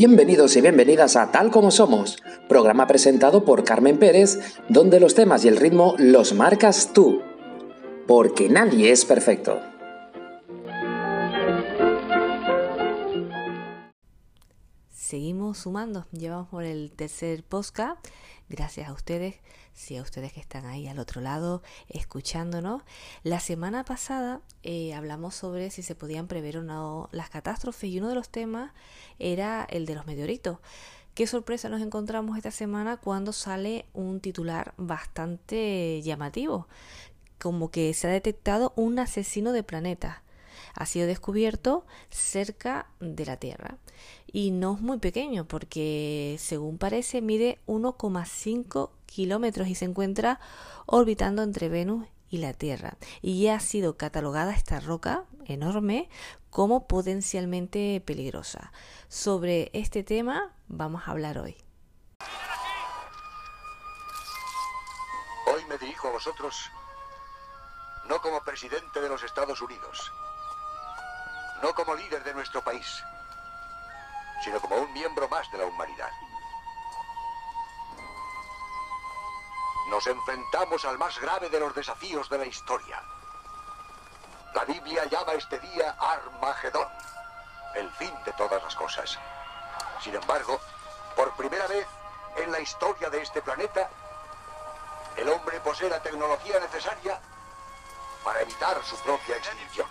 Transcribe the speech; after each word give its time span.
Bienvenidos 0.00 0.56
y 0.56 0.62
bienvenidas 0.62 1.14
a 1.16 1.30
Tal 1.30 1.50
como 1.50 1.70
Somos, 1.70 2.22
programa 2.48 2.86
presentado 2.86 3.44
por 3.44 3.64
Carmen 3.64 3.98
Pérez, 3.98 4.38
donde 4.70 4.98
los 4.98 5.14
temas 5.14 5.44
y 5.44 5.48
el 5.48 5.58
ritmo 5.58 5.94
los 5.98 6.32
marcas 6.32 6.94
tú. 6.94 7.20
Porque 8.06 8.48
nadie 8.48 8.92
es 8.92 9.04
perfecto. 9.04 9.60
Seguimos 14.88 15.58
sumando, 15.58 16.06
llevamos 16.12 16.48
por 16.48 16.64
el 16.64 16.92
tercer 16.92 17.44
podcast. 17.44 18.02
Gracias 18.48 18.88
a 18.88 18.94
ustedes, 18.94 19.36
sí, 19.80 19.96
a 19.96 20.02
ustedes 20.02 20.32
que 20.32 20.40
están 20.40 20.66
ahí 20.66 20.86
al 20.86 20.98
otro 20.98 21.20
lado 21.20 21.62
escuchándonos. 21.88 22.82
La 23.22 23.40
semana 23.40 23.84
pasada 23.84 24.40
eh, 24.62 24.94
hablamos 24.94 25.34
sobre 25.34 25.70
si 25.70 25.82
se 25.82 25.94
podían 25.94 26.28
prever 26.28 26.58
o 26.58 26.62
no 26.62 27.08
las 27.12 27.30
catástrofes 27.30 27.90
y 27.90 27.98
uno 27.98 28.08
de 28.08 28.14
los 28.14 28.28
temas 28.28 28.72
era 29.18 29.66
el 29.70 29.86
de 29.86 29.94
los 29.94 30.06
meteoritos. 30.06 30.58
Qué 31.14 31.26
sorpresa 31.26 31.68
nos 31.68 31.80
encontramos 31.80 32.36
esta 32.36 32.50
semana 32.50 32.98
cuando 32.98 33.32
sale 33.32 33.86
un 33.94 34.20
titular 34.20 34.74
bastante 34.76 36.00
llamativo, 36.02 36.68
como 37.38 37.70
que 37.70 37.92
se 37.94 38.06
ha 38.06 38.10
detectado 38.10 38.72
un 38.76 38.98
asesino 38.98 39.52
de 39.52 39.62
planetas 39.62 40.18
ha 40.80 40.86
sido 40.86 41.06
descubierto 41.06 41.84
cerca 42.08 42.86
de 43.00 43.26
la 43.26 43.36
Tierra. 43.36 43.76
Y 44.32 44.50
no 44.50 44.76
es 44.76 44.80
muy 44.80 44.98
pequeño 44.98 45.44
porque, 45.44 46.36
según 46.38 46.78
parece, 46.78 47.20
mide 47.20 47.58
1,5 47.66 48.88
kilómetros 49.04 49.68
y 49.68 49.74
se 49.74 49.84
encuentra 49.84 50.40
orbitando 50.86 51.42
entre 51.42 51.68
Venus 51.68 52.06
y 52.30 52.38
la 52.38 52.54
Tierra. 52.54 52.96
Y 53.20 53.42
ya 53.42 53.56
ha 53.56 53.60
sido 53.60 53.98
catalogada 53.98 54.54
esta 54.54 54.80
roca 54.80 55.24
enorme 55.44 56.08
como 56.48 56.86
potencialmente 56.86 58.02
peligrosa. 58.06 58.72
Sobre 59.08 59.70
este 59.74 60.02
tema 60.02 60.54
vamos 60.66 61.02
a 61.06 61.10
hablar 61.10 61.38
hoy. 61.38 61.58
Hoy 65.46 65.62
me 65.68 65.76
dirijo 65.76 66.08
a 66.08 66.12
vosotros 66.12 66.70
no 68.08 68.18
como 68.22 68.40
presidente 68.40 69.00
de 69.00 69.10
los 69.10 69.22
Estados 69.22 69.60
Unidos, 69.60 70.10
no 71.62 71.74
como 71.74 71.94
líder 71.94 72.22
de 72.24 72.34
nuestro 72.34 72.62
país, 72.62 73.02
sino 74.42 74.60
como 74.60 74.76
un 74.76 74.92
miembro 74.92 75.28
más 75.28 75.50
de 75.50 75.58
la 75.58 75.66
humanidad. 75.66 76.10
Nos 79.88 80.06
enfrentamos 80.06 80.84
al 80.84 80.98
más 80.98 81.18
grave 81.18 81.50
de 81.50 81.60
los 81.60 81.74
desafíos 81.74 82.28
de 82.30 82.38
la 82.38 82.46
historia. 82.46 83.02
La 84.54 84.64
Biblia 84.64 85.04
llama 85.06 85.32
este 85.32 85.58
día 85.58 85.96
Armagedón, 85.98 86.88
el 87.74 87.90
fin 87.92 88.12
de 88.24 88.32
todas 88.32 88.62
las 88.62 88.74
cosas. 88.74 89.18
Sin 90.00 90.14
embargo, 90.14 90.60
por 91.16 91.32
primera 91.32 91.66
vez 91.66 91.86
en 92.36 92.52
la 92.52 92.60
historia 92.60 93.10
de 93.10 93.22
este 93.22 93.42
planeta, 93.42 93.90
el 95.16 95.28
hombre 95.28 95.60
posee 95.60 95.90
la 95.90 96.00
tecnología 96.00 96.58
necesaria 96.60 97.20
para 98.24 98.40
evitar 98.40 98.82
su 98.84 98.96
propia 98.98 99.36
extinción. 99.36 99.88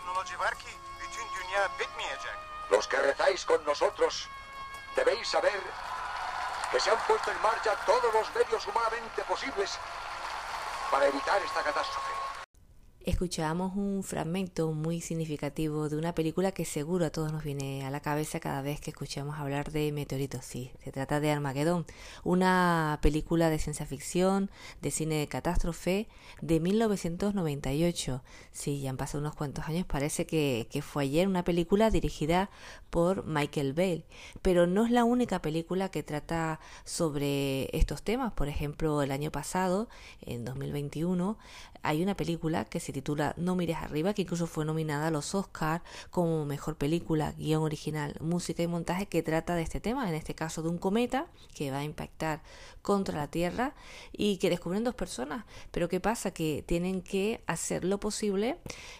Los 2.69 2.87
que 2.87 2.97
rezáis 2.97 3.45
con 3.45 3.63
nosotros 3.65 4.27
debéis 4.95 5.27
saber 5.27 5.61
que 6.71 6.79
se 6.79 6.91
han 6.91 6.99
puesto 7.07 7.31
en 7.31 7.41
marcha 7.41 7.75
todos 7.85 8.13
los 8.13 8.33
medios 8.35 8.65
humanamente 8.67 9.23
posibles 9.23 9.77
para 10.91 11.07
evitar 11.07 11.41
esta 11.41 11.63
catástrofe 11.63 12.18
escuchábamos 13.05 13.75
un 13.75 14.03
fragmento 14.03 14.71
muy 14.73 15.01
significativo 15.01 15.89
de 15.89 15.97
una 15.97 16.13
película 16.13 16.51
que 16.51 16.65
seguro 16.65 17.05
a 17.05 17.09
todos 17.09 17.31
nos 17.31 17.43
viene 17.43 17.85
a 17.85 17.89
la 17.89 18.01
cabeza 18.01 18.39
cada 18.39 18.61
vez 18.61 18.81
que 18.81 18.91
escuchamos 18.91 19.37
hablar 19.39 19.71
de 19.71 19.91
meteoritos. 19.91 20.45
Sí, 20.45 20.71
se 20.83 20.91
trata 20.91 21.19
de 21.19 21.31
Armageddon, 21.31 21.85
una 22.23 22.99
película 23.01 23.49
de 23.49 23.59
ciencia 23.59 23.85
ficción, 23.85 24.49
de 24.81 24.91
cine 24.91 25.15
de 25.15 25.27
catástrofe 25.27 26.07
de 26.41 26.59
1998. 26.59 28.21
Sí, 28.51 28.81
ya 28.81 28.89
han 28.89 28.97
pasado 28.97 29.21
unos 29.21 29.35
cuantos 29.35 29.65
años, 29.65 29.85
parece 29.85 30.25
que, 30.25 30.67
que 30.69 30.81
fue 30.81 31.03
ayer 31.03 31.27
una 31.27 31.43
película 31.43 31.89
dirigida 31.89 32.49
por 32.89 33.25
Michael 33.25 33.73
Bale, 33.73 34.05
pero 34.41 34.67
no 34.67 34.85
es 34.85 34.91
la 34.91 35.03
única 35.03 35.41
película 35.41 35.89
que 35.89 36.03
trata 36.03 36.59
sobre 36.83 37.75
estos 37.77 38.03
temas. 38.03 38.33
Por 38.33 38.49
ejemplo, 38.49 39.01
el 39.01 39.11
año 39.11 39.31
pasado, 39.31 39.87
en 40.21 40.43
2021, 40.43 41.37
hay 41.83 42.03
una 42.03 42.15
película 42.15 42.65
que 42.65 42.79
se 42.79 42.93
titula 42.93 43.33
No 43.37 43.55
mires 43.55 43.77
arriba, 43.77 44.13
que 44.13 44.23
incluso 44.23 44.47
fue 44.47 44.65
nominada 44.65 45.07
a 45.07 45.11
los 45.11 45.35
Oscars 45.35 45.83
como 46.09 46.45
mejor 46.45 46.75
película, 46.75 47.33
guion 47.33 47.63
original, 47.63 48.15
música 48.19 48.63
y 48.63 48.67
montaje 48.67 49.07
que 49.07 49.23
trata 49.23 49.55
de 49.55 49.61
este 49.61 49.79
tema, 49.79 50.07
en 50.09 50.15
este 50.15 50.35
caso 50.35 50.61
de 50.61 50.69
un 50.69 50.77
cometa 50.77 51.27
que 51.53 51.71
va 51.71 51.79
a 51.79 51.83
impactar 51.83 52.41
contra 52.81 53.17
la 53.17 53.27
Tierra 53.27 53.75
y 54.11 54.37
que 54.37 54.49
descubren 54.49 54.83
dos 54.83 54.95
personas. 54.95 55.45
Pero 55.71 55.89
¿qué 55.89 55.99
pasa? 55.99 56.31
Que 56.31 56.63
tienen 56.65 57.01
que 57.01 57.41
hacer 57.47 57.83
lo 57.83 57.99
posible 57.99 58.57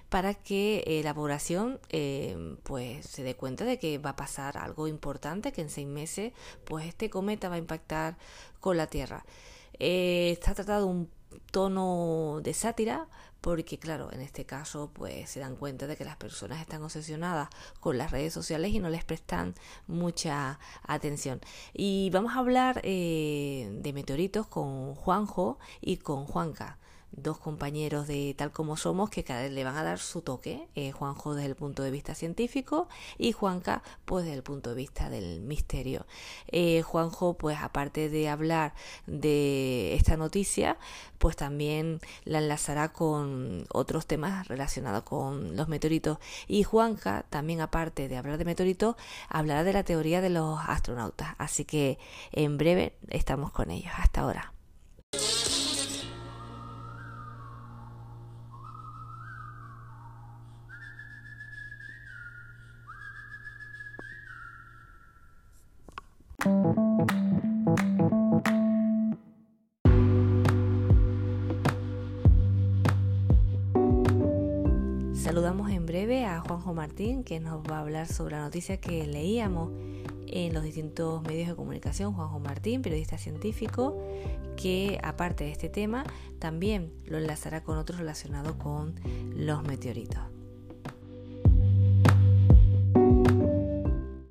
para 0.10 0.34
que 0.34 0.84
eh, 0.88 1.02
la 1.04 1.14
población 1.14 1.80
eh, 1.90 2.56
pues 2.64 3.06
se 3.06 3.24
dé 3.24 3.36
cuenta 3.36 3.66
de 3.66 3.80
que 3.80 3.98
va 3.98 4.12
a 4.12 4.16
pasar 4.16 4.58
algo 4.58 4.88
importante, 4.88 5.52
que 5.52 5.62
en 5.62 5.70
seis 5.70 5.88
meses 5.88 6.34
pues 6.66 6.88
este 6.88 7.10
cometa 7.10 7.50
va 7.50 7.56
a 7.56 7.60
impactar 7.60 8.18
con 8.60 8.78
la 8.78 8.88
Tierra. 8.88 9.26
Eh, 9.80 10.32
está 10.32 10.54
tratado 10.54 10.88
un 10.88 11.10
tono 11.52 12.40
de 12.44 12.54
sátira 12.54 13.08
porque 13.42 13.80
claro, 13.80 14.12
en 14.12 14.22
este 14.22 14.46
caso 14.46 14.92
pues 14.94 15.30
se 15.30 15.40
dan 15.40 15.56
cuenta 15.56 15.88
de 15.88 15.96
que 15.96 16.04
las 16.04 16.18
personas 16.18 16.60
están 16.60 16.84
obsesionadas 16.84 17.50
con 17.80 17.98
las 17.98 18.12
redes 18.12 18.34
sociales 18.34 18.74
y 18.74 18.80
no 18.80 18.90
les 18.90 19.06
prestan 19.06 19.56
mucha 19.88 20.60
atención. 20.84 21.40
Y 21.74 22.10
vamos 22.12 22.36
a 22.36 22.40
hablar 22.40 22.82
eh, 22.84 23.70
de 23.72 23.94
meteoritos 23.94 24.48
con 24.48 24.94
Juanjo 24.96 25.58
y 25.80 25.98
con 25.98 26.26
Juanca 26.26 26.79
dos 27.22 27.38
compañeros 27.38 28.08
de 28.08 28.34
Tal 28.38 28.52
como 28.52 28.78
Somos 28.78 29.10
que 29.10 29.24
cada 29.24 29.42
vez 29.42 29.52
le 29.52 29.64
van 29.64 29.78
a 29.78 29.84
dar 29.84 30.00
su 30.00 30.22
toque, 30.22 30.68
eh, 30.76 30.92
Juanjo 30.92 31.36
desde 31.36 31.50
el 31.50 31.56
punto 31.56 31.84
de 31.84 31.92
vista 31.92 32.16
científico 32.16 32.88
y 33.18 33.32
Juanca 33.32 33.84
pues 34.06 34.26
desde 34.26 34.38
el 34.38 34.44
punto 34.44 34.72
de 34.72 34.76
vista 34.76 35.10
del 35.10 35.42
misterio. 35.42 36.06
Eh, 36.48 36.82
Juanjo 36.82 37.38
pues 37.38 37.58
aparte 37.60 38.10
de 38.10 38.30
hablar 38.30 38.74
de 39.08 39.96
esta 39.96 40.18
noticia 40.18 40.78
pues 41.18 41.36
también 41.36 42.00
la 42.24 42.40
enlazará 42.40 42.94
con 42.94 43.66
otros 43.74 44.08
temas 44.08 44.48
relacionados 44.48 45.04
con 45.04 45.56
los 45.56 45.68
meteoritos 45.68 46.18
y 46.48 46.64
Juanca 46.64 47.26
también 47.30 47.62
aparte 47.62 48.08
de 48.08 48.18
hablar 48.18 48.38
de 48.38 48.46
meteoritos 48.46 48.96
hablará 49.28 49.64
de 49.64 49.74
la 49.74 49.84
teoría 49.84 50.22
de 50.22 50.30
los 50.30 50.60
astronautas 50.68 51.36
así 51.38 51.66
que 51.66 52.00
en 52.32 52.58
breve 52.58 52.96
estamos 53.10 53.52
con 53.52 53.72
ellos 53.72 53.94
hasta 53.98 54.22
ahora. 54.22 54.54
Saludamos 75.40 75.72
en 75.72 75.86
breve 75.86 76.26
a 76.26 76.42
Juanjo 76.42 76.74
Martín, 76.74 77.24
que 77.24 77.40
nos 77.40 77.64
va 77.64 77.78
a 77.78 77.80
hablar 77.80 78.08
sobre 78.08 78.36
la 78.36 78.42
noticia 78.42 78.76
que 78.82 79.08
leíamos 79.08 79.72
en 80.28 80.54
los 80.54 80.66
distintos 80.66 81.22
medios 81.22 81.48
de 81.48 81.56
comunicación. 81.56 82.12
Juanjo 82.12 82.40
Martín, 82.42 82.82
periodista 82.82 83.18
científico, 83.18 83.98
que 84.58 85.00
aparte 85.02 85.46
de 85.46 85.52
este 85.54 85.70
tema, 85.70 86.04
también 86.40 86.92
lo 87.06 87.20
enlazará 87.20 87.64
con 87.64 87.78
otros 87.78 88.00
relacionados 88.00 88.56
con 88.56 88.96
los 89.34 89.64
meteoritos. 89.64 90.20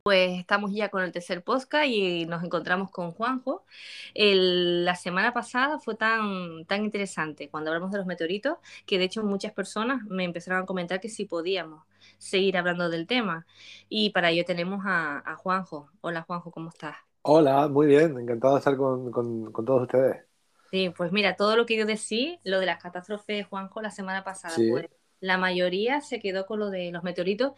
Pues 0.09 0.39
estamos 0.39 0.73
ya 0.73 0.89
con 0.89 1.03
el 1.03 1.13
tercer 1.13 1.45
podcast 1.45 1.85
y 1.87 2.25
nos 2.25 2.43
encontramos 2.43 2.91
con 2.91 3.11
Juanjo. 3.11 3.67
la 4.15 4.95
semana 4.95 5.35
pasada 5.35 5.79
fue 5.81 5.97
tan, 5.97 6.65
tan 6.65 6.83
interesante 6.83 7.51
cuando 7.51 7.71
hablamos 7.71 7.93
de 7.93 7.99
los 7.99 8.07
meteoritos 8.07 8.57
que 8.87 8.97
de 8.97 9.05
hecho 9.05 9.23
muchas 9.23 9.53
personas 9.53 10.03
me 10.07 10.25
empezaron 10.25 10.63
a 10.63 10.65
comentar 10.65 10.99
que 10.99 11.11
si 11.11 11.27
podíamos 11.27 11.85
seguir 12.17 12.57
hablando 12.57 12.89
del 12.89 13.07
tema. 13.07 13.45
Y 13.91 14.09
para 14.09 14.31
ello 14.31 14.47
tenemos 14.47 14.83
a, 14.87 15.37
Juanjo. 15.37 15.91
Hola 16.01 16.23
Juanjo, 16.23 16.53
¿cómo 16.53 16.71
estás? 16.71 16.97
Hola, 17.21 17.69
muy 17.69 17.87
bien, 17.87 18.19
encantado 18.19 18.55
de 18.55 18.61
estar 18.61 18.79
con, 18.79 19.13
todos 19.53 19.83
ustedes. 19.83 20.25
Sí, 20.71 20.89
pues 20.89 21.13
mira, 21.13 21.37
todo 21.37 21.55
lo 21.55 21.67
que 21.67 21.77
yo 21.77 21.85
decía, 21.85 22.39
lo 22.45 22.61
de 22.61 22.65
las 22.65 22.83
catástrofes, 22.83 23.47
Juanjo, 23.47 23.83
la 23.83 23.91
semana 23.91 24.25
pasada, 24.25 24.55
pues 24.71 24.89
la 25.21 25.37
mayoría 25.37 26.01
se 26.01 26.19
quedó 26.19 26.47
con 26.47 26.61
lo 26.61 26.71
de 26.71 26.93
los 26.93 27.03
meteoritos 27.03 27.53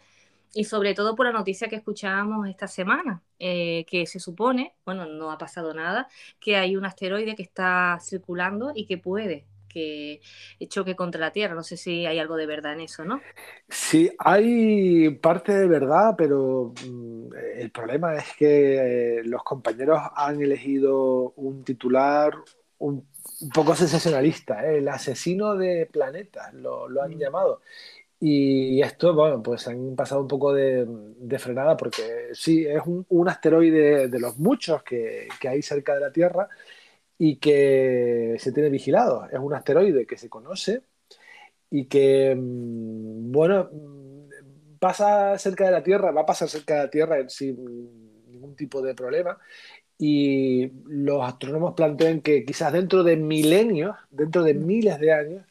y 0.53 0.65
sobre 0.65 0.93
todo 0.93 1.15
por 1.15 1.25
la 1.25 1.31
noticia 1.31 1.67
que 1.69 1.77
escuchábamos 1.77 2.47
esta 2.47 2.67
semana, 2.67 3.23
eh, 3.39 3.85
que 3.87 4.05
se 4.05 4.19
supone, 4.19 4.75
bueno, 4.85 5.05
no 5.05 5.31
ha 5.31 5.37
pasado 5.37 5.73
nada, 5.73 6.07
que 6.39 6.57
hay 6.57 6.75
un 6.75 6.85
asteroide 6.85 7.35
que 7.35 7.43
está 7.43 7.97
circulando 8.01 8.71
y 8.75 8.85
que 8.85 8.97
puede 8.97 9.45
que 9.71 10.21
choque 10.67 10.95
contra 10.95 11.21
la 11.21 11.31
Tierra. 11.31 11.55
No 11.55 11.63
sé 11.63 11.77
si 11.77 12.05
hay 12.05 12.19
algo 12.19 12.35
de 12.35 12.45
verdad 12.45 12.73
en 12.73 12.81
eso, 12.81 13.05
¿no? 13.05 13.21
Sí, 13.69 14.11
hay 14.19 15.09
parte 15.15 15.53
de 15.53 15.67
verdad, 15.67 16.15
pero 16.17 16.73
mm, 16.85 17.29
el 17.57 17.71
problema 17.71 18.15
es 18.15 18.25
que 18.37 19.19
eh, 19.19 19.23
los 19.23 19.43
compañeros 19.43 19.99
han 20.15 20.41
elegido 20.41 21.31
un 21.35 21.63
titular 21.63 22.33
un, 22.79 23.07
poco 23.53 23.75
sensacionalista, 23.75 24.65
¿eh? 24.65 24.79
el 24.79 24.87
asesino 24.87 25.55
de 25.55 25.85
planetas, 25.85 26.53
lo, 26.53 26.85
han 27.01 27.11
mm. 27.11 27.19
llamado. 27.19 27.61
Y 28.23 28.79
esto, 28.83 29.15
bueno, 29.15 29.41
pues 29.41 29.67
han 29.67 29.95
pasado 29.95 30.21
un 30.21 30.27
poco 30.27 30.53
de, 30.53 30.85
frenada 31.39 31.75
porque 31.75 32.29
sí, 32.33 32.65
es 32.67 32.83
un, 32.85 33.27
asteroide 33.27 34.09
de 34.09 34.19
los 34.19 34.37
muchos 34.37 34.83
que, 34.83 35.27
que, 35.39 35.47
hay 35.47 35.63
cerca 35.63 35.95
de 35.95 36.01
la 36.01 36.11
Tierra 36.11 36.47
y 37.17 37.37
que 37.37 38.35
se 38.39 38.51
tiene 38.51 38.69
vigilado. 38.69 39.27
Es 39.31 39.39
un 39.39 39.55
asteroide 39.55 40.05
que 40.05 40.17
se 40.17 40.29
conoce 40.29 40.83
y 41.71 41.85
que, 41.85 42.35
mm, 42.35 43.31
bueno, 43.31 43.69
mm, 43.71 44.77
pasa 44.79 45.37
cerca 45.39 45.65
de 45.65 45.71
la 45.71 45.83
Tierra, 45.83 46.11
va 46.11 46.21
a 46.21 46.25
pasar 46.25 46.49
cerca 46.49 46.75
de 46.75 46.83
la 46.83 46.89
Tierra 46.91 47.29
sin 47.29 48.27
ningún 48.27 48.55
tipo 48.55 48.81
de 48.83 48.93
problema. 48.95 49.39
Y 49.97 50.71
los 50.85 51.23
astrónomos 51.23 51.73
plantean 51.75 52.21
que 52.21 52.45
quizás 52.45 52.73
dentro 52.73 53.03
de 53.03 53.17
milenios, 53.17 53.95
dentro 54.11 54.43
de 54.43 54.53
miles 54.55 54.99
de 54.99 55.13
años, 55.13 55.45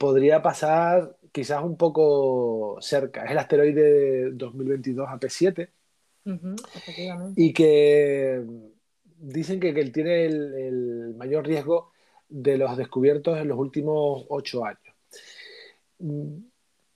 podría 0.00 0.40
pasar 0.40 1.14
quizás 1.30 1.62
un 1.62 1.76
poco 1.76 2.78
cerca. 2.80 3.22
Es 3.26 3.32
el 3.32 3.38
asteroide 3.38 4.30
2022 4.32 5.06
AP7. 5.06 5.68
y 7.36 7.52
que 7.52 8.42
dicen 9.18 9.60
que, 9.60 9.74
que 9.74 9.80
él 9.82 9.92
tiene 9.92 10.24
el, 10.24 11.14
mayor 11.18 11.46
riesgo 11.46 11.92
de 12.30 12.56
los 12.56 12.78
descubiertos 12.78 13.36
en 13.36 13.48
los 13.48 13.58
últimos 13.58 14.24
ocho 14.30 14.64
años. 14.64 14.80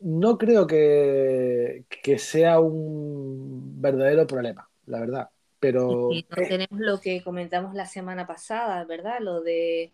No 0.00 0.38
creo 0.38 0.66
que, 0.66 1.84
que 2.02 2.18
sea 2.18 2.58
un 2.58 3.82
verdadero 3.82 4.26
problema, 4.26 4.66
la 4.86 5.00
verdad. 5.00 5.28
Pero... 5.60 6.10
Y 6.10 6.26
no 6.30 6.36
tenemos 6.48 6.80
lo 6.80 7.00
que 7.02 7.22
comentamos 7.22 7.74
la 7.74 7.84
semana 7.84 8.26
pasada, 8.26 8.82
¿verdad? 8.86 9.18
Lo 9.20 9.42
de 9.42 9.92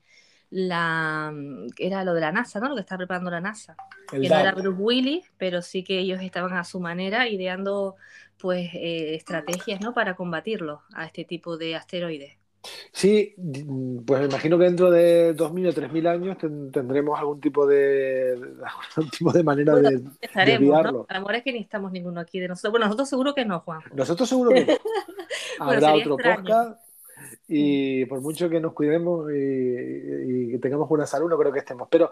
la 0.50 1.32
era 1.78 2.04
lo 2.04 2.12
de 2.12 2.20
la 2.20 2.32
NASA, 2.32 2.60
¿no? 2.60 2.68
Lo 2.68 2.74
que 2.74 2.80
está 2.80 2.96
preparando 2.96 3.30
la 3.30 3.40
NASA. 3.40 3.76
que 4.10 4.18
no 4.18 4.36
era 4.36 4.52
Bruce 4.52 4.80
Willis, 4.80 5.32
pero 5.38 5.62
sí 5.62 5.84
que 5.84 5.98
ellos 5.98 6.20
estaban 6.20 6.52
a 6.54 6.64
su 6.64 6.80
manera 6.80 7.28
ideando 7.28 7.96
pues 8.36 8.70
eh, 8.74 9.14
estrategias, 9.14 9.80
¿no? 9.80 9.94
Para 9.94 10.16
combatirlo 10.16 10.82
a 10.94 11.04
este 11.06 11.24
tipo 11.24 11.56
de 11.56 11.76
asteroides. 11.76 12.36
Sí, 12.92 13.34
pues 14.04 14.20
me 14.20 14.26
imagino 14.26 14.58
que 14.58 14.64
dentro 14.64 14.90
de 14.90 15.34
2.000 15.34 15.68
o 15.68 15.72
3.000 15.72 16.08
años 16.08 16.36
tendremos 16.70 17.18
algún 17.18 17.40
tipo 17.40 17.66
de 17.66 18.32
algún 18.96 19.10
tipo 19.10 19.32
de 19.32 19.42
manera 19.42 19.76
de, 19.76 19.98
de 19.98 20.58
¿no? 20.58 21.06
A 21.08 21.18
lo 21.20 21.30
es 21.30 21.42
que 21.42 21.52
ni 21.52 21.60
estamos 21.60 21.90
ninguno 21.90 22.20
aquí 22.20 22.38
de 22.38 22.48
nosotros. 22.48 22.72
Bueno, 22.72 22.86
nosotros 22.86 23.08
seguro 23.08 23.34
que 23.34 23.46
no, 23.46 23.60
Juan. 23.60 23.80
Nosotros 23.94 24.28
seguro 24.28 24.50
que 24.50 24.66
no. 24.66 24.72
Habrá 25.64 25.94
otro 25.94 26.16
podcast 26.16 26.89
y 27.52 28.04
por 28.06 28.20
mucho 28.20 28.48
que 28.48 28.60
nos 28.60 28.72
cuidemos 28.72 29.28
y, 29.32 30.50
que 30.50 30.58
tengamos 30.62 30.88
buena 30.88 31.04
salud, 31.04 31.28
no 31.28 31.36
creo 31.36 31.52
que 31.52 31.58
estemos. 31.58 31.88
Pero 31.90 32.10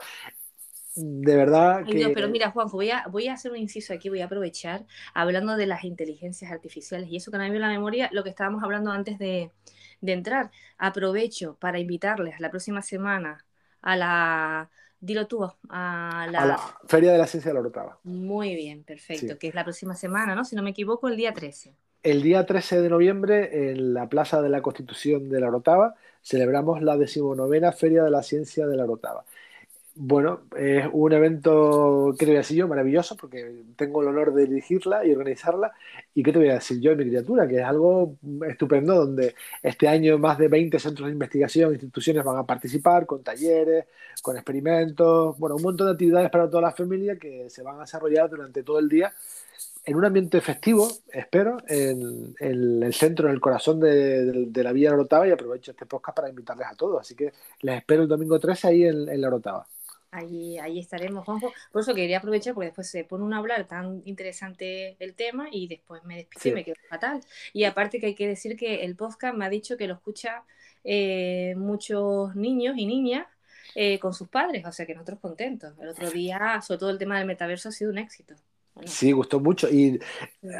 de 0.96 1.36
verdad 1.36 1.84
que... 1.84 2.10
pero 2.12 2.28
mira, 2.28 2.50
Juanjo, 2.50 2.76
voy 2.76 2.90
a, 2.90 3.06
voy 3.08 3.28
a 3.28 3.34
hacer 3.34 3.52
un 3.52 3.58
inciso 3.58 3.94
aquí, 3.94 4.08
voy 4.08 4.20
a 4.20 4.24
aprovechar, 4.24 4.84
hablando 5.14 5.56
de 5.56 5.66
las 5.66 5.84
inteligencias 5.84 6.50
artificiales 6.50 7.08
y 7.08 7.16
eso 7.16 7.30
que 7.30 7.38
me 7.38 7.44
viene 7.44 7.60
la 7.60 7.68
memoria, 7.68 8.10
lo 8.12 8.24
que 8.24 8.30
estábamos 8.30 8.64
hablando 8.64 8.90
antes 8.90 9.16
de, 9.20 9.52
de 10.00 10.12
entrar. 10.12 10.50
Aprovecho 10.76 11.56
para 11.60 11.78
invitarles 11.78 12.40
la 12.40 12.50
próxima 12.50 12.82
semana 12.82 13.44
a 13.80 13.96
la 13.96 14.70
Dilo 15.00 15.28
tú, 15.28 15.44
a 15.68 16.26
la... 16.28 16.58
Feria 16.88 17.12
de 17.12 17.18
la 17.18 17.28
Ciencia 17.28 17.50
de 17.50 17.54
la 17.54 17.60
Orotava. 17.60 18.00
Muy 18.02 18.56
bien, 18.56 18.82
perfecto, 18.82 19.38
que 19.38 19.46
es 19.46 19.54
la 19.54 19.62
próxima 19.62 19.94
semana, 19.94 20.34
¿no? 20.34 20.44
Si 20.44 20.56
no 20.56 20.64
me 20.64 20.70
equivoco, 20.70 21.06
el 21.06 21.16
día 21.16 21.32
13 21.32 21.76
el 22.02 22.22
día 22.22 22.46
13 22.46 22.80
de 22.82 22.88
noviembre, 22.88 23.70
en 23.70 23.94
la 23.94 24.08
Plaza 24.08 24.40
de 24.42 24.48
la 24.48 24.62
Constitución 24.62 25.28
de 25.28 25.40
la 25.40 25.50
Rotava, 25.50 25.94
celebramos 26.22 26.82
la 26.82 26.96
decimonovena 26.96 27.72
Feria 27.72 28.04
de 28.04 28.10
la 28.10 28.22
Ciencia 28.22 28.66
de 28.66 28.76
la 28.76 28.86
Rotava. 28.86 29.24
Bueno, 30.00 30.42
es 30.56 30.86
un 30.92 31.12
evento, 31.12 32.14
¿qué 32.16 32.24
te 32.24 32.30
voy 32.30 32.36
a 32.36 32.38
decir 32.38 32.56
yo? 32.56 32.68
Maravilloso, 32.68 33.16
porque 33.16 33.64
tengo 33.74 34.00
el 34.00 34.06
honor 34.06 34.32
de 34.32 34.46
dirigirla 34.46 35.04
y 35.04 35.10
organizarla. 35.10 35.72
¿Y 36.14 36.22
qué 36.22 36.32
te 36.32 36.38
voy 36.38 36.50
a 36.50 36.54
decir 36.54 36.78
yo, 36.80 36.94
mi 36.94 37.04
criatura? 37.04 37.48
Que 37.48 37.56
es 37.56 37.64
algo 37.64 38.14
estupendo, 38.48 38.94
donde 38.94 39.34
este 39.60 39.88
año 39.88 40.16
más 40.18 40.38
de 40.38 40.46
20 40.46 40.78
centros 40.78 41.06
de 41.06 41.14
investigación, 41.14 41.72
instituciones 41.72 42.22
van 42.22 42.36
a 42.36 42.46
participar 42.46 43.06
con 43.06 43.24
talleres, 43.24 43.86
con 44.22 44.36
experimentos, 44.36 45.36
bueno, 45.36 45.56
un 45.56 45.62
montón 45.62 45.88
de 45.88 45.94
actividades 45.94 46.30
para 46.30 46.48
toda 46.48 46.62
la 46.62 46.72
familia 46.72 47.18
que 47.18 47.50
se 47.50 47.64
van 47.64 47.78
a 47.78 47.80
desarrollar 47.80 48.30
durante 48.30 48.62
todo 48.62 48.78
el 48.78 48.88
día 48.88 49.12
en 49.88 49.96
un 49.96 50.04
ambiente 50.04 50.42
festivo, 50.42 50.86
espero, 51.10 51.56
en, 51.66 52.34
el 52.38 52.92
centro, 52.92 53.28
en 53.28 53.34
el 53.34 53.40
corazón 53.40 53.80
de, 53.80 54.62
la 54.62 54.72
Villa 54.72 54.92
Orotava 54.92 55.26
y 55.26 55.30
aprovecho 55.30 55.70
este 55.70 55.86
podcast 55.86 56.14
para 56.14 56.28
invitarles 56.28 56.66
a 56.66 56.74
todos. 56.74 57.00
Así 57.00 57.14
que 57.14 57.32
les 57.62 57.78
espero 57.78 58.02
el 58.02 58.08
domingo 58.08 58.38
13 58.38 58.68
ahí 58.68 58.84
en, 58.84 59.18
la 59.18 59.28
Orotava. 59.28 59.66
Ahí, 60.10 60.58
ahí 60.58 60.78
estaremos, 60.78 61.24
Juanjo. 61.24 61.52
Por 61.72 61.80
eso 61.80 61.94
quería 61.94 62.18
aprovechar, 62.18 62.52
porque 62.52 62.66
después 62.66 62.90
se 62.90 63.04
pone 63.04 63.24
un 63.24 63.32
hablar 63.32 63.66
tan 63.66 64.02
interesante 64.04 64.96
el 64.98 65.14
tema 65.14 65.48
y 65.50 65.68
después 65.68 66.04
me 66.04 66.16
despido 66.16 66.52
y 66.52 66.54
me 66.56 66.64
quedo 66.64 66.76
fatal. 66.90 67.20
Y 67.54 67.64
aparte 67.64 67.98
que 67.98 68.06
hay 68.06 68.14
que 68.14 68.28
decir 68.28 68.58
que 68.58 68.84
el 68.84 68.94
podcast 68.94 69.34
me 69.38 69.46
ha 69.46 69.48
dicho 69.48 69.78
que 69.78 69.88
lo 69.88 69.94
escucha 69.94 70.42
eh, 70.84 71.54
muchos 71.56 72.36
niños 72.36 72.74
y 72.76 72.84
niñas 72.84 73.26
eh, 73.74 73.98
con 73.98 74.12
sus 74.12 74.28
padres, 74.28 74.66
o 74.66 74.72
sea 74.72 74.84
que 74.84 74.92
nosotros 74.92 75.18
contentos. 75.20 75.72
El 75.80 75.88
otro 75.88 76.10
día, 76.10 76.60
sobre 76.60 76.78
todo 76.78 76.90
el 76.90 76.98
tema 76.98 77.16
del 77.16 77.26
metaverso, 77.26 77.70
ha 77.70 77.72
sido 77.72 77.90
un 77.90 77.98
éxito. 77.98 78.34
Sí, 78.84 79.12
gustó 79.12 79.40
mucho. 79.40 79.68
Y 79.68 80.00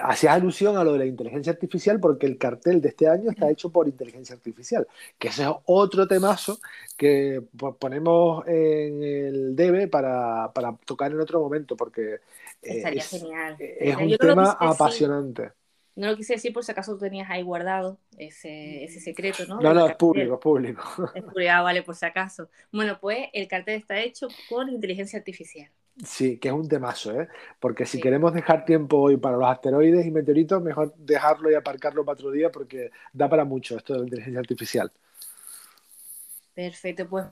hacías 0.03 0.35
alusión 0.35 0.77
a 0.77 0.85
lo 0.85 0.93
de 0.93 0.99
la 0.99 1.07
inteligencia 1.07 1.53
artificial 1.53 2.01
porque 2.01 2.27
el 2.27 2.39
cartel 2.39 2.81
de 2.81 2.89
este 2.89 3.09
año 3.09 3.31
está 3.31 3.51
hecho 3.51 3.71
por 3.71 3.87
inteligencia 3.89 4.35
artificial, 4.35 4.87
que 5.19 5.29
ese 5.29 5.45
es 5.45 5.49
otro 5.65 6.07
temazo 6.07 6.59
que 6.97 7.43
ponemos 7.79 8.47
en 8.47 9.03
el 9.03 9.57
debe 9.57 9.89
para, 9.89 10.53
tocar 10.85 11.13
en 11.13 11.21
otro 11.21 11.41
momento 11.41 11.77
porque 11.77 12.21
eh, 12.63 12.83
es, 12.95 13.11
genial. 13.11 13.57
es 13.59 13.97
un 13.97 14.17
tema 14.17 14.57
apasionante. 14.59 15.53
No 15.99 16.07
lo 16.07 16.17
quise 16.17 16.35
decir 16.35 16.53
por 16.53 16.65
si 16.65 16.71
acaso 16.71 16.93
tú 16.93 17.01
tenías 17.01 17.29
ahí 17.29 17.43
guardado 17.43 17.99
ese, 18.17 18.85
ese 18.85 19.01
secreto, 19.01 19.45
¿no? 19.47 19.59
No, 19.61 19.75
no, 19.75 19.89
es 19.89 19.97
público, 19.97 20.35
es 20.35 20.41
público. 20.41 20.83
Es 21.13 21.25
público, 21.25 21.51
ah, 21.53 21.63
vale, 21.63 21.83
por 21.83 21.97
si 21.97 22.07
acaso. 22.07 22.49
Bueno, 22.71 22.99
pues 23.01 23.27
el 23.33 23.49
cartel 23.49 23.81
está 23.81 23.99
hecho 23.99 24.29
con 24.49 24.69
inteligencia 24.69 25.19
artificial. 25.19 25.69
Sí, 26.07 26.39
que 26.39 26.49
es 26.49 26.55
un 26.55 26.69
temazo, 26.69 27.21
¿eh? 27.21 27.29
Porque 27.59 27.85
si 27.85 27.99
queremos 28.01 28.33
dejar 28.33 28.65
tiempo 28.65 28.99
hoy 29.01 29.17
para 29.17 29.37
los 29.37 29.49
asteroides 29.49 30.07
y 30.07 30.13
meteoritos, 30.13 30.63
mejor 30.63 30.95
dejarlo 30.97 31.51
y 31.51 31.55
aparcarlo 31.55 32.05
para 32.05 32.15
otro 32.15 32.31
día 32.31 32.51
porque 32.53 32.91
da 33.13 33.29
para 33.29 33.45
mucho 33.45 33.77
esto 33.77 33.95
de 33.95 33.99
la 34.01 34.05
inteligencia 34.05 34.39
artificial. 34.41 34.93
Perfecto, 36.55 37.09
pues 37.09 37.27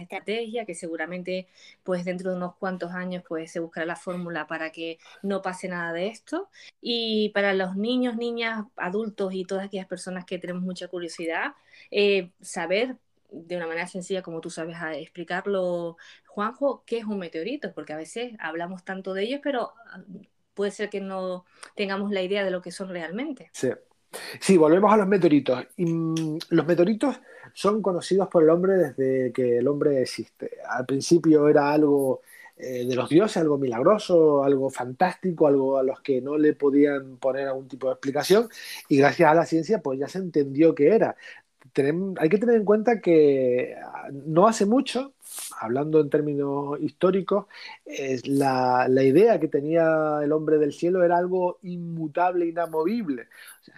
estrategia 0.00 0.64
que 0.66 0.74
seguramente 0.74 1.48
pues 1.82 2.04
dentro 2.04 2.30
de 2.30 2.36
unos 2.36 2.54
cuantos 2.56 2.92
años 2.92 3.24
pues 3.26 3.50
se 3.50 3.60
buscará 3.60 3.86
la 3.86 3.96
fórmula 3.96 4.46
para 4.46 4.70
que 4.70 4.98
no 5.22 5.42
pase 5.42 5.68
nada 5.68 5.92
de 5.92 6.08
esto 6.08 6.48
y 6.80 7.30
para 7.34 7.54
los 7.54 7.74
niños, 7.76 8.16
niñas, 8.16 8.64
adultos 8.76 9.32
y 9.34 9.44
todas 9.44 9.66
aquellas 9.66 9.86
personas 9.86 10.24
que 10.26 10.38
tenemos 10.38 10.62
mucha 10.62 10.88
curiosidad 10.88 11.52
eh, 11.90 12.30
saber 12.40 12.96
de 13.30 13.56
una 13.56 13.66
manera 13.66 13.86
sencilla, 13.86 14.22
como 14.22 14.40
tú 14.40 14.50
sabes 14.50 14.76
explicarlo, 14.94 15.96
Juanjo, 16.26 16.82
qué 16.86 16.98
es 16.98 17.04
un 17.04 17.18
meteorito, 17.18 17.72
porque 17.74 17.92
a 17.92 17.96
veces 17.96 18.34
hablamos 18.38 18.84
tanto 18.84 19.14
de 19.14 19.24
ellos, 19.24 19.40
pero 19.42 19.72
ah, 19.86 20.02
puede 20.54 20.70
ser 20.70 20.90
que 20.90 21.00
no 21.00 21.44
tengamos 21.74 22.10
la 22.10 22.22
idea 22.22 22.44
de 22.44 22.50
lo 22.50 22.62
que 22.62 22.70
son 22.72 22.88
realmente. 22.88 23.50
Sí. 23.52 23.70
Sí, 24.40 24.56
volvemos 24.56 24.92
a 24.92 24.96
los 24.96 25.06
meteoritos. 25.06 25.66
Mm, 25.76 26.38
los 26.48 26.66
meteoritos 26.66 27.20
son 27.52 27.82
conocidos 27.82 28.28
por 28.28 28.42
el 28.42 28.50
hombre 28.50 28.74
desde 28.74 29.32
que 29.32 29.58
el 29.58 29.68
hombre 29.68 30.00
existe. 30.02 30.50
Al 30.66 30.86
principio 30.86 31.48
era 31.48 31.70
algo 31.72 32.22
eh, 32.56 32.84
de 32.86 32.96
los 32.96 33.08
dioses, 33.08 33.36
algo 33.36 33.58
milagroso, 33.58 34.42
algo 34.42 34.70
fantástico, 34.70 35.46
algo 35.46 35.78
a 35.78 35.82
los 35.82 36.00
que 36.00 36.20
no 36.20 36.36
le 36.36 36.54
podían 36.54 37.16
poner 37.18 37.48
algún 37.48 37.68
tipo 37.68 37.86
de 37.86 37.92
explicación 37.92 38.48
y 38.88 38.98
gracias 38.98 39.30
a 39.30 39.34
la 39.34 39.46
ciencia 39.46 39.80
pues 39.80 39.98
ya 39.98 40.08
se 40.08 40.18
entendió 40.18 40.74
que 40.74 40.88
era 40.88 41.16
hay 42.18 42.28
que 42.28 42.38
tener 42.38 42.56
en 42.56 42.64
cuenta 42.64 43.00
que 43.00 43.76
ah, 43.82 44.08
no 44.12 44.46
hace 44.46 44.66
mucho, 44.66 45.12
hablando 45.60 46.00
en 46.00 46.10
términos 46.10 46.78
históricos, 46.80 47.46
la, 48.24 48.88
idea 49.02 49.38
que 49.40 49.48
tenía 49.48 50.20
el 50.22 50.32
hombre 50.32 50.58
del 50.58 50.72
cielo 50.72 51.02
era 51.04 51.16
algo 51.18 51.58
inmutable, 51.62 52.46
inamovible. 52.46 53.28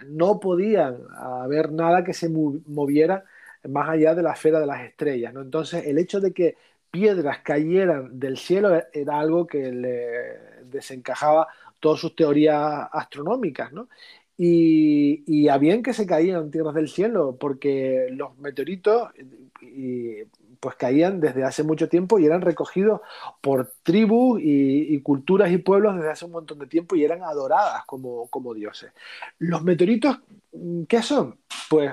no 0.07 0.39
podía 0.39 0.95
haber 1.17 1.71
nada 1.71 2.03
que 2.03 2.13
se 2.13 2.29
moviera 2.29 3.23
más 3.69 3.89
allá 3.89 4.15
de 4.15 4.23
la 4.23 4.33
esfera 4.33 4.59
de 4.59 4.65
las 4.65 4.81
estrellas. 4.81 5.33
¿no? 5.33 5.41
Entonces, 5.41 5.85
el 5.85 5.97
hecho 5.97 6.19
de 6.19 6.33
que 6.33 6.57
piedras 6.89 7.39
cayeran 7.39 8.19
del 8.19 8.37
cielo 8.37 8.75
e, 8.75 8.87
era 8.93 9.19
algo 9.19 9.47
que 9.47 9.71
le 9.71 10.63
desencajaba 10.65 11.47
todas 11.79 11.99
sus 11.99 12.15
teorías 12.15 12.87
astronómicas. 12.91 13.71
¿no? 13.71 13.87
Y, 14.43 15.47
a 15.49 15.57
bien 15.59 15.83
que 15.83 15.93
se 15.93 16.07
caían 16.07 16.49
tierras 16.49 16.73
del 16.73 16.89
cielo, 16.89 17.37
porque 17.39 18.07
los 18.09 18.35
meteoritos 18.39 19.09
pues 20.59 20.75
caían 20.75 21.19
desde 21.19 21.43
hace 21.43 21.63
mucho 21.63 21.87
tiempo 21.89 22.17
y 22.17 22.25
eran 22.25 22.41
recogidos 22.41 23.01
por 23.39 23.71
tribus 23.83 24.39
y, 24.43 24.99
culturas 25.01 25.51
y 25.51 25.59
pueblos 25.59 25.95
desde 25.95 26.09
hace 26.09 26.25
un 26.25 26.31
montón 26.31 26.57
de 26.57 26.67
tiempo 26.67 26.95
y 26.95 27.03
eran 27.03 27.23
adoradas 27.23 27.83
como, 27.85 28.27
como 28.29 28.53
dioses. 28.53 28.91
Los 29.37 29.63
meteoritos, 29.63 30.19
¿qué 30.87 31.01
son? 31.03 31.37
Pues 31.69 31.91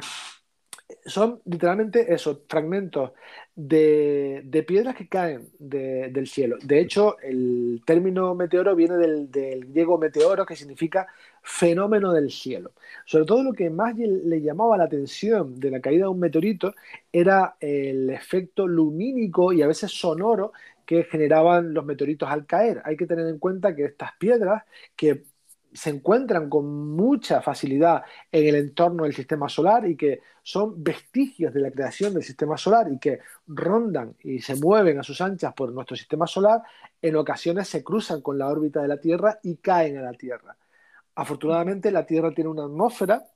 son 1.05 1.41
literalmente 1.45 2.13
esos 2.13 2.41
fragmentos 2.49 3.13
de, 3.55 4.65
piedras 4.67 4.95
que 4.95 5.09
caen 5.09 5.49
del 5.59 6.27
cielo. 6.29 6.57
De 6.63 6.81
hecho, 6.81 7.19
el 7.21 7.83
término 7.85 8.35
meteoro 8.35 8.75
viene 8.75 8.97
del, 8.97 9.29
griego 9.67 9.99
meteoro, 9.99 10.47
que 10.47 10.57
significa 10.57 11.09
fenómeno 11.49 12.13
del 12.13 12.31
cielo. 12.31 12.73
Sobre 13.07 13.25
todo 13.25 13.43
lo 13.43 13.55
que 13.55 13.71
más 13.71 13.97
le 13.97 14.43
llamaba 14.43 14.77
la 14.77 14.85
atención 14.85 15.59
de 15.59 15.71
la 15.71 15.81
caída 15.81 16.05
de 16.05 16.11
un 16.11 16.21
meteorito 16.21 16.75
era 17.11 17.57
el 17.59 18.11
efecto 18.11 18.67
lumínico 18.67 19.53
y 19.55 19.63
a 19.63 19.67
veces 19.67 19.91
sonoro 19.91 20.53
que 20.85 21.05
generaban 21.05 21.73
los 21.73 21.87
meteoritos 21.87 22.29
al 22.29 22.45
caer. 22.45 22.83
Hay 22.85 22.99
que 22.99 23.07
tener 23.07 23.27
en 23.27 23.39
cuenta 23.39 23.75
que 23.75 23.87
estas 23.87 24.13
piedras, 24.19 24.65
que 24.95 25.25
se 25.73 25.91
encuentran 25.91 26.51
con 26.51 26.67
mucha 26.95 27.41
facilidad 27.41 28.03
en 28.31 28.47
el 28.47 28.55
entorno 28.57 29.05
del 29.05 29.15
sistema 29.15 29.49
solar 29.49 29.89
y 29.89 29.97
que 29.97 30.21
son 30.43 30.83
vestigios 30.83 31.55
de 31.55 31.61
la 31.61 31.71
creación 31.71 32.13
del 32.13 32.23
sistema 32.23 32.59
solar 32.59 32.89
y 32.93 32.99
que 32.99 33.21
rondan 33.47 34.15
y 34.23 34.41
se 34.41 34.55
mueven 34.57 34.99
a 34.99 35.03
sus 35.03 35.21
anchas 35.23 35.55
por 35.55 35.73
nuestro 35.73 35.97
sistema 35.97 36.27
solar, 36.27 36.61
en 37.01 37.17
ocasiones 37.17 37.69
se 37.69 37.83
cruzan 37.83 38.21
con 38.21 38.37
la 38.39 38.49
órbita 38.49 38.83
de 38.83 38.89
la 38.89 39.01
Tierra 39.01 39.39
y 39.43 39.57
caen 39.57 39.97
a 39.97 40.03
la 40.03 40.13
Tierra. 40.13 40.57
Afortunadamente 41.19 41.91
la 41.91 42.07
Tierra 42.07 42.31
tiene 42.31 42.49
una 42.49 42.63
atmósfera, 42.63 43.27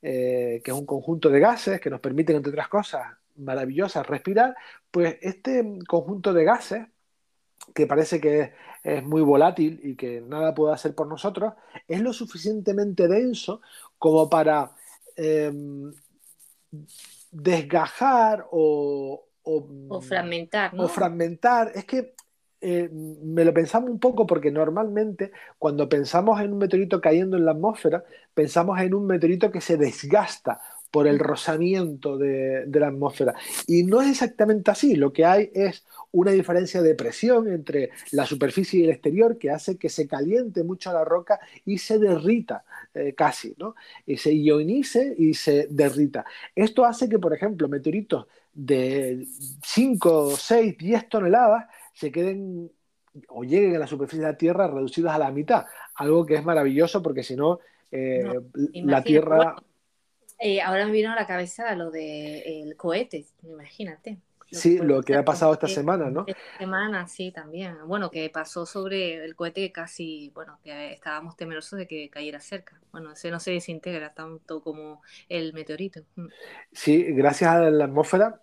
eh, 0.00 0.62
que 0.64 0.70
es 0.70 0.76
un 0.76 0.86
conjunto 0.86 1.28
de 1.28 1.38
gases 1.38 1.82
que 1.82 1.90
nos 1.90 2.00
permiten, 2.00 2.36
entre 2.36 2.48
otras 2.48 2.68
cosas 2.68 3.02
maravillosas, 3.34 4.06
respirar, 4.06 4.56
pues 4.90 5.18
este 5.20 5.62
conjunto 5.86 6.32
de 6.32 6.44
gases 6.44 6.86
que 7.74 7.86
parece 7.86 8.22
que 8.22 8.54
es, 8.82 9.04
muy 9.04 9.20
volátil 9.20 9.78
y 9.82 9.96
que 9.96 10.22
nada 10.22 10.54
puede 10.54 10.72
hacer 10.72 10.94
por 10.94 11.08
nosotros, 11.08 11.52
es 11.86 12.00
lo 12.00 12.14
suficientemente 12.14 13.06
denso 13.06 13.60
como 13.98 14.30
para 14.30 14.70
em, 15.14 15.92
desgajar 17.30 18.46
o, 18.50 19.26
o, 19.42 20.00
fragmentar. 20.00 20.72
O 20.74 20.88
fragmentar. 20.88 21.70
Es 21.74 21.84
que 21.84 22.14
eh, 22.60 22.88
me 22.90 23.44
lo 23.44 23.52
pensamos 23.52 23.90
un 23.90 23.98
poco 23.98 24.26
porque 24.26 24.50
normalmente 24.50 25.32
cuando 25.58 25.88
pensamos 25.88 26.40
en 26.40 26.52
un 26.52 26.58
meteorito 26.58 27.00
cayendo 27.00 27.36
en 27.36 27.44
la 27.44 27.52
atmósfera, 27.52 28.04
pensamos 28.34 28.80
en 28.80 28.94
un 28.94 29.06
meteorito 29.06 29.50
que 29.50 29.60
se 29.60 29.76
desgasta 29.76 30.60
por 30.90 31.06
el 31.06 31.18
rozamiento 31.18 32.16
de, 32.16 32.66
la 32.72 32.88
atmósfera. 32.88 33.34
Y 33.66 33.82
no 33.82 34.00
es 34.00 34.10
exactamente 34.10 34.70
así, 34.70 34.96
lo 34.96 35.12
que 35.12 35.24
hay 35.24 35.50
es 35.52 35.84
una 36.12 36.30
diferencia 36.30 36.80
de 36.80 36.94
presión 36.94 37.48
entre 37.48 37.90
la 38.12 38.24
superficie 38.24 38.80
y 38.80 38.84
el 38.84 38.90
exterior 38.90 39.36
que 39.36 39.50
hace 39.50 39.76
que 39.76 39.90
se 39.90 40.08
caliente 40.08 40.64
mucho 40.64 40.92
la 40.92 41.04
roca 41.04 41.38
y 41.66 41.78
se 41.78 41.98
derrita 41.98 42.64
eh, 42.94 43.12
casi, 43.14 43.54
¿no? 43.58 43.74
Y 44.06 44.16
se 44.16 44.34
ionice 44.34 45.14
y 45.18 45.34
se 45.34 45.66
derrita. 45.68 46.24
Esto 46.54 46.86
hace 46.86 47.08
que, 47.08 47.18
por 47.18 47.34
ejemplo, 47.34 47.68
meteoritos 47.68 48.26
de 48.54 49.26
5, 49.62 50.36
6, 50.38 50.78
10 50.78 51.08
toneladas 51.10 51.66
se 51.96 52.12
queden 52.12 52.70
o 53.28 53.42
lleguen 53.42 53.74
a 53.76 53.78
la 53.78 53.86
superficie 53.86 54.24
de 54.24 54.30
la 54.30 54.36
Tierra 54.36 54.68
reducidas 54.68 55.14
a 55.14 55.18
la 55.18 55.30
mitad, 55.30 55.64
algo 55.94 56.26
que 56.26 56.34
es 56.34 56.44
maravilloso 56.44 57.02
porque 57.02 57.22
si 57.22 57.36
no, 57.36 57.58
eh, 57.90 58.22
la 58.74 59.02
Tierra... 59.02 59.56
Eh, 60.38 60.60
ahora 60.60 60.84
me 60.84 60.92
vino 60.92 61.10
a 61.10 61.14
la 61.14 61.26
cabeza 61.26 61.74
lo 61.74 61.90
del 61.90 62.68
de, 62.68 62.74
cohete, 62.76 63.24
imagínate. 63.44 64.18
sí, 64.50 64.76
lo 64.76 65.02
que 65.02 65.14
ha 65.14 65.24
pasado 65.24 65.54
esta 65.54 65.68
semana, 65.68 66.10
¿no? 66.10 66.24
Esta 66.26 66.58
semana, 66.58 67.08
sí, 67.08 67.32
también. 67.32 67.78
Bueno, 67.86 68.10
que 68.10 68.28
pasó 68.28 68.66
sobre 68.66 69.24
el 69.24 69.34
cohete 69.34 69.62
que 69.62 69.72
casi, 69.72 70.30
bueno, 70.34 70.58
que 70.62 70.92
estábamos 70.92 71.38
temerosos 71.38 71.78
de 71.78 71.86
que 71.86 72.10
cayera 72.10 72.40
cerca. 72.40 72.78
Bueno, 72.92 73.12
ese 73.12 73.30
no 73.30 73.40
se 73.40 73.52
desintegra 73.52 74.12
tanto 74.12 74.60
como 74.60 75.00
el 75.30 75.54
meteorito. 75.54 76.02
Sí, 76.70 77.02
gracias 77.14 77.50
a 77.50 77.70
la 77.70 77.86
atmósfera, 77.86 78.42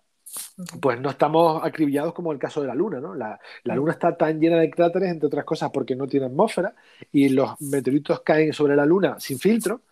pues 0.80 1.00
no 1.00 1.10
estamos 1.10 1.62
acribillados 1.64 2.14
como 2.14 2.32
el 2.32 2.38
caso 2.38 2.60
de 2.60 2.66
la 2.66 2.74
Luna, 2.74 3.00
¿no? 3.00 3.14
La, 3.14 3.38
la, 3.64 3.74
Luna 3.74 3.92
está 3.92 4.16
tan 4.16 4.40
llena 4.40 4.58
de 4.58 4.70
cráteres, 4.70 5.10
entre 5.10 5.26
otras 5.26 5.44
cosas, 5.44 5.70
porque 5.72 5.96
no 5.96 6.06
tiene 6.06 6.26
atmósfera, 6.26 6.74
y 7.12 7.28
los 7.28 7.60
meteoritos 7.60 8.20
caen 8.20 8.52
sobre 8.52 8.76
la 8.76 8.86
Luna 8.86 9.18
sin 9.18 9.38
filtro. 9.38 9.82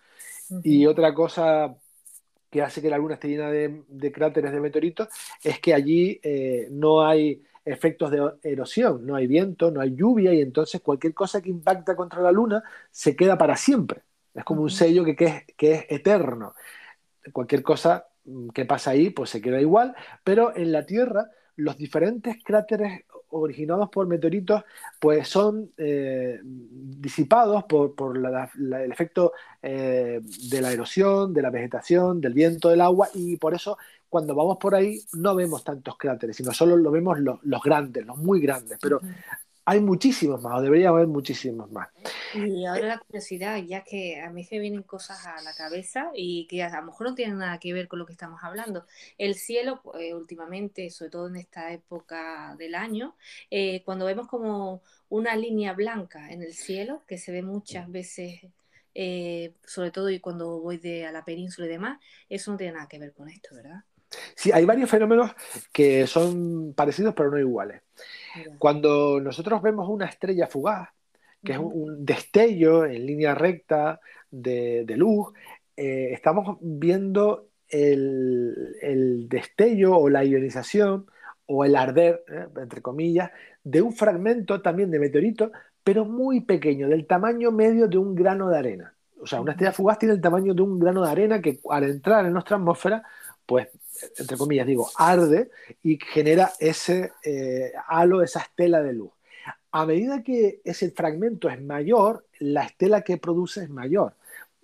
Y 0.63 0.87
otra 0.87 1.15
cosa 1.15 1.75
que 2.51 2.61
hace 2.61 2.83
que 2.83 2.91
la 2.91 2.99
Luna 2.99 3.15
esté 3.15 3.29
llena 3.29 3.51
de, 3.51 4.13
cráteres 4.13 4.53
de 4.53 4.61
meteoritos 4.61 5.09
es 5.43 5.59
que 5.59 5.73
allí 5.73 6.21
eh, 6.23 6.69
no 6.71 7.05
hay 7.05 7.43
efectos 7.65 8.11
de 8.11 8.33
erosión, 8.43 9.07
no 9.07 9.15
hay 9.17 9.27
viento, 9.27 9.71
no 9.71 9.81
hay 9.81 9.95
lluvia 9.95 10.35
y 10.35 10.43
entonces 10.43 10.81
cualquier 10.83 11.15
cosa 11.15 11.41
que 11.41 11.49
impacta 11.49 11.97
contra 11.97 12.21
la 12.21 12.33
Luna 12.33 12.63
se 12.91 13.17
queda 13.17 13.39
para 13.39 13.57
siempre. 13.57 14.03
Es 14.35 14.45
como 14.45 14.63
un 14.63 14.71
sello 14.71 15.05
que, 15.05 15.17
es, 15.19 15.45
que 15.57 15.73
es 15.73 15.87
eterno. 15.89 16.55
Cualquier 17.33 17.63
cosa 17.63 18.07
mm, 18.25 18.49
que 18.51 18.65
pasa 18.65 18.93
ahí 18.93 19.11
pues 19.11 19.31
se 19.31 19.41
queda 19.41 19.61
igual, 19.61 19.95
pero 20.25 20.57
en 20.57 20.73
la 20.73 20.85
Tierra 20.87 21.31
los 21.57 21.77
diferentes 21.77 22.37
cráteres 22.43 23.03
originados 23.33 23.89
por 23.89 24.07
meteoritos, 24.07 24.63
pues 25.01 25.29
son 25.29 25.71
eh, 25.77 26.41
disipados 26.43 27.65
por, 27.65 28.17
el 28.17 28.93
efecto 28.93 29.33
eh, 29.63 30.21
de 30.51 30.61
la 30.61 30.73
erosión, 30.73 31.33
de 31.33 31.43
la 31.43 31.51
vegetación, 31.51 32.21
del 32.21 32.35
viento, 32.35 32.69
del 32.69 32.81
agua, 32.81 33.09
y 33.15 33.37
por 33.37 33.55
eso 33.55 33.79
cuando 34.09 34.35
vamos 34.35 34.59
por 34.59 34.75
ahí 34.75 35.01
no 35.15 35.35
vemos 35.35 35.65
tantos 35.65 35.97
cráteres, 35.97 36.37
sino 36.37 36.53
solo 36.53 36.77
lo 36.77 36.91
vemos 36.91 37.19
los 37.19 37.63
grandes, 37.63 38.05
los 38.05 38.19
muy 38.19 38.41
grandes. 38.41 38.79
Pero 38.81 39.01
hay 39.65 39.81
muchísimos 39.81 40.43
más, 40.43 40.59
o 40.59 40.63
debería 40.63 40.89
haber 40.89 41.07
muchísimos 41.07 41.71
más. 41.71 41.89
Y 42.35 42.65
ahora 42.65 42.87
la 42.87 42.99
curiosidad, 42.99 43.59
ya 43.59 43.85
que 43.85 44.21
a 44.21 44.31
mí 44.31 44.45
se 44.45 44.59
vienen 44.59 44.83
cosas 44.83 45.27
a 45.27 45.41
la 45.43 45.55
cabeza 45.55 46.11
y 46.15 46.47
que 46.47 46.63
a 46.63 46.81
lo 46.81 46.87
mejor 46.87 47.09
no 47.09 47.15
tienen 47.15 47.39
nada 47.39 47.59
que 47.59 47.73
ver 47.73 47.89
con 47.89 47.99
lo 47.99 48.07
que 48.07 48.13
estamos 48.13 48.41
hablando. 48.43 48.87
El 49.19 49.35
cielo, 49.35 49.81
pues, 49.83 50.13
últimamente, 50.15 50.91
sobre 50.91 51.11
todo 51.11 51.29
en 51.29 51.37
esta 51.37 51.73
época 51.73 52.57
del 52.59 52.75
año, 52.75 53.15
eh, 53.51 53.83
cuando 53.85 54.07
vemos 54.07 54.29
como 54.29 54.83
una 55.09 55.37
línea 55.37 55.75
blanca 55.75 56.33
en 56.33 56.43
el 56.43 56.55
cielo, 56.55 57.03
que 57.07 57.19
se 57.19 57.33
ve 57.33 57.43
muchas 57.43 57.91
veces, 57.91 58.41
eh, 58.95 59.55
sobre 59.65 59.91
todo 59.91 60.11
y 60.11 60.21
cuando 60.21 60.61
voy 60.61 60.79
de, 60.79 61.07
a 61.07 61.13
la 61.13 61.25
península 61.25 61.67
y 61.67 61.71
demás, 61.71 62.01
eso 62.29 62.51
no 62.51 62.57
tiene 62.57 62.75
nada 62.75 62.89
que 62.89 62.99
ver 62.99 63.13
con 63.13 63.29
esto, 63.29 63.55
¿verdad? 63.55 63.85
Sí, 64.35 64.53
hay 64.53 64.65
varios 64.65 64.91
fenómenos 64.91 65.33
que 65.73 66.07
son 66.07 66.75
parecidos 66.75 67.15
pero 67.15 67.31
no 67.31 67.39
iguales. 67.39 67.83
Cuando 68.59 69.21
nosotros 69.21 69.61
vemos 69.63 69.89
una 69.89 70.07
estrella 70.07 70.47
fugaz, 70.47 70.89
que 71.45 71.53
es 71.53 71.59
un, 71.59 72.05
destello 72.05 72.87
en 72.87 73.05
línea 73.05 73.35
recta 73.35 74.01
de, 74.31 74.85
luz, 74.97 75.33
eh, 75.77 76.11
estamos 76.13 76.59
viendo 76.61 77.49
el, 77.69 79.27
destello 79.29 79.97
o 79.97 80.09
la 80.09 80.25
ionización 80.25 81.07
o 81.47 81.65
el 81.65 81.77
arder, 81.77 82.25
eh, 82.29 82.47
entre 82.57 82.81
comillas, 82.81 83.31
de 83.65 83.83
un 83.83 83.93
fragmento 83.93 84.63
también 84.63 84.91
de 84.91 84.99
meteorito, 84.99 85.53
pero 85.83 86.05
muy 86.05 86.41
pequeño, 86.41 86.89
del 86.89 87.07
tamaño 87.07 87.51
medio 87.51 87.89
de 87.89 87.99
un 87.99 88.15
grano 88.15 88.49
de 88.49 88.59
arena. 88.59 88.95
O 89.21 89.27
sea, 89.27 89.41
una 89.41 89.53
estrella 89.53 89.73
fugaz 89.73 89.99
tiene 89.99 90.15
el 90.15 90.21
tamaño 90.21 90.55
de 90.55 90.63
un 90.63 90.79
grano 90.79 91.05
de 91.05 91.11
arena 91.11 91.41
que 91.41 91.61
al 91.71 91.85
entrar 91.85 92.25
en 92.27 92.33
nuestra 92.33 92.57
atmósfera, 92.57 93.03
pues 93.47 93.69
entre 94.17 94.37
comillas 94.37 94.67
digo, 94.67 94.91
arde 94.97 95.51
y 95.83 95.99
genera 95.99 96.53
ese 96.59 97.13
eh, 97.25 97.73
halo, 97.87 98.23
esa 98.23 98.41
estela 98.41 98.83
de 98.83 98.93
luz. 98.93 99.13
A 99.71 99.87
medida 99.87 100.23
que 100.23 100.61
ese 100.65 100.91
fragmento 100.91 101.49
es 101.49 101.61
mayor, 101.63 102.27
la 102.39 102.65
estela 102.65 103.03
que 103.03 103.17
produce 103.17 103.63
es 103.63 103.71
mayor. 103.71 104.15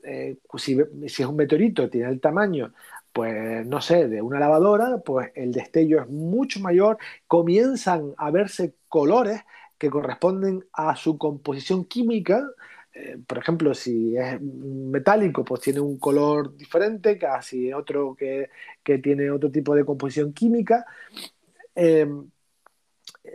Eh, 0.02 0.36
si, 0.56 0.78
es 1.02 1.20
un 1.20 1.36
meteorito, 1.36 1.88
tiene 1.88 2.10
el 2.10 2.20
tamaño, 2.20 2.72
pues 3.12 3.66
no 3.66 3.80
sé, 3.80 4.08
de 4.08 4.22
una 4.22 4.38
lavadora, 4.38 4.98
pues 4.98 5.30
el 5.34 5.52
destello 5.52 6.02
es 6.02 6.08
mucho 6.08 6.60
mayor, 6.60 6.98
comienzan 7.26 8.14
a 8.16 8.30
verse 8.30 8.74
colores 8.88 9.40
que 9.78 9.90
corresponden 9.90 10.64
a 10.72 10.94
su 10.96 11.18
composición 11.18 11.84
química 11.84 12.44
eh, 13.00 13.16
por 13.24 13.38
ejemplo, 13.38 13.74
si 13.74 14.16
es 14.16 14.40
metálico, 14.40 15.44
pues 15.44 15.60
tiene 15.60 15.78
un 15.80 15.98
color 15.98 16.56
diferente, 16.56 17.16
casi 17.16 17.72
otro 17.72 18.16
que, 18.16 18.50
tiene 19.00 19.30
otro 19.30 19.50
tipo 19.50 19.74
de 19.74 19.84
composición 19.84 20.32
química. 20.32 20.84
Em, 21.74 22.28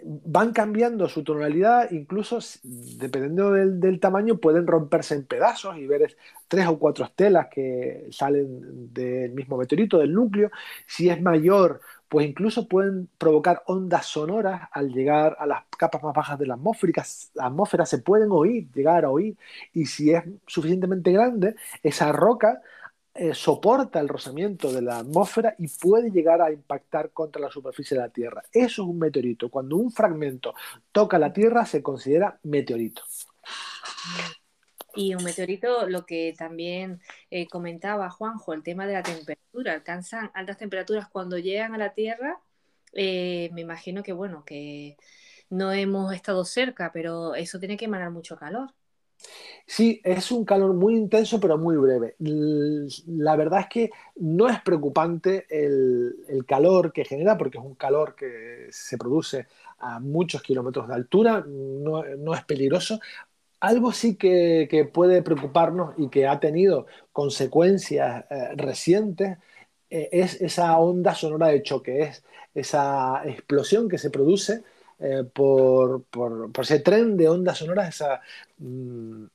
van 0.03 0.51
cambiando 0.51 1.08
su 1.08 1.24
tonalidad, 1.24 1.91
incluso 1.91 2.39
dependiendo 2.63 3.51
del, 3.51 4.00
tamaño, 4.01 4.38
pueden 4.38 4.67
romperse 4.67 5.15
en 5.15 5.25
pedazos 5.25 5.77
y 5.77 5.88
ver 5.88 6.17
tres 6.48 6.67
o 6.67 6.77
cuatro 6.77 7.05
estelas 7.05 7.48
que 7.50 8.08
salen 8.12 8.93
del 8.93 9.32
mismo 9.32 9.55
meteorito, 9.58 9.98
del 10.00 10.13
núcleo. 10.13 10.51
Si 10.86 11.10
es 11.10 11.22
mayor, 11.22 11.79
pues 12.13 12.27
incluso 12.27 12.67
pueden 12.67 13.10
provocar 13.17 13.63
ondas 13.65 14.05
sonoras 14.05 14.70
al 14.72 14.93
llegar 14.93 15.36
a 15.39 15.48
las 15.48 15.63
capas 15.79 16.03
más 16.03 16.13
bajas 16.13 16.38
de 16.38 16.46
la 16.46 16.53
atmósfera. 16.53 17.03
La 17.34 17.48
atmósfera 17.48 17.88
se 17.88 17.98
pueden 18.03 18.29
oír, 18.32 18.72
llegar 18.72 19.03
a 19.03 19.10
oír, 19.10 19.36
y 19.74 19.88
si 19.88 20.12
es 20.12 20.24
suficientemente 20.46 21.12
grande, 21.12 21.55
esa 21.82 22.12
roca 22.12 22.62
eh, 23.15 23.34
soporta 23.34 24.00
el 24.00 24.10
rozamiento 24.10 24.72
de 24.72 24.84
la 24.84 25.00
atmósfera 25.00 25.55
y 25.58 25.67
puede 25.67 26.12
llegar 26.12 26.39
a 26.43 26.51
impactar 26.51 27.10
contra 27.10 27.41
la 27.41 27.50
superficie 27.50 27.98
de 27.98 28.03
la 28.03 28.10
Tierra. 28.10 28.43
Eso 28.51 28.84
es 28.84 28.88
un 28.88 29.00
meteorito. 29.00 29.50
Cuando 29.50 29.77
un 29.77 29.89
fragmento 29.89 30.53
toca 30.91 31.17
la 31.17 31.34
Tierra 31.34 31.65
se 31.65 31.82
considera 31.82 32.38
meteorito. 32.43 33.01
Y 34.96 35.16
un 35.16 35.24
meteorito, 35.24 35.88
lo 35.88 36.06
que 36.06 36.34
también 36.38 37.02
eh, 37.32 37.48
comentaba 37.48 38.10
Juanjo, 38.10 38.54
el 38.54 38.64
tema 38.64 38.86
de 38.86 38.94
la 38.94 39.04
temperatura, 39.04 39.74
alcanzan 39.74 40.32
altas 40.34 40.58
temperaturas 40.58 41.08
cuando 41.10 41.38
llegan 41.40 41.74
a 41.74 41.80
la 41.80 41.94
Tierra. 41.94 42.40
Eh, 42.94 43.50
me 43.54 43.62
imagino 43.62 44.04
que, 44.04 44.14
bueno, 44.14 44.44
que 44.46 44.98
no 45.50 45.72
hemos 45.72 46.14
estado 46.14 46.46
cerca, 46.46 46.92
pero 46.94 47.36
eso 47.36 47.60
tiene 47.60 47.78
que 47.78 47.86
emanar 47.86 48.12
mucho 48.12 48.38
calor. 48.38 48.72
Sí, 49.66 50.02
es 50.04 50.32
un 50.32 50.44
calor 50.44 50.74
muy 50.74 50.96
intenso, 50.96 51.40
pero 51.40 51.58
muy 51.58 51.78
breve. 51.78 52.16
La 52.20 53.36
verdad 53.36 53.62
es 53.62 53.68
que 53.68 53.92
no 54.18 54.50
es 54.50 54.62
preocupante 54.62 55.46
el, 55.50 56.44
calor 56.46 56.92
que 56.92 57.06
genera, 57.06 57.38
porque 57.38 57.58
es 57.58 57.64
un 57.64 57.76
calor 57.76 58.16
que 58.16 58.68
se 58.72 58.98
produce 58.98 59.48
a 59.80 60.00
muchos 60.00 60.42
kilómetros 60.42 60.88
de 60.88 60.94
altura, 60.94 61.44
no, 61.48 62.04
no 62.04 62.34
es 62.34 62.44
peligroso, 62.44 63.00
algo 63.63 63.93
sí 63.93 64.15
que, 64.17 64.89
puede 64.93 65.22
preocuparnos 65.24 65.93
y 65.98 66.10
que 66.10 66.27
ha 66.27 66.39
tenido 66.41 66.86
consecuencias 67.13 68.25
eh, 68.29 68.50
recientes 68.55 69.38
eh, 69.89 70.10
es 70.12 70.41
esa 70.41 70.77
onda 70.79 71.15
sonora 71.15 71.48
de 71.48 71.63
choque, 71.63 72.01
es 72.03 72.24
esa 72.53 73.22
explosión 73.25 73.88
que 73.88 73.98
se 73.98 74.10
produce 74.10 74.63
eh, 75.00 75.24
por, 75.34 76.03
ese 76.60 76.79
tren 76.82 77.15
de 77.15 77.29
ondas 77.29 77.58
sonoras, 77.60 77.88
esa 77.89 78.22
mm, 78.58 79.25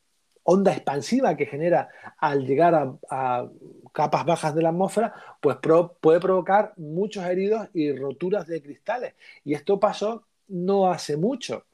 onda 0.44 0.73
expansiva 0.73 1.35
que 1.35 1.47
genera 1.47 1.88
al 2.18 2.44
llegar 2.47 2.75
a, 3.11 3.49
capas 3.92 4.26
bajas 4.26 4.54
de 4.54 4.62
la 4.62 4.68
atmósfera, 4.68 5.14
pues 5.40 5.56
puede 6.00 6.20
provocar 6.20 6.75
muchos 6.76 7.25
heridos 7.25 7.68
y 7.73 7.92
roturas 7.92 8.47
de 8.47 8.62
cristales. 8.62 9.14
Y 9.44 9.54
esto 9.54 9.80
pasó 9.80 10.25
no 10.49 10.90
hace 10.90 11.16
mucho 11.16 11.64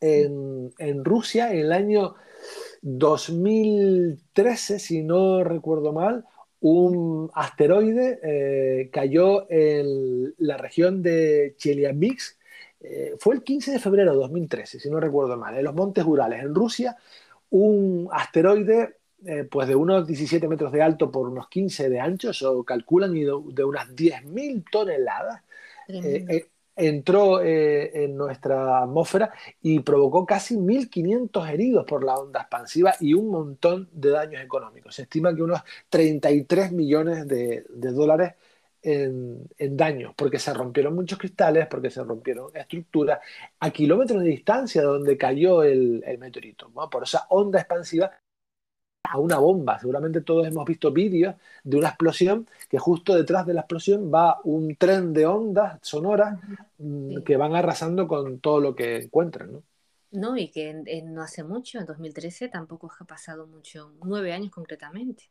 en, 0.00 1.04
Rusia 1.04 1.52
en 1.52 1.58
el 1.58 1.72
año 1.72 2.14
2013, 2.82 4.78
si 4.78 5.02
no 5.02 5.42
recuerdo 5.44 5.92
mal, 5.92 6.24
un 6.60 7.30
asteroide 7.34 8.18
eh, 8.22 8.90
cayó 8.92 9.46
en 9.50 10.34
la 10.38 10.56
región 10.56 11.02
de 11.02 11.54
Chelyabinsk. 11.56 12.36
Eh, 12.80 13.14
fue 13.18 13.34
el 13.34 13.42
15 13.42 13.72
de 13.72 13.78
febrero 13.78 14.12
de 14.12 14.18
2013, 14.18 14.78
si 14.78 14.90
no 14.90 15.00
recuerdo 15.00 15.36
mal, 15.36 15.56
en 15.56 15.64
los 15.64 15.74
Montes 15.74 16.04
Urales, 16.04 16.42
en 16.42 16.54
Rusia, 16.54 16.96
un 17.50 18.08
asteroide 18.12 18.96
eh, 19.26 19.44
pues 19.50 19.66
de 19.66 19.74
unos 19.74 20.06
17 20.06 20.46
metros 20.46 20.70
de 20.70 20.80
alto 20.80 21.10
por 21.10 21.28
unos 21.28 21.48
15 21.48 21.88
de 21.88 21.98
ancho, 21.98 22.30
o 22.52 22.64
calculan 22.64 23.12
de, 23.12 23.32
de 23.52 23.64
unas 23.64 23.88
10.000 23.88 24.64
toneladas 24.70 25.42
entró 26.78 27.42
eh, 27.42 28.04
en 28.04 28.16
nuestra 28.16 28.82
atmósfera 28.82 29.32
y 29.60 29.80
provocó 29.80 30.24
casi 30.24 30.56
1.500 30.56 31.50
heridos 31.50 31.84
por 31.84 32.04
la 32.04 32.14
onda 32.14 32.40
expansiva 32.40 32.94
y 33.00 33.14
un 33.14 33.30
montón 33.30 33.88
de 33.92 34.10
daños 34.10 34.42
económicos. 34.42 34.94
Se 34.94 35.02
estima 35.02 35.34
que 35.34 35.42
unos 35.42 35.60
33 35.88 36.72
millones 36.72 37.26
de, 37.26 37.64
dólares 37.68 38.34
en, 38.80 39.48
daños, 39.76 40.14
porque 40.16 40.38
se 40.38 40.54
rompieron 40.54 40.94
muchos 40.94 41.18
cristales, 41.18 41.66
porque 41.66 41.90
se 41.90 42.02
rompieron 42.04 42.56
estructuras 42.56 43.18
a 43.58 43.70
kilómetros 43.70 44.22
de 44.22 44.28
distancia 44.28 44.82
de 44.82 44.86
donde 44.86 45.18
cayó 45.18 45.64
el, 45.64 46.04
meteorito. 46.18 46.70
Por 46.90 47.02
esa 47.02 47.26
onda 47.30 47.58
expansiva 47.58 48.10
a 49.10 49.18
una 49.18 49.38
bomba. 49.38 49.78
Seguramente 49.78 50.20
todos 50.20 50.46
hemos 50.46 50.64
visto 50.64 50.92
vídeos 50.92 51.34
de 51.64 51.76
una 51.76 51.88
explosión 51.88 52.46
que 52.68 52.78
justo 52.78 53.14
detrás 53.14 53.46
de 53.46 53.54
la 53.54 53.60
explosión 53.60 54.12
va 54.12 54.38
un 54.44 54.76
tren 54.76 55.12
de 55.12 55.26
ondas 55.26 55.78
sonoras 55.82 56.38
mm, 56.78 57.22
que 57.22 57.36
van 57.36 57.54
arrasando 57.54 58.06
con 58.06 58.40
todo 58.40 58.60
lo 58.60 58.74
que 58.74 58.96
encuentran. 58.96 59.52
¿no? 59.52 59.62
No, 60.10 60.36
y 60.36 60.48
que 60.48 61.02
no 61.04 61.22
hace 61.22 61.44
mucho, 61.44 61.78
en 61.78 61.86
2013 61.86 62.48
tampoco 62.48 62.90
ha 62.98 63.04
pasado 63.04 63.46
mucho, 63.46 63.92
nueve 64.02 64.32
años 64.32 64.50
concretamente. 64.50 65.30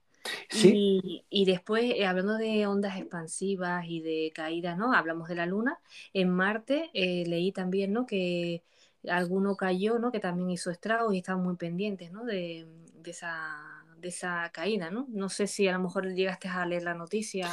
Sí. 0.49 1.23
Y, 1.29 1.45
después, 1.45 1.85
eh, 1.95 2.05
hablando 2.05 2.35
de 2.35 2.67
ondas 2.67 2.97
expansivas 2.97 3.85
y 3.87 4.01
de 4.01 4.31
caídas, 4.35 4.77
¿no? 4.77 4.93
Hablamos 4.93 5.29
de 5.29 5.35
la 5.35 5.45
Luna. 5.45 5.79
En 6.13 6.29
Marte 6.29 6.89
eh, 6.93 7.23
leí 7.25 7.51
también, 7.51 7.93
¿no? 7.93 8.05
Que 8.05 8.61
alguno 9.07 9.55
cayó, 9.55 9.99
¿no? 9.99 10.11
Que 10.11 10.19
también 10.19 10.49
hizo 10.49 10.69
estragos 10.69 11.13
y 11.13 11.19
estaban 11.19 11.43
muy 11.43 11.55
pendientes, 11.55 12.11
¿no? 12.11 12.25
De, 12.25 12.67
de 12.93 13.11
esa, 13.11 13.76
de 13.99 14.09
esa 14.09 14.49
caída, 14.53 14.89
¿no? 14.89 15.07
No 15.09 15.29
sé 15.29 15.47
si 15.47 15.67
a 15.67 15.73
lo 15.73 15.79
mejor 15.79 16.13
llegaste 16.13 16.47
a 16.47 16.65
leer 16.65 16.83
la 16.83 16.93
noticia. 16.93 17.49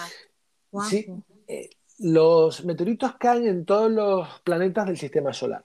Sí, 0.89 1.07
eh, 1.47 1.71
los 1.99 2.65
meteoritos 2.65 3.17
caen 3.17 3.47
en 3.47 3.65
todos 3.65 3.91
los 3.91 4.41
planetas 4.41 4.87
del 4.87 4.97
sistema 4.97 5.33
solar 5.33 5.65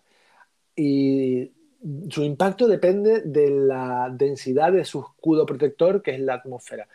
y 0.75 1.51
su 2.09 2.23
impacto 2.23 2.67
depende 2.67 3.21
de 3.21 3.49
la 3.49 4.09
densidad 4.11 4.71
de 4.71 4.85
su 4.85 4.99
escudo 4.99 5.45
protector, 5.45 6.01
que 6.01 6.11
es 6.11 6.19
la 6.19 6.35
atmósfera. 6.35 6.87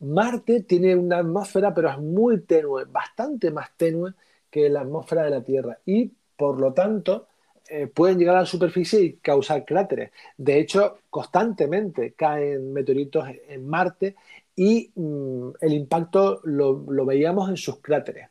Marte 0.00 0.62
tiene 0.62 0.94
una 0.94 1.18
atmósfera, 1.18 1.74
pero 1.74 1.90
es 1.90 1.98
muy 1.98 2.40
tenue, 2.42 2.84
bastante 2.84 3.50
más 3.50 3.70
tenue 3.76 4.12
que 4.50 4.68
la 4.68 4.80
atmósfera 4.80 5.24
de 5.24 5.30
la 5.30 5.42
Tierra 5.42 5.78
y 5.84 6.10
por 6.36 6.60
lo 6.60 6.72
tanto 6.72 7.26
eh, 7.70 7.86
pueden 7.86 8.18
llegar 8.18 8.36
a 8.36 8.40
la 8.40 8.46
superficie 8.46 9.00
y 9.00 9.12
causar 9.18 9.64
cráteres. 9.64 10.10
De 10.36 10.58
hecho, 10.58 11.00
constantemente 11.10 12.14
caen 12.14 12.72
meteoritos 12.72 13.28
en 13.46 13.68
Marte 13.68 14.16
y 14.56 14.90
mm, 14.94 15.50
el 15.60 15.72
impacto 15.74 16.40
lo, 16.44 16.84
veíamos 17.04 17.48
en 17.50 17.58
sus 17.58 17.80
cráteres. 17.80 18.28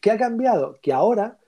¿Qué 0.00 0.12
ha 0.12 0.18
cambiado? 0.18 0.78
Que 0.80 0.92
ahora 0.92 1.38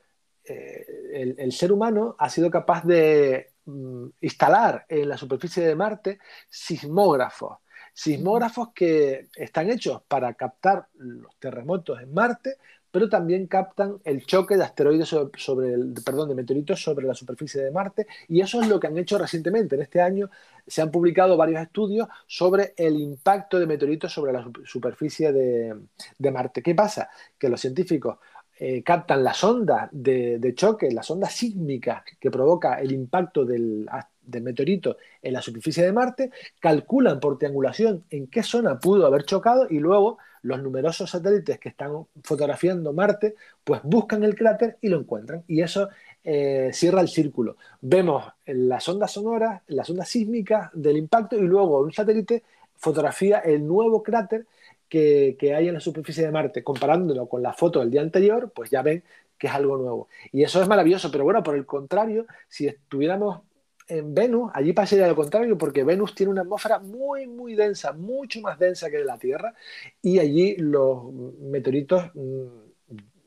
eh, 0.45 1.37
el, 1.39 1.53
ser 1.53 1.71
humano 1.73 2.17
ha 2.19 2.29
sido 2.29 2.51
capaz 2.51 2.85
de 2.85 3.53
mm, 3.65 4.07
instalar 4.21 4.85
en 4.89 5.09
la 5.09 5.17
superficie 5.17 5.65
de 5.65 5.77
Marte 5.77 6.19
sismógrafos. 6.49 7.59
Sismógrafos 7.93 8.71
que 8.75 9.29
están 9.37 9.71
hechos 9.71 10.03
para 10.09 10.35
captar 10.35 10.89
los 10.95 11.37
terremotos 11.39 12.01
en 12.03 12.13
Marte, 12.13 12.57
pero 12.95 13.09
también 13.09 13.49
captan 13.49 13.99
el 14.05 14.25
choque 14.25 14.57
de 14.57 14.63
asteroides 14.63 15.09
sobre, 15.09 15.75
el, 15.75 15.95
perdón, 16.07 16.29
de 16.29 16.37
meteoritos 16.37 16.81
sobre 16.81 17.05
la 17.05 17.15
superficie 17.15 17.61
de 17.61 17.73
Marte 17.73 18.07
y 18.29 18.41
eso 18.41 18.63
es 18.63 18.69
lo 18.69 18.79
que 18.79 18.87
han 18.87 18.97
hecho 18.97 19.19
recientemente. 19.19 19.75
En 19.75 19.83
este 19.83 20.01
año 20.01 20.31
se 20.65 20.81
han 20.81 20.93
publicado 20.93 21.37
varios 21.37 21.61
estudios 21.61 22.07
sobre 22.29 22.73
el 22.77 22.95
impacto 23.01 23.59
de 23.59 23.67
meteoritos 23.67 24.13
sobre 24.13 24.33
la 24.33 24.49
superficie 24.65 25.33
de, 25.33 26.31
Marte. 26.31 26.63
¿Qué 26.63 26.73
pasa? 26.77 27.11
Que 27.37 27.49
los 27.49 27.61
científicos 27.61 28.19
eh, 28.61 28.85
captan 28.85 29.25
las 29.25 29.43
ondas 29.43 29.89
de, 29.91 30.53
choque, 30.55 30.89
las 30.93 31.11
ondas 31.11 31.33
sísmicas 31.33 32.05
que 32.21 32.31
provoca 32.31 32.75
el 32.75 32.93
impacto 32.93 33.45
del, 33.45 33.89
del, 34.27 34.43
meteorito 34.43 34.97
en 35.23 35.33
la 35.33 35.43
superficie 35.43 35.85
de 35.85 35.93
Marte, 35.93 36.31
calculan 36.61 37.21
por 37.21 37.39
triangulación 37.39 38.05
en 38.11 38.27
qué 38.27 38.43
zona 38.43 38.79
pudo 38.79 39.07
haber 39.07 39.25
chocado 39.25 39.67
y 39.69 39.79
luego 39.79 40.19
los 40.43 40.63
numerosos 40.63 41.11
satélites 41.11 41.59
que 41.59 41.71
están 41.71 42.07
fotografiando 42.23 42.93
Marte, 42.93 43.35
pues 43.65 43.81
buscan 43.83 44.25
el 44.25 44.35
cráter 44.35 44.77
y 44.83 44.89
lo 44.89 45.01
encuentran. 45.01 45.43
Y 45.47 45.63
eso 45.63 45.89
eh, 46.23 46.71
cierra 46.73 47.01
el 47.01 47.09
círculo. 47.09 47.57
Vemos 47.81 48.25
las 48.47 48.87
ondas 48.89 49.13
sonoras, 49.13 49.63
las 49.69 49.89
ondas 49.89 50.09
sísmicas 50.09 50.71
del 50.75 50.99
impacto 50.99 51.37
y 51.37 51.41
luego 51.41 51.81
un 51.81 51.93
satélite 51.93 52.43
fotografía 52.77 53.39
el 53.39 53.67
nuevo 53.67 54.03
cráter 54.03 54.47
que, 54.89 55.37
que, 55.39 55.55
hay 55.55 55.69
en 55.69 55.75
la 55.75 55.81
superficie 55.81 56.25
de 56.25 56.31
Marte. 56.31 56.63
Comparándolo 56.63 57.27
con 57.27 57.43
la 57.43 57.55
foto 57.55 57.81
del 57.81 57.91
día 57.91 58.03
anterior, 58.03 58.53
pues 58.55 58.71
ya 58.71 58.83
ven 58.83 59.03
que 59.39 59.47
es 59.47 59.53
algo 59.53 59.77
nuevo. 59.77 60.09
Y 60.33 60.43
eso 60.43 60.63
es 60.63 60.69
maravilloso, 60.69 61.11
pero 61.11 61.25
bueno, 61.25 61.43
por 61.43 61.55
el 61.55 61.67
contrario, 61.67 62.27
si 62.49 62.67
estuviéramos 62.67 63.41
en 63.87 64.15
Venus, 64.15 64.51
allí 64.55 64.73
pasaría 64.73 65.07
lo 65.07 65.17
contrario, 65.17 65.59
porque 65.59 65.85
Venus 65.85 66.15
tiene 66.15 66.33
una 66.33 66.43
atmósfera 66.43 66.79
muy, 66.79 67.27
muy 67.27 67.55
densa, 67.55 67.93
mucho 67.93 68.41
más 68.41 68.59
densa 68.59 68.91
que 68.91 68.99
la 69.05 69.19
Tierra, 69.19 69.55
y 70.03 70.19
allí 70.19 70.57
los 70.57 71.13
meteoritos, 71.13 72.11
mm, 72.15 72.47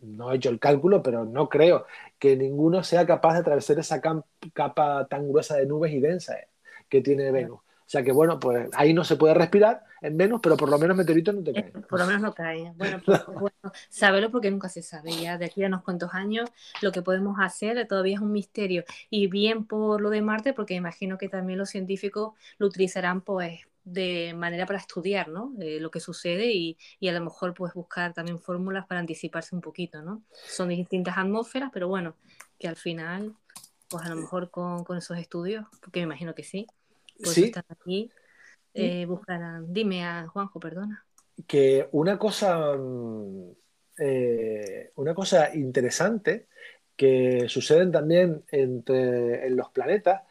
no 0.01 0.31
he 0.31 0.37
hecho 0.37 0.49
el 0.49 0.59
cálculo, 0.59 1.01
pero 1.03 1.25
no 1.25 1.49
creo 1.49 1.85
que 2.19 2.35
ninguno 2.37 2.83
sea 2.83 3.05
capaz 3.05 3.33
de 3.33 3.39
atravesar 3.39 3.79
esa 3.79 4.01
capa 4.53 5.07
tan 5.09 5.27
gruesa 5.29 5.57
de 5.57 5.65
nubes 5.65 5.91
y 5.93 5.99
densa 5.99 6.35
que 6.89 7.01
tiene 7.01 7.31
Venus. 7.31 7.59
O 7.87 7.89
sea 7.89 8.03
que 8.03 8.11
bueno, 8.11 8.37
pues 8.37 8.69
ahí 8.73 8.93
no 8.93 9.05
se 9.05 9.15
puede 9.15 9.33
respirar 9.33 9.81
en 10.01 10.17
menos, 10.17 10.41
pero 10.43 10.57
por 10.57 10.67
lo 10.67 10.77
menos 10.77 10.97
meteoritos 10.97 11.33
no 11.33 11.41
te 11.41 11.53
caen. 11.53 11.71
Por 11.87 11.99
lo 11.99 12.05
menos 12.05 12.21
no 12.21 12.33
caen. 12.33 12.77
Bueno, 12.77 13.01
pues, 13.05 13.25
bueno, 13.27 13.71
saberlo 13.87 14.29
porque 14.29 14.51
nunca 14.51 14.67
se 14.67 14.81
sabe. 14.81 15.11
Ya 15.13 15.37
de 15.37 15.45
aquí 15.45 15.63
a 15.63 15.67
unos 15.67 15.83
cuantos 15.83 16.13
años 16.13 16.49
lo 16.81 16.91
que 16.91 17.01
podemos 17.01 17.37
hacer 17.39 17.87
todavía 17.87 18.15
es 18.15 18.19
un 18.19 18.33
misterio. 18.33 18.83
Y 19.09 19.27
bien 19.27 19.65
por 19.65 20.01
lo 20.01 20.09
de 20.09 20.21
Marte, 20.21 20.51
porque 20.51 20.73
imagino 20.73 21.17
que 21.17 21.29
también 21.29 21.59
los 21.59 21.69
científicos 21.69 22.33
lo 22.57 22.67
utilizarán 22.67 23.21
pues 23.21 23.61
de 23.85 24.33
manera 24.35 24.65
para 24.65 24.79
estudiar 24.79 25.29
¿no? 25.29 25.53
Eh, 25.61 25.79
lo 25.79 25.89
que 25.89 26.01
sucede 26.01 26.51
y, 26.51 26.77
y, 26.99 27.07
a 27.07 27.13
lo 27.13 27.21
mejor 27.21 27.53
pues 27.53 27.73
buscar 27.73 28.13
también 28.13 28.37
fórmulas 28.37 28.85
para 28.85 28.99
anticiparse 28.99 29.55
un 29.55 29.61
poquito, 29.61 30.01
¿no? 30.01 30.23
Son 30.45 30.67
distintas 30.67 31.17
atmósferas, 31.17 31.69
pero 31.73 31.87
bueno, 31.87 32.15
que 32.59 32.67
al 32.67 32.75
final, 32.75 33.33
pues 33.87 34.03
a 34.05 34.09
lo 34.09 34.17
mejor 34.17 34.51
con, 34.51 34.83
con 34.83 34.97
esos 34.97 35.17
estudios, 35.17 35.65
porque 35.79 36.01
me 36.01 36.03
imagino 36.03 36.35
que 36.35 36.43
sí, 36.43 36.67
pues 37.21 37.35
Sí. 37.35 37.45
están 37.45 37.65
aquí, 37.69 38.11
eh, 38.73 39.05
buscarán. 39.05 39.71
Dime 39.73 40.03
a 40.05 40.27
Juanjo, 40.27 40.59
perdona. 40.59 41.03
que 41.45 41.87
una 41.91 42.17
cosa, 42.17 42.75
mm, 42.75 43.51
eh, 43.99 44.91
una 44.95 45.13
cosa 45.13 45.55
interesante 45.55 46.47
que 46.95 47.45
suceden 47.47 47.91
también 47.91 48.43
entre, 48.51 49.45
en 49.47 49.55
los 49.55 49.69
planetas 49.69 50.23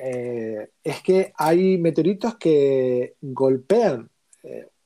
eh, 0.00 0.70
es 0.82 1.02
que 1.02 1.32
hay 1.36 1.76
meteoritos 1.78 2.36
que 2.36 3.16
golpean 3.20 4.08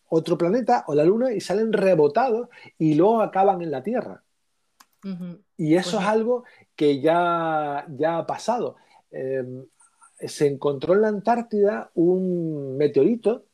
otro 0.08 0.36
planeta 0.36 0.84
o 0.88 0.94
la 0.94 1.04
Luna 1.04 1.32
y 1.32 1.40
salen 1.40 1.72
rebotados 1.72 2.48
y 2.78 2.94
luego 2.94 3.22
acaban 3.22 3.62
en 3.62 3.70
la 3.70 3.82
Tierra. 3.82 4.22
Y 5.56 5.74
eso 5.76 5.92
Pues 5.92 6.02
es 6.02 6.08
algo 6.08 6.44
que 6.76 7.00
ya, 7.00 7.86
ya 7.88 8.18
ha 8.18 8.26
pasado. 8.26 8.76
Eh, 9.10 9.44
se 10.28 10.46
encontró 10.46 10.94
en 10.94 11.02
la 11.02 11.08
Antártida 11.08 11.90
un 11.94 12.76
meteorito 12.76 13.44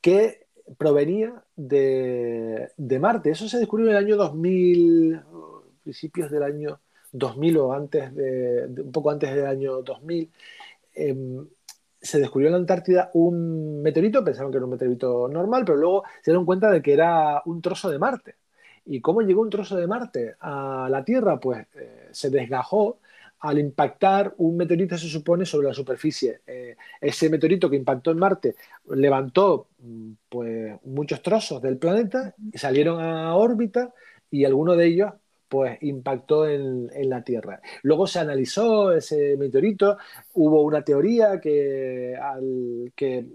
que 0.00 0.46
provenía 0.78 1.44
de, 1.56 2.70
de 2.76 2.98
Marte. 2.98 3.30
Eso 3.30 3.48
se 3.48 3.58
descubrió 3.58 3.86
en 3.86 3.96
el 3.96 4.04
año 4.04 4.16
2000, 4.16 5.16
o 5.32 5.64
principios 5.82 6.30
del 6.30 6.42
año 6.42 6.80
2000 7.12 7.56
o 7.58 7.72
antes 7.72 8.14
de, 8.14 8.82
un 8.82 8.92
poco 8.92 9.10
antes 9.10 9.34
del 9.34 9.46
año 9.46 9.82
2000. 9.82 10.30
Eh, 10.94 11.16
se 12.00 12.18
descubrió 12.18 12.48
en 12.48 12.52
la 12.52 12.58
Antártida 12.58 13.10
un 13.14 13.80
meteorito, 13.80 14.24
pensaban 14.24 14.50
que 14.50 14.56
era 14.56 14.64
un 14.64 14.72
meteorito 14.72 15.28
normal, 15.28 15.64
pero 15.64 15.78
luego 15.78 16.02
se 16.20 16.32
dieron 16.32 16.44
cuenta 16.44 16.70
de 16.70 16.82
que 16.82 16.92
era 16.92 17.42
un 17.46 17.62
trozo 17.62 17.90
de 17.90 17.98
Marte. 17.98 18.36
¿Y 18.84 19.00
cómo 19.00 19.22
llegó 19.22 19.42
un 19.42 19.50
trozo 19.50 19.76
de 19.76 19.86
Marte 19.86 20.34
a 20.40 20.88
la 20.90 21.04
Tierra? 21.04 21.38
Pues 21.38 21.64
eh, 21.76 22.08
se 22.10 22.30
desgajó 22.30 22.98
al 23.42 23.58
impactar 23.58 24.34
un 24.38 24.56
meteorito, 24.56 24.96
se 24.96 25.08
supone, 25.08 25.44
sobre 25.44 25.68
la 25.68 25.74
superficie. 25.74 26.42
Eh, 26.46 26.76
ese 27.00 27.28
meteorito 27.28 27.68
que 27.68 27.76
impactó 27.76 28.12
en 28.12 28.18
Marte 28.18 28.54
levantó 28.90 29.68
mm, 29.78 30.12
pues, 30.28 30.74
muchos 30.84 31.20
trozos 31.22 31.60
del 31.60 31.76
planeta 31.76 32.34
y 32.52 32.56
salieron 32.56 33.02
a 33.02 33.34
órbita 33.34 33.92
y 34.30 34.44
alguno 34.44 34.76
de 34.76 34.86
ellos 34.86 35.12
pues 35.48 35.76
impactó 35.82 36.48
en, 36.48 36.88
en 36.94 37.10
la 37.10 37.22
Tierra. 37.24 37.60
Luego 37.82 38.06
se 38.06 38.20
analizó 38.20 38.92
ese 38.92 39.36
meteorito, 39.36 39.98
hubo 40.34 40.62
una 40.62 40.82
teoría 40.82 41.40
que, 41.40 42.16
al, 42.16 42.92
que 42.96 43.26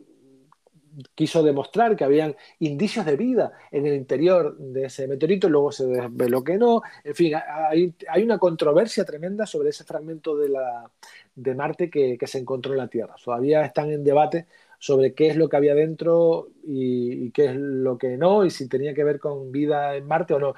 quiso 1.16 1.44
demostrar 1.44 1.96
que 1.96 2.04
habían 2.04 2.36
indicios 2.60 3.06
de 3.06 3.16
vida 3.16 3.54
en 3.72 3.86
el 3.86 3.96
interior 3.96 4.58
de 4.58 4.86
ese 4.86 5.08
meteorito, 5.08 5.50
luego 5.50 5.72
se 5.72 5.86
desveló 5.86 6.44
que 6.44 6.58
no. 6.58 6.82
En 7.04 7.16
fin, 7.16 7.34
hay, 7.36 8.24
una 8.24 8.38
controversia 8.38 9.06
tremenda 9.06 9.46
sobre 9.46 9.70
ese 9.70 9.84
fragmento 9.84 10.36
de, 10.38 11.56
Marte 11.56 11.90
que, 11.90 12.18
se 12.26 12.40
encontró 12.40 12.74
en 12.74 12.80
la 12.80 12.88
Tierra. 12.88 13.16
Todavía 13.24 13.64
están 13.64 13.92
en 13.92 14.04
debate 14.04 14.48
sobre 14.80 15.14
qué 15.14 15.28
es 15.28 15.36
lo 15.36 15.50
que 15.50 15.58
había 15.58 15.76
dentro 15.76 16.50
y, 16.64 17.32
qué 17.32 17.46
es 17.46 17.56
lo 17.56 17.98
que 17.98 18.18
no, 18.18 18.46
y 18.46 18.50
si 18.50 18.68
tenía 18.68 18.94
que 18.94 19.04
ver 19.04 19.20
con 19.20 19.52
vida 19.52 19.96
en 19.96 20.06
Marte 20.06 20.34
o 20.34 20.40
no. 20.40 20.56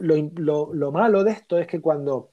Lo 0.00 0.92
malo 0.92 1.22
de 1.22 1.32
esto 1.32 1.58
es 1.58 1.66
que 1.66 1.80
cuando 1.80 2.30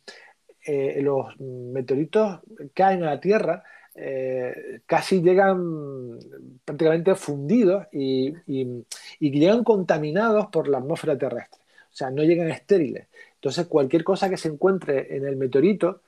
eh, 0.66 1.00
los 1.02 1.40
meteoritos 1.40 2.40
caen 2.74 3.04
a 3.04 3.08
la 3.08 3.20
Tierra, 3.20 3.64
eh, 3.96 4.82
casi 4.86 5.22
llegan 5.22 6.18
prácticamente 6.64 7.14
fundidos 7.16 7.88
y, 7.92 8.34
y, 8.48 8.86
y, 9.20 9.32
llegan 9.32 9.64
contaminados 9.64 10.48
por 10.48 10.68
la 10.68 10.78
atmósfera 10.78 11.18
terrestre. 11.18 11.62
O 11.92 11.94
sea, 11.94 12.10
no 12.10 12.24
llegan 12.24 12.50
estériles. 12.50 13.08
Entonces, 13.36 13.68
cualquier 13.68 14.04
cosa 14.04 14.30
que 14.30 14.38
se 14.38 14.48
encuentre 14.48 15.16
en 15.16 15.26
el 15.26 15.36
meteorito, 15.36 16.02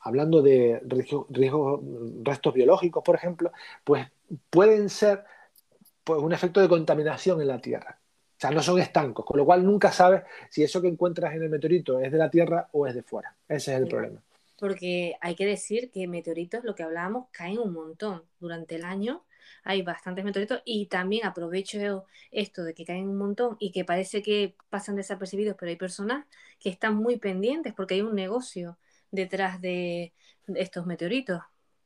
hablando 0.00 0.42
de 0.42 0.80
riesgos, 0.84 1.26
riesgo, 1.30 1.82
restos 2.22 2.54
biológicos, 2.54 3.02
por 3.02 3.16
ejemplo, 3.16 3.52
pues 3.82 4.06
pueden 4.50 4.88
ser 4.88 5.24
pues, 6.04 6.20
un 6.20 6.32
efecto 6.32 6.60
de 6.60 6.68
contaminación 6.68 7.40
en 7.40 7.48
la 7.48 7.60
Tierra. 7.60 7.98
O 8.00 8.40
sea, 8.40 8.52
no 8.52 8.62
son 8.62 8.78
estancos, 8.78 9.24
con 9.24 9.36
lo 9.36 9.44
cual 9.44 9.64
nunca 9.64 9.90
sabes 9.90 10.22
si 10.50 10.62
eso 10.62 10.80
que 10.80 10.86
encuentras 10.86 11.34
en 11.34 11.42
el 11.42 11.50
meteorito 11.50 11.98
es 11.98 12.12
de 12.12 12.18
la 12.18 12.30
Tierra 12.30 12.68
o 12.72 12.86
es 12.86 12.94
de 12.94 13.02
fuera. 13.02 13.34
Ese 13.48 13.74
es 13.74 13.80
el 13.80 13.88
problema. 13.88 14.22
Porque 14.58 15.14
hay 15.20 15.34
que 15.36 15.46
decir 15.46 15.90
que 15.90 16.08
meteoritos, 16.08 16.64
lo 16.64 16.74
que 16.74 16.82
hablábamos, 16.82 17.28
caen 17.32 17.58
un 17.58 17.72
montón 17.72 18.24
durante 18.40 18.76
el 18.76 18.84
año. 18.84 19.24
Hay 19.64 19.82
bastantes 19.82 20.24
meteoritos 20.24 20.62
y 20.64 20.86
también 20.86 21.26
aprovecho 21.26 22.06
esto 22.30 22.64
de 22.64 22.74
que 22.74 22.84
caen 22.84 23.08
un 23.08 23.16
montón 23.18 23.56
y 23.60 23.72
que 23.72 23.84
parece 23.84 24.22
que 24.22 24.56
pasan 24.70 24.96
desapercibidos, 24.96 25.56
pero 25.58 25.70
hay 25.70 25.76
personas 25.76 26.26
que 26.58 26.70
están 26.70 26.96
muy 26.96 27.18
pendientes 27.18 27.72
porque 27.74 27.94
hay 27.94 28.02
un 28.02 28.14
negocio 28.14 28.78
detrás 29.10 29.60
de 29.60 30.12
estos 30.48 30.86
meteoritos. 30.86 31.40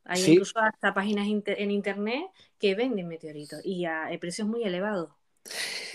Hay 0.05 0.25
sí. 0.25 0.33
incluso 0.33 0.59
hasta 0.61 0.95
páginas 0.95 1.27
inter 1.27 1.61
en 1.61 1.71
internet 1.71 2.25
que 2.59 2.75
venden 2.75 3.09
meteoritos 3.09 3.61
y 3.65 3.85
a 3.85 4.09
precios 4.21 4.49
muy 4.49 4.65
elevados. 4.65 5.11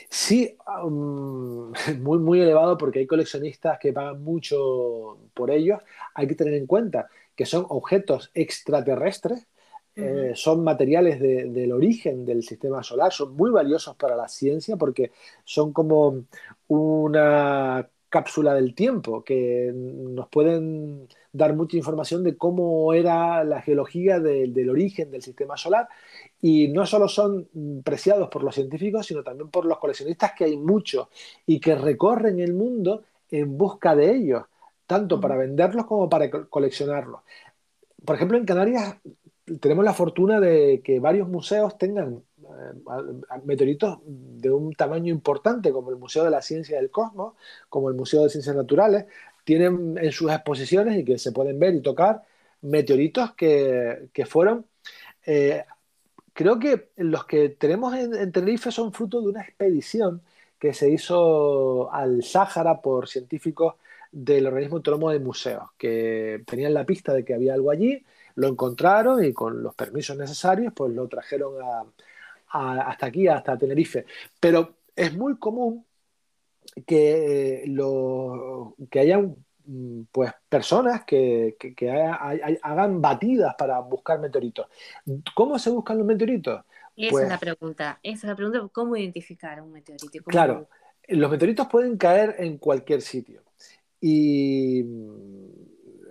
Sí, 0.10 0.57
um, 0.83 1.71
muy, 2.01 2.19
muy 2.19 2.41
elevado 2.41 2.77
porque 2.77 2.99
hay 2.99 3.07
coleccionistas 3.07 3.77
que 3.79 3.93
pagan 3.93 4.23
mucho 4.23 5.19
por 5.33 5.51
ellos. 5.51 5.81
Hay 6.13 6.27
que 6.27 6.36
tener 6.36 6.53
en 6.53 6.67
cuenta 6.67 7.10
que 7.36 7.45
son 7.45 7.65
objetos 7.69 8.31
extraterrestres, 8.33 9.47
uh 9.95 10.01
-huh. 10.01 10.31
eh, 10.31 10.36
son 10.36 10.63
materiales 10.63 11.19
de, 11.19 11.45
del 11.49 11.71
origen 11.71 12.25
del 12.25 12.43
sistema 12.43 12.83
solar, 12.83 13.12
son 13.13 13.36
muy 13.36 13.51
valiosos 13.51 13.95
para 13.95 14.15
la 14.15 14.27
ciencia 14.27 14.77
porque 14.77 15.12
son 15.43 15.73
como 15.73 16.25
una 16.67 17.89
cápsula 18.10 18.53
del 18.53 18.73
tiempo 18.73 19.23
que 19.23 19.71
nos 19.73 20.29
pueden 20.29 21.07
dar 21.31 21.55
mucha 21.55 21.77
información 21.77 22.23
de 22.23 22.38
cómo 22.38 22.93
era 22.93 23.43
la 23.43 23.62
geología 23.62 24.19
de, 24.19 24.47
del 24.47 24.69
origen 24.69 25.12
del 25.12 25.21
sistema 25.21 25.57
solar 25.57 25.88
y 26.41 26.67
no 26.67 26.86
solo 26.86 27.08
son 27.08 27.47
preciados 27.84 28.30
por 28.30 28.43
los 28.43 28.56
científicos, 28.56 29.06
sino 29.06 29.23
también 29.23 29.50
por 29.50 29.65
los 29.65 29.80
coleccionistas, 29.80 30.34
que 30.34 30.45
hay 30.45 30.58
muchos 30.58 31.08
y 31.45 31.60
que 31.60 31.76
recorren 31.76 32.39
el 32.39 32.54
mundo 32.54 33.04
en 33.30 33.58
busca 33.58 33.95
de 33.95 34.15
ellos, 34.15 34.43
tanto 34.86 35.19
para 35.19 35.36
venderlos 35.36 35.86
como 35.86 36.10
para 36.10 36.30
coleccionarlos. 36.30 37.21
Por 38.06 38.15
ejemplo, 38.15 38.38
en 38.38 38.45
Canarias 38.45 38.97
tenemos 39.60 39.84
la 39.84 39.93
fortuna 39.93 40.39
de 40.39 40.82
que 40.84 41.00
varios 41.00 41.28
museos 41.28 41.78
tengan 41.78 42.21
eh, 42.41 43.39
meteoritos 43.43 44.00
de 44.06 44.52
un 44.52 44.73
tamaño 44.73 45.12
importante, 45.12 45.71
como 45.71 45.89
el 45.89 45.97
Museo 45.97 46.23
de 46.23 46.32
la 46.32 46.41
Ciencia 46.41 46.78
del 46.78 46.91
Cosmos, 46.91 47.34
como 47.69 47.89
el 47.89 47.95
Museo 47.95 48.23
de 48.23 48.30
Ciencias 48.30 48.56
Naturales, 48.56 49.06
tienen 49.43 49.97
en 49.97 50.12
sus 50.12 50.32
exposiciones 50.32 50.97
y 51.00 51.06
que 51.06 51.17
se 51.17 51.32
pueden 51.32 51.58
ver 51.60 51.73
y 51.76 51.82
tocar 51.82 52.23
meteoritos 52.62 53.34
que, 53.34 54.10
que 54.13 54.26
fueron 54.26 54.65
eh, 55.26 55.63
creo 56.38 56.60
que 56.60 56.89
los 56.97 57.26
que 57.26 57.50
tenemos 57.50 57.95
en, 57.95 58.13
en, 58.13 58.32
Tenerife 58.32 58.71
son 58.71 58.93
fruto 58.93 59.19
de 59.21 59.30
una 59.30 59.41
expedición 59.41 60.21
que 60.60 60.71
se 60.71 60.88
hizo 60.88 61.91
al 61.91 62.21
Sáhara 62.23 62.80
por 62.80 63.08
científicos 63.08 63.73
del 64.12 64.45
organismo 64.45 64.78
autónomo 64.78 65.10
de 65.10 65.19
museos, 65.19 65.71
que 65.80 66.43
tenían 66.45 66.76
la 66.76 66.86
pista 66.86 67.12
de 67.13 67.26
que 67.26 67.34
había 67.34 67.56
algo 67.56 67.71
allí, 67.71 68.06
lo 68.36 68.47
encontraron 68.50 69.23
y 69.23 69.34
con 69.34 69.63
los 69.63 69.73
permisos 69.73 70.15
necesarios, 70.15 70.73
pues 70.76 70.93
lo 70.93 71.08
trajeron 71.08 71.56
hasta 72.50 73.06
aquí, 73.08 73.28
hasta 73.28 73.58
Tenerife. 73.58 74.06
Pero 74.39 74.76
es 74.95 75.17
muy 75.17 75.38
común 75.39 75.88
que, 76.86 77.63
lo, 77.65 78.76
que 78.91 79.00
hayan 79.00 79.36
pues 80.12 80.32
personas 80.47 81.03
que, 81.06 81.56
que, 81.60 81.75
que 81.75 81.91
hagan 81.91 83.01
batidas 83.01 83.56
para 83.58 83.80
buscar 83.80 84.19
meteoritos. 84.19 84.67
¿Cómo 85.36 85.60
se 85.60 85.69
buscan 85.69 85.97
los 85.97 86.08
meteoritos? 86.08 86.63
Esa 86.95 87.12
pues, 87.12 87.23
es 87.25 87.30
la 87.30 87.38
pregunta. 87.38 87.99
Esa 88.01 88.17
es 88.17 88.23
la 88.23 88.36
pregunta. 88.36 88.67
¿Cómo 88.71 88.95
identificar 88.95 89.62
un 89.62 89.71
meteorito? 89.71 90.08
¿Cómo 90.23 90.32
claro, 90.32 90.67
los 91.08 91.32
meteoritos 91.32 91.67
pueden 91.67 91.97
caer 91.97 92.36
en 92.39 92.58
cualquier 92.58 93.01
sitio. 93.01 93.43
Y 93.99 94.86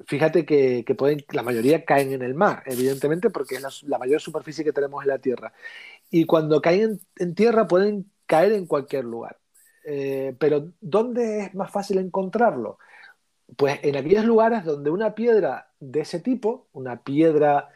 fíjate 0.07 0.45
que, 0.45 0.85
que, 0.85 0.95
pueden, 0.95 1.25
la 1.33 1.43
mayoría 1.43 1.85
caen 1.85 2.13
en 2.13 2.23
el 2.23 2.35
mar, 2.35 2.63
evidentemente, 2.67 3.31
porque 3.31 3.57
es 3.57 3.63
la, 3.63 3.71
la 3.83 3.99
mayor 3.99 4.21
superficie 4.21 4.65
que 4.65 4.73
tenemos 4.73 5.03
en 5.03 5.09
la 5.09 5.19
Tierra. 5.19 5.53
Y 6.11 6.25
cuando 6.25 6.61
caen 6.61 6.83
en, 6.83 7.01
en 7.17 7.35
tierra 7.35 7.67
pueden 7.67 8.11
caer 8.27 8.53
en 8.53 8.67
cualquier 8.67 9.05
lugar. 9.05 9.39
Eh, 9.89 10.35
pero 10.41 10.73
¿dónde 10.81 11.45
es 11.45 11.55
más 11.55 11.71
fácil 11.71 11.99
encontrarlo? 11.99 12.79
Pues 13.57 13.79
en 13.83 13.97
aquellos 13.97 14.25
lugares 14.25 14.65
donde 14.65 14.91
una 14.91 15.15
piedra 15.15 15.71
de 15.79 16.01
ese 16.01 16.21
tipo, 16.21 16.67
una 16.73 17.03
piedra 17.03 17.69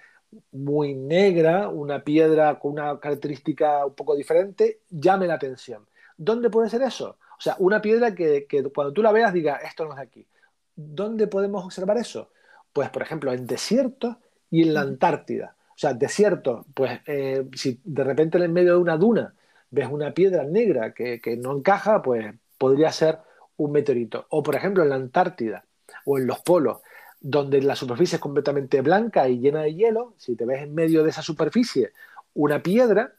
muy 0.52 0.94
negra, 0.94 1.68
una 1.68 2.02
piedra 2.02 2.58
con 2.58 2.72
una 2.72 2.98
característica 2.98 3.86
un 3.86 3.94
poco 3.94 4.16
diferente, 4.16 4.80
llame 4.90 5.26
la 5.26 5.34
atención. 5.34 5.86
¿Dónde 6.16 6.50
puede 6.50 6.68
ser 6.70 6.82
eso? 6.82 7.18
O 7.38 7.40
sea, 7.40 7.56
una 7.58 7.80
piedra 7.80 8.14
que, 8.14 8.46
que 8.46 8.62
cuando 8.64 8.92
tú 8.92 9.02
la 9.02 9.12
veas 9.12 9.32
diga, 9.32 9.56
esto 9.56 9.84
no 9.84 9.92
es 9.92 9.96
de 9.96 10.02
aquí. 10.02 10.26
¿Dónde 10.74 11.26
podemos 11.26 11.64
observar 11.64 11.96
eso? 11.98 12.30
Pues, 12.72 12.90
por 12.90 13.02
ejemplo, 13.02 13.32
en 13.32 13.46
desiertos 13.46 14.16
y 14.50 14.62
en 14.62 14.74
la 14.74 14.82
Antártida. 14.82 15.56
O 15.70 15.78
sea, 15.80 15.94
desierto, 15.94 16.66
pues 16.74 17.00
eh, 17.06 17.46
si 17.54 17.80
de 17.84 18.04
repente 18.04 18.36
en 18.36 18.52
medio 18.52 18.72
de 18.74 18.80
una 18.80 18.98
duna 18.98 19.34
ves 19.70 19.88
una 19.90 20.12
piedra 20.12 20.44
negra 20.44 20.92
que, 20.92 21.20
que 21.20 21.36
no 21.36 21.56
encaja, 21.56 22.02
pues 22.02 22.34
podría 22.58 22.92
ser 22.92 23.18
un 23.60 23.72
meteorito. 23.72 24.26
O 24.30 24.42
por 24.42 24.56
ejemplo 24.56 24.82
en 24.82 24.88
la 24.88 24.96
Antártida 24.96 25.64
o 26.06 26.18
en 26.18 26.26
los 26.26 26.40
polos, 26.40 26.78
donde 27.20 27.60
la 27.60 27.76
superficie 27.76 28.16
es 28.16 28.20
completamente 28.20 28.80
blanca 28.80 29.28
y 29.28 29.38
llena 29.38 29.62
de 29.62 29.74
hielo, 29.74 30.14
si 30.16 30.36
te 30.36 30.46
ves 30.46 30.62
en 30.62 30.74
medio 30.74 31.04
de 31.04 31.10
esa 31.10 31.22
superficie 31.22 31.92
una 32.34 32.62
piedra, 32.62 33.12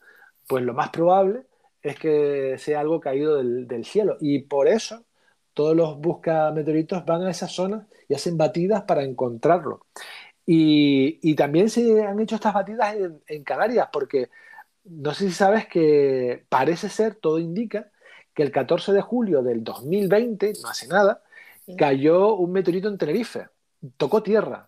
pues 0.47 0.63
lo 0.63 0.73
más 0.73 0.89
probable 0.89 1.43
es 1.83 1.97
que 1.99 2.55
sea 2.57 2.79
algo 2.79 2.99
caído 2.99 3.37
del, 3.37 3.85
cielo. 3.85 4.17
Y 4.19 4.39
por 4.39 4.67
eso 4.67 5.03
todos 5.53 5.75
los 5.75 5.99
busca 5.99 6.51
meteoritos 6.51 7.05
van 7.05 7.23
a 7.23 7.31
esas 7.31 7.51
zonas 7.51 7.85
y 8.07 8.15
hacen 8.15 8.37
batidas 8.37 8.83
para 8.83 9.03
encontrarlo. 9.03 9.85
Y, 10.45 11.35
también 11.35 11.69
se 11.69 12.03
han 12.03 12.19
hecho 12.19 12.35
estas 12.35 12.53
batidas 12.53 12.95
en, 12.95 13.21
en, 13.27 13.43
Canarias, 13.43 13.89
porque 13.93 14.29
no 14.85 15.13
sé 15.13 15.27
si 15.27 15.33
sabes 15.33 15.67
que 15.67 16.45
parece 16.49 16.89
ser, 16.89 17.15
todo 17.15 17.39
indica, 17.39 17.90
que 18.33 18.43
el 18.43 18.51
14 18.51 18.93
de 18.93 19.01
julio 19.01 19.41
del 19.41 19.63
2020, 19.63 20.53
no 20.61 20.69
hace 20.69 20.87
nada, 20.87 21.23
cayó 21.77 22.35
un 22.35 22.51
meteorito 22.51 22.87
en 22.87 22.97
Tenerife, 22.97 23.47
tocó 23.97 24.23
tierra. 24.23 24.67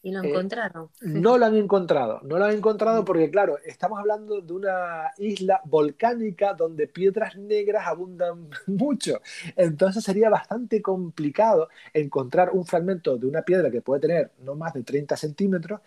¿Y 0.00 0.12
lo 0.12 0.22
eh, 0.22 0.30
encontraron? 0.30 0.90
no 1.00 1.38
lo 1.38 1.46
han 1.46 1.56
encontrado, 1.56 2.20
no 2.22 2.38
lo 2.38 2.44
han 2.44 2.54
encontrado 2.54 3.04
porque, 3.04 3.30
claro, 3.30 3.58
estamos 3.64 3.98
hablando 3.98 4.40
de 4.40 4.52
una 4.52 5.10
isla 5.18 5.60
volcánica 5.64 6.54
donde 6.54 6.86
piedras 6.86 7.36
negras 7.36 7.86
abundan 7.86 8.48
mucho. 8.66 9.20
Entonces 9.56 10.04
sería 10.04 10.30
bastante 10.30 10.80
complicado 10.82 11.68
encontrar 11.92 12.50
un 12.50 12.64
fragmento 12.64 13.16
de 13.16 13.26
una 13.26 13.42
piedra 13.42 13.70
que 13.70 13.82
puede 13.82 14.00
tener 14.00 14.30
no 14.38 14.54
más 14.54 14.72
de 14.72 14.84
30 14.84 15.16
centímetros 15.16 15.80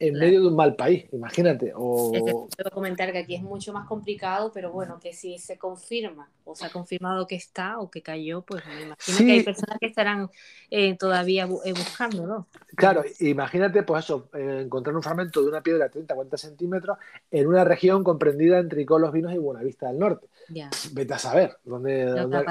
en 0.00 0.14
medio 0.14 0.42
de 0.42 0.46
un 0.46 0.56
mal 0.56 0.76
país, 0.76 1.06
imagínate. 1.12 1.72
O... 1.74 2.12
Es 2.56 2.70
comentar 2.70 3.10
que 3.12 3.18
aquí 3.18 3.34
es 3.34 3.42
mucho 3.42 3.72
más 3.72 3.86
complicado, 3.86 4.52
pero 4.52 4.70
bueno, 4.70 5.00
que 5.00 5.12
si 5.12 5.38
se 5.38 5.58
confirma 5.58 6.30
o 6.44 6.54
se 6.54 6.66
ha 6.66 6.70
confirmado 6.70 7.26
que 7.26 7.34
está 7.34 7.78
o 7.80 7.90
que 7.90 8.00
cayó, 8.00 8.42
pues 8.42 8.64
me 8.66 8.82
imagino 8.82 9.18
que 9.18 9.32
hay 9.32 9.42
personas 9.42 9.78
que 9.80 9.86
estarán 9.86 10.30
eh, 10.70 10.96
todavía 10.96 11.48
eh, 11.64 11.72
buscando, 11.72 12.26
¿no? 12.26 12.46
Claro, 12.76 13.02
imagínate, 13.20 13.82
pues 13.82 14.04
eso, 14.04 14.28
eh, 14.34 14.62
encontrar 14.64 14.94
un 14.94 15.02
fragmento 15.02 15.42
de 15.42 15.48
una 15.48 15.62
piedra 15.62 15.84
de 15.84 15.90
30 15.90 16.14
40 16.14 16.36
centímetros 16.36 16.98
en 17.30 17.46
una 17.48 17.64
región 17.64 18.04
comprendida 18.04 18.58
entre 18.58 18.86
Colos 18.86 19.12
Vinos 19.12 19.34
y 19.34 19.38
Buenavista 19.38 19.88
del 19.88 19.98
Norte. 19.98 20.28
Vete 20.92 21.14
a 21.14 21.18
saber 21.18 21.58
dónde, 21.64 22.04
dónde 22.06 22.44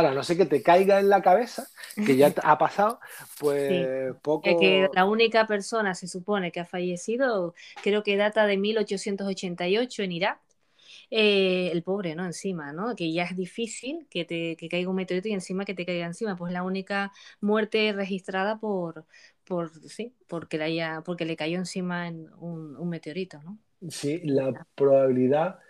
claro, 0.00 0.14
no 0.14 0.24
sé 0.24 0.36
que 0.36 0.46
te 0.46 0.62
caiga 0.62 0.98
en 0.98 1.08
la 1.08 1.22
cabeza, 1.22 1.68
que 1.94 2.16
ya 2.16 2.32
ha 2.42 2.58
pasado, 2.58 2.98
pues 3.38 4.14
poco... 4.22 4.48
Es 4.48 4.56
que 4.58 4.88
la 4.92 5.04
única 5.04 5.46
persona 5.46 5.94
se 5.94 6.08
supone 6.08 6.50
que 6.50 6.60
ha 6.60 6.64
fallecido, 6.64 7.54
creo 7.82 8.02
que 8.02 8.16
data 8.16 8.46
de 8.46 8.56
1888 8.56 10.02
en 10.02 10.12
Irak, 10.12 10.40
eh, 11.10 11.70
el 11.72 11.82
pobre, 11.84 12.16
¿no? 12.16 12.24
Encima, 12.24 12.72
¿no? 12.72 12.96
Que 12.96 13.12
ya 13.12 13.24
es 13.24 13.36
difícil 13.36 14.06
que 14.10 14.24
te 14.24 14.56
que 14.56 14.68
caiga 14.68 14.90
un 14.90 14.96
meteorito 14.96 15.28
y 15.28 15.32
encima 15.32 15.64
que 15.64 15.74
te 15.74 15.86
caiga 15.86 16.06
encima, 16.06 16.34
pues 16.34 16.52
la 16.52 16.64
única 16.64 17.12
muerte 17.40 17.92
registrada 17.92 18.58
por, 18.58 19.04
por 19.44 19.70
sí, 19.88 20.12
porque 20.26 20.58
le, 20.58 20.64
haya, 20.64 21.02
porque 21.04 21.24
le 21.24 21.36
cayó 21.36 21.58
encima 21.58 22.08
un, 22.08 22.76
un 22.76 22.88
meteorito, 22.88 23.40
¿no? 23.42 23.58
Sí, 23.90 24.20
la 24.24 24.66
probabilidad 24.74 25.60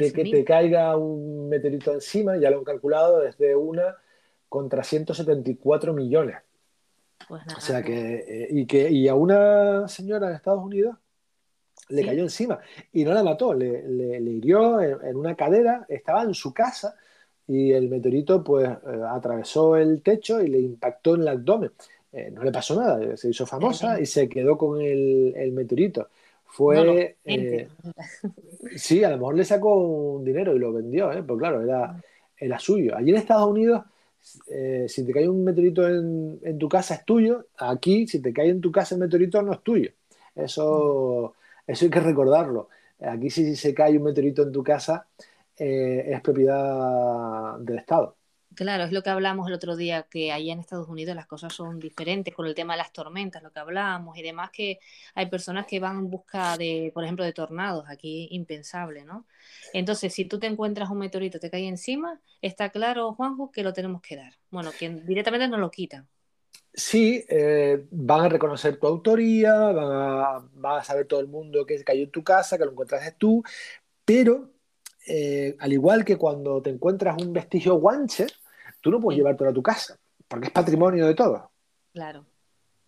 de 0.00 0.12
que 0.12 0.24
te 0.24 0.44
caiga 0.44 0.96
un 0.96 1.48
meteorito 1.48 1.92
encima, 1.92 2.36
ya 2.36 2.50
lo 2.50 2.58
han 2.58 2.64
calculado, 2.64 3.20
desde 3.20 3.54
una 3.54 3.96
contra 4.48 4.84
174 4.84 5.92
millones. 5.92 6.36
Pues 7.28 7.42
o 7.56 7.60
sea 7.60 7.82
que, 7.82 8.14
eh, 8.16 8.48
y 8.50 8.66
que, 8.66 8.90
y 8.90 9.08
a 9.08 9.14
una 9.14 9.88
señora 9.88 10.28
en 10.28 10.34
Estados 10.34 10.64
Unidos 10.64 10.96
le 11.88 12.04
cayó 12.04 12.22
encima 12.22 12.58
y 12.92 13.04
no 13.04 13.12
la 13.12 13.22
mató, 13.22 13.54
le, 13.54 13.86
le, 13.86 14.30
hirió 14.30 14.80
en, 14.80 15.16
una 15.16 15.34
cadera, 15.34 15.84
estaba 15.88 16.22
en 16.22 16.34
su 16.34 16.52
casa 16.52 16.96
y 17.46 17.72
el 17.72 17.88
meteorito 17.88 18.42
pues 18.42 18.68
eh, 18.68 18.76
atravesó 19.08 19.76
el 19.76 20.02
techo 20.02 20.40
y 20.40 20.48
le 20.48 20.60
impactó 20.60 21.14
en 21.14 21.22
el 21.22 21.28
abdomen. 21.28 21.70
Eh, 22.12 22.30
no 22.30 22.42
le 22.44 22.52
pasó 22.52 22.78
nada, 22.78 23.16
se 23.16 23.30
hizo 23.30 23.46
famosa 23.46 24.00
y 24.00 24.06
se 24.06 24.28
quedó 24.28 24.58
con 24.58 24.80
el, 24.80 25.32
el 25.36 25.52
meteorito. 25.52 26.08
Fue. 26.52 27.16
Eh, 27.24 27.68
sí, 28.76 29.02
a 29.02 29.10
lo 29.10 29.16
mejor 29.16 29.36
le 29.36 29.44
sacó 29.44 29.74
un 29.74 30.24
dinero 30.24 30.54
y 30.54 30.58
lo 30.58 30.70
vendió, 30.70 31.10
¿eh? 31.10 31.22
Pues 31.22 31.38
claro, 31.38 31.62
era, 31.62 31.98
era 32.36 32.58
suyo. 32.58 32.94
Allí 32.94 33.08
en 33.08 33.16
Estados 33.16 33.48
Unidos, 33.48 33.82
eh, 34.48 34.84
si 34.86 35.02
te 35.06 35.14
cae 35.14 35.26
un 35.26 35.42
meteorito 35.44 35.88
en, 35.88 36.58
tu 36.58 36.68
casa 36.68 36.96
es 36.96 37.06
tuyo. 37.06 37.46
Aquí, 37.56 38.06
si 38.06 38.20
te 38.20 38.34
cae 38.34 38.50
en 38.50 38.60
tu 38.60 38.70
casa 38.70 38.94
el 38.94 39.00
meteorito, 39.00 39.40
no 39.40 39.54
es 39.54 39.62
tuyo. 39.62 39.92
Eso, 40.34 41.32
eso 41.66 41.84
hay 41.86 41.90
que 41.90 42.00
recordarlo. 42.00 42.68
Aquí, 43.00 43.30
si 43.30 43.56
se 43.56 43.72
cae 43.72 43.96
un 43.96 44.04
meteorito 44.04 44.42
en 44.42 44.52
tu 44.52 44.62
casa, 44.62 45.06
eh, 45.56 46.04
es 46.06 46.20
propiedad 46.20 47.58
del 47.60 47.78
Estado. 47.78 48.14
Claro, 48.54 48.84
es 48.84 48.92
lo 48.92 49.02
que 49.02 49.10
hablamos 49.10 49.48
el 49.48 49.54
otro 49.54 49.76
día, 49.76 50.02
que 50.04 50.32
allá 50.32 50.52
en 50.52 50.60
Estados 50.60 50.88
Unidos 50.88 51.16
las 51.16 51.26
cosas 51.26 51.54
son 51.54 51.78
diferentes 51.78 52.34
con 52.34 52.46
el 52.46 52.54
tema 52.54 52.74
de 52.74 52.78
las 52.78 52.92
tormentas, 52.92 53.42
lo 53.42 53.52
que 53.52 53.60
hablamos 53.60 54.16
y 54.18 54.22
demás, 54.22 54.50
que 54.50 54.78
hay 55.14 55.26
personas 55.26 55.66
que 55.66 55.80
van 55.80 55.98
en 55.98 56.10
busca 56.10 56.56
de, 56.58 56.90
por 56.92 57.04
ejemplo, 57.04 57.24
de 57.24 57.32
tornados, 57.32 57.84
aquí 57.88 58.28
impensable, 58.30 59.04
¿no? 59.04 59.26
Entonces, 59.72 60.12
si 60.12 60.24
tú 60.24 60.38
te 60.38 60.46
encuentras 60.46 60.90
un 60.90 60.98
meteorito, 60.98 61.38
te 61.38 61.50
cae 61.50 61.66
encima, 61.66 62.20
está 62.40 62.70
claro, 62.70 63.14
Juanjo, 63.14 63.50
que 63.50 63.62
lo 63.62 63.72
tenemos 63.72 64.02
que 64.02 64.16
dar. 64.16 64.34
Bueno, 64.50 64.70
que 64.78 64.90
directamente 64.90 65.48
nos 65.48 65.60
lo 65.60 65.70
quitan. 65.70 66.08
Sí, 66.74 67.24
eh, 67.28 67.86
van 67.90 68.22
a 68.22 68.28
reconocer 68.28 68.78
tu 68.78 68.86
autoría, 68.86 69.54
van 69.54 70.78
a, 70.78 70.84
saber 70.84 71.06
todo 71.06 71.20
el 71.20 71.28
mundo 71.28 71.66
que 71.66 71.82
cayó 71.84 72.04
en 72.04 72.10
tu 72.10 72.24
casa, 72.24 72.56
que 72.56 72.64
lo 72.64 72.72
encontraste 72.72 73.12
tú, 73.12 73.42
pero 74.04 74.50
eh, 75.06 75.54
al 75.58 75.72
igual 75.72 76.04
que 76.04 76.16
cuando 76.16 76.62
te 76.62 76.70
encuentras 76.70 77.20
un 77.20 77.32
vestigio 77.32 77.74
guanche, 77.74 78.26
tú 78.82 78.90
no 78.90 79.00
puedes 79.00 79.16
llevártelo 79.16 79.50
a 79.50 79.54
tu 79.54 79.62
casa, 79.62 79.98
porque 80.28 80.48
es 80.48 80.52
patrimonio 80.52 81.06
de 81.06 81.14
todos. 81.14 81.42
Claro. 81.94 82.26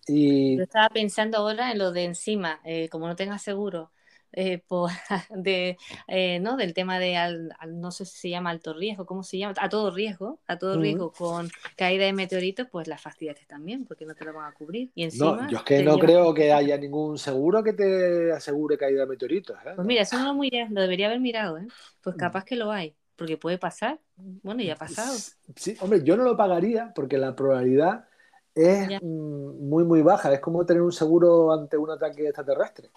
Y... 0.06 0.58
Yo 0.58 0.64
estaba 0.64 0.90
pensando 0.90 1.38
ahora 1.38 1.72
en 1.72 1.78
lo 1.78 1.92
de 1.92 2.04
encima, 2.04 2.60
eh, 2.64 2.90
como 2.90 3.06
no 3.06 3.16
tengas 3.16 3.40
seguro, 3.40 3.90
eh, 4.32 4.62
de, 5.30 5.76
eh, 6.08 6.40
¿no? 6.40 6.56
del 6.56 6.74
tema 6.74 6.98
de, 6.98 7.16
al, 7.16 7.54
no 7.68 7.90
sé 7.92 8.04
si 8.04 8.18
se 8.18 8.30
llama 8.30 8.50
alto 8.50 8.74
riesgo, 8.74 9.06
¿cómo 9.06 9.22
se 9.22 9.38
llama? 9.38 9.54
A 9.58 9.68
todo 9.68 9.90
riesgo, 9.92 10.40
a 10.46 10.58
todo 10.58 10.78
riesgo 10.78 11.12
con 11.12 11.48
caída 11.76 12.04
de 12.04 12.12
meteoritos, 12.12 12.66
pues 12.70 12.88
las 12.88 13.00
fastidiaste 13.00 13.46
también, 13.46 13.86
porque 13.86 14.04
no 14.04 14.14
te 14.14 14.24
lo 14.24 14.34
van 14.34 14.50
a 14.50 14.52
cubrir. 14.52 14.90
Y 14.94 15.04
encima, 15.04 15.42
no, 15.42 15.48
yo 15.48 15.58
es 15.58 15.62
que 15.62 15.82
no 15.82 15.98
creo 15.98 16.34
que 16.34 16.52
haya 16.52 16.76
ningún 16.76 17.16
seguro 17.16 17.62
que 17.62 17.72
te 17.72 18.32
asegure 18.32 18.76
caída 18.76 19.02
de 19.02 19.06
meteoritos. 19.06 19.56
Pues 19.62 19.86
mira, 19.86 20.02
eso 20.02 20.18
no 20.18 20.34
lo, 20.34 20.42
lo 20.42 20.80
debería 20.82 21.06
haber 21.06 21.20
mirado, 21.20 21.58
¿eh? 21.58 21.66
pues 22.02 22.16
capaz 22.16 22.44
que 22.44 22.56
lo 22.56 22.72
hay 22.72 22.96
porque 23.16 23.36
puede 23.36 23.58
pasar. 23.58 23.98
Bueno, 24.16 24.62
ya 24.62 24.74
ha 24.74 24.76
pasado. 24.76 25.14
Sí, 25.56 25.76
hombre, 25.80 26.02
yo 26.02 26.16
no 26.16 26.24
lo 26.24 26.36
pagaría 26.36 26.92
porque 26.94 27.18
la 27.18 27.34
probabilidad 27.34 28.06
es 28.54 29.02
mm, 29.02 29.68
muy, 29.68 29.84
muy 29.84 30.02
baja. 30.02 30.32
Es 30.32 30.40
como 30.40 30.64
tener 30.64 30.82
un 30.82 30.92
seguro 30.92 31.52
ante 31.52 31.76
un 31.76 31.90
ataque 31.90 32.26
extraterrestre. 32.26 32.90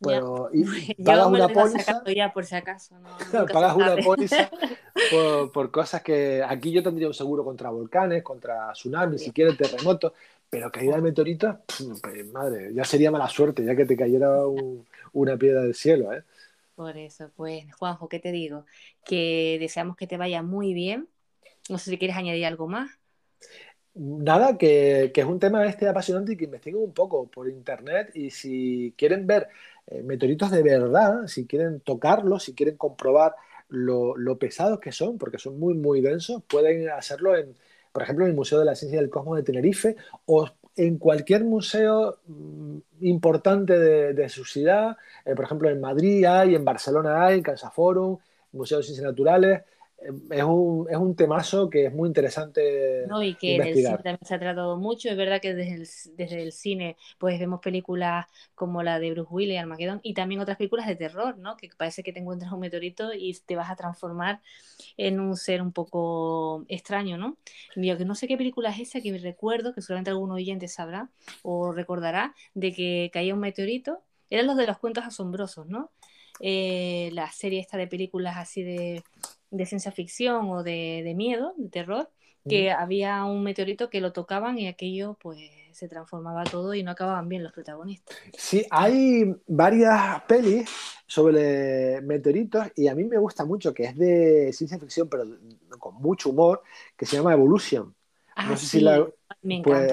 Bueno, 0.00 0.48
y 0.52 0.64
pagas 1.04 1.26
una 1.26 1.48
póliza. 1.48 2.02
Ya, 2.14 2.32
por 2.32 2.44
si 2.44 2.54
acaso. 2.54 2.94
pagas 3.52 3.76
una 3.76 3.96
póliza 3.96 4.50
por, 5.52 5.70
cosas 5.70 6.02
que 6.02 6.42
aquí 6.42 6.72
yo 6.72 6.82
tendría 6.82 7.06
un 7.06 7.14
seguro 7.14 7.44
contra 7.44 7.70
volcanes, 7.70 8.22
contra 8.22 8.72
tsunamis, 8.72 9.22
si 9.22 9.30
quieres 9.30 9.56
terremotos, 9.58 10.12
pero 10.48 10.70
caída 10.72 10.96
de 10.96 11.02
meteoritos, 11.02 11.56
pues, 12.02 12.26
madre, 12.32 12.72
ya 12.74 12.84
sería 12.84 13.10
mala 13.10 13.28
suerte, 13.28 13.64
ya 13.64 13.76
que 13.76 13.84
te 13.84 13.96
cayera 13.96 14.40
una 15.12 15.36
piedra 15.36 15.62
del 15.62 15.74
cielo, 15.74 16.12
¿eh? 16.12 16.24
Por 16.80 16.96
eso, 16.96 17.30
pues, 17.36 17.70
Juanjo, 17.74 18.08
¿qué 18.08 18.20
te 18.20 18.32
digo? 18.32 18.64
Que 19.04 19.58
deseamos 19.60 19.98
que 19.98 20.06
te 20.06 20.16
vaya 20.16 20.42
muy 20.42 20.72
bien. 20.72 21.10
No 21.68 21.76
sé 21.76 21.90
si 21.90 21.98
quieres 21.98 22.16
añadir 22.16 22.46
algo 22.46 22.68
más. 22.68 22.90
Nada, 23.92 24.56
que, 24.56 25.12
es 25.14 25.24
un 25.26 25.38
tema 25.38 25.66
este 25.66 25.86
apasionante 25.86 26.32
y 26.32 26.36
que 26.38 26.46
investiguen 26.46 26.80
un 26.80 26.94
poco 26.94 27.28
por 27.28 27.50
internet 27.50 28.12
y 28.14 28.30
si 28.30 28.94
quieren 28.96 29.26
ver 29.26 29.48
eh, 29.88 30.00
meteoritos 30.02 30.50
de 30.50 30.62
verdad, 30.62 31.26
si 31.26 31.46
quieren 31.46 31.80
tocarlos, 31.80 32.44
si 32.44 32.54
quieren 32.54 32.78
comprobar 32.78 33.34
lo, 33.68 34.16
lo, 34.16 34.38
pesados 34.38 34.80
que 34.80 34.90
son, 34.90 35.18
porque 35.18 35.36
son 35.36 35.60
muy, 35.60 35.74
muy 35.74 36.00
densos, 36.00 36.42
pueden 36.48 36.88
hacerlo 36.88 37.36
en, 37.36 37.54
por 37.92 38.04
ejemplo, 38.04 38.24
en 38.24 38.30
el 38.30 38.36
Museo 38.36 38.58
de 38.58 38.64
la 38.64 38.74
Ciencia 38.74 39.02
del 39.02 39.10
Cosmos 39.10 39.36
de 39.36 39.42
Tenerife 39.42 39.96
o 40.24 40.48
en 40.76 40.98
cualquier 40.98 41.44
museo 41.44 42.18
mm, 42.26 42.78
importante 43.02 43.78
de, 43.78 44.28
su 44.28 44.44
ciudad, 44.44 44.96
eh, 45.24 45.34
por 45.34 45.44
ejemplo 45.44 45.68
en 45.68 45.80
Madrid 45.80 46.24
hay, 46.24 46.54
en 46.54 46.64
Barcelona 46.64 47.24
hay, 47.24 47.42
Casa 47.42 47.70
Forum, 47.70 48.18
Museo 48.52 48.78
de 48.78 48.84
Ciencias 48.84 49.06
Naturales, 49.06 49.62
es 50.02 50.42
un, 50.42 50.86
es 50.90 50.96
un 50.96 51.14
temazo 51.14 51.68
que 51.68 51.86
es 51.86 51.92
muy 51.92 52.08
interesante. 52.08 53.04
No, 53.06 53.22
y 53.22 53.34
que 53.34 53.56
en 53.56 53.62
el 53.62 53.74
cine 53.74 53.96
también 53.96 54.18
se 54.22 54.34
ha 54.34 54.38
tratado 54.38 54.76
mucho. 54.78 55.10
Es 55.10 55.16
verdad 55.16 55.40
que 55.40 55.54
desde 55.54 55.74
el, 55.74 56.16
desde 56.16 56.42
el 56.42 56.52
cine 56.52 56.96
pues 57.18 57.38
vemos 57.38 57.60
películas 57.60 58.26
como 58.54 58.82
la 58.82 58.98
de 58.98 59.10
Bruce 59.10 59.28
Willis 59.30 59.54
y 59.54 59.56
Armageddon 59.58 60.00
y 60.02 60.14
también 60.14 60.40
otras 60.40 60.56
películas 60.56 60.86
de 60.86 60.96
terror, 60.96 61.36
¿no? 61.38 61.56
Que 61.56 61.68
parece 61.76 62.02
que 62.02 62.12
te 62.12 62.20
encuentras 62.20 62.52
un 62.52 62.60
meteorito 62.60 63.12
y 63.12 63.36
te 63.44 63.56
vas 63.56 63.70
a 63.70 63.76
transformar 63.76 64.40
en 64.96 65.20
un 65.20 65.36
ser 65.36 65.60
un 65.60 65.72
poco 65.72 66.64
extraño, 66.68 67.18
¿no? 67.18 67.36
Yo 67.76 67.98
que 67.98 68.04
no 68.04 68.14
sé 68.14 68.26
qué 68.26 68.36
película 68.36 68.70
es 68.70 68.80
esa 68.80 69.00
que 69.00 69.12
me 69.12 69.18
recuerdo, 69.18 69.74
que 69.74 69.82
seguramente 69.82 70.10
algún 70.10 70.30
oyente 70.30 70.68
sabrá 70.68 71.10
o 71.42 71.72
recordará, 71.72 72.34
de 72.54 72.72
que 72.72 73.10
caía 73.12 73.34
un 73.34 73.40
meteorito 73.40 74.02
eran 74.30 74.46
los 74.46 74.56
de 74.56 74.66
los 74.66 74.78
cuentos 74.78 75.04
asombrosos, 75.04 75.66
¿no? 75.66 75.90
Eh, 76.40 77.10
la 77.12 77.30
serie 77.32 77.60
esta 77.60 77.76
de 77.76 77.86
películas 77.86 78.36
así 78.38 78.62
de, 78.62 79.02
ciencia 79.66 79.92
ficción 79.92 80.50
o 80.50 80.62
de, 80.62 81.12
miedo, 81.16 81.54
de 81.56 81.68
terror, 81.68 82.10
que 82.48 82.70
había 82.70 83.24
un 83.24 83.42
meteorito 83.42 83.90
que 83.90 84.00
lo 84.00 84.12
tocaban 84.12 84.58
y 84.58 84.66
aquello 84.66 85.16
pues 85.20 85.38
se 85.72 85.88
transformaba 85.88 86.44
todo 86.44 86.74
y 86.74 86.82
no 86.82 86.90
acababan 86.90 87.28
bien 87.28 87.42
los 87.42 87.52
protagonistas. 87.52 88.16
Sí, 88.36 88.66
hay 88.70 89.36
varias 89.46 90.22
pelis 90.22 90.68
sobre 91.06 92.00
meteoritos 92.02 92.68
y 92.76 92.88
a 92.88 92.94
mí 92.94 93.04
me 93.04 93.18
gusta 93.18 93.44
mucho, 93.44 93.74
que 93.74 93.84
es 93.84 93.96
de 93.96 94.52
ciencia 94.52 94.78
ficción, 94.78 95.08
pero 95.08 95.24
con 95.78 95.94
mucho 95.96 96.30
humor, 96.30 96.62
que 96.96 97.06
se 97.06 97.16
llama 97.16 97.32
Evolution. 97.32 97.94
Ah, 98.34 98.48
no 98.48 98.56
sé 98.56 98.66
si 98.66 98.80
la, 98.80 99.06
pues, 99.62 99.92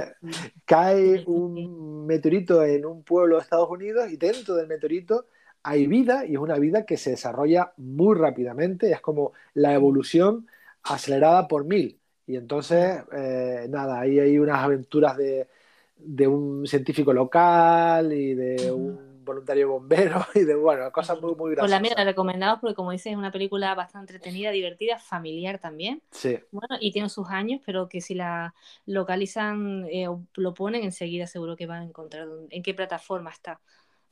cae 0.66 1.24
un 1.26 2.06
meteorito 2.06 2.64
en 2.64 2.86
un 2.86 3.04
pueblo 3.04 3.36
de 3.36 3.42
Estados 3.42 3.70
Unidos 3.70 4.12
y 4.12 4.18
dentro 4.18 4.56
del 4.56 4.68
meteorito 4.68 5.28
hay 5.68 5.86
vida 5.86 6.26
y 6.26 6.36
es 6.36 6.40
una 6.40 6.58
vida 6.58 6.86
que 6.86 6.96
se 6.96 7.10
desarrolla 7.10 7.74
muy 7.76 8.16
rápidamente, 8.16 8.90
es 8.90 9.02
como 9.02 9.34
la 9.54 9.74
evolución 9.74 10.48
acelerada 10.84 11.46
por 11.50 11.66
mil. 11.66 12.00
Y 12.26 12.38
entonces, 12.38 13.04
eh, 13.12 13.68
nada, 13.70 14.00
ahí 14.00 14.18
hay 14.18 14.40
unas 14.40 14.64
aventuras 14.64 15.18
de, 15.18 15.50
de 15.98 16.26
un 16.26 16.66
científico 16.66 17.12
local 17.12 18.14
y 18.14 18.34
de 18.34 18.72
un 18.72 19.26
voluntario 19.26 19.68
bombero 19.68 20.26
y 20.36 20.46
de, 20.46 20.56
bueno, 20.56 20.90
cosas 20.94 21.22
muy, 21.22 21.36
muy 21.36 21.52
graciosas. 21.52 21.64
Pues 21.64 21.72
la 21.72 21.82
mía 21.82 21.94
la 21.98 22.10
recomendamos 22.10 22.60
porque, 22.62 22.74
como 22.74 22.92
dices, 22.92 23.12
es 23.12 23.18
una 23.18 23.34
película 23.34 23.76
bastante 23.76 24.14
entretenida, 24.14 24.52
divertida, 24.52 24.98
familiar 24.98 25.60
también. 25.60 26.02
Sí. 26.12 26.40
Bueno, 26.50 26.78
y 26.80 26.94
tiene 26.94 27.10
sus 27.10 27.28
años, 27.28 27.62
pero 27.66 27.90
que 27.90 28.00
si 28.00 28.16
la 28.16 28.56
localizan 28.86 29.86
eh, 29.92 30.08
o 30.08 30.24
lo 30.36 30.54
ponen, 30.54 30.84
enseguida 30.84 31.28
seguro 31.28 31.58
que 31.58 31.68
van 31.68 31.82
a 31.82 31.86
encontrar 31.86 32.30
en 32.50 32.64
qué 32.64 32.74
plataforma 32.74 33.32
está, 33.32 33.60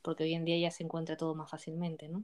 porque 0.06 0.22
hoy 0.22 0.34
en 0.34 0.44
día 0.44 0.56
ya 0.56 0.70
se 0.70 0.84
encuentra 0.84 1.16
todo 1.16 1.34
más 1.34 1.50
fácilmente, 1.50 2.08
¿no? 2.08 2.22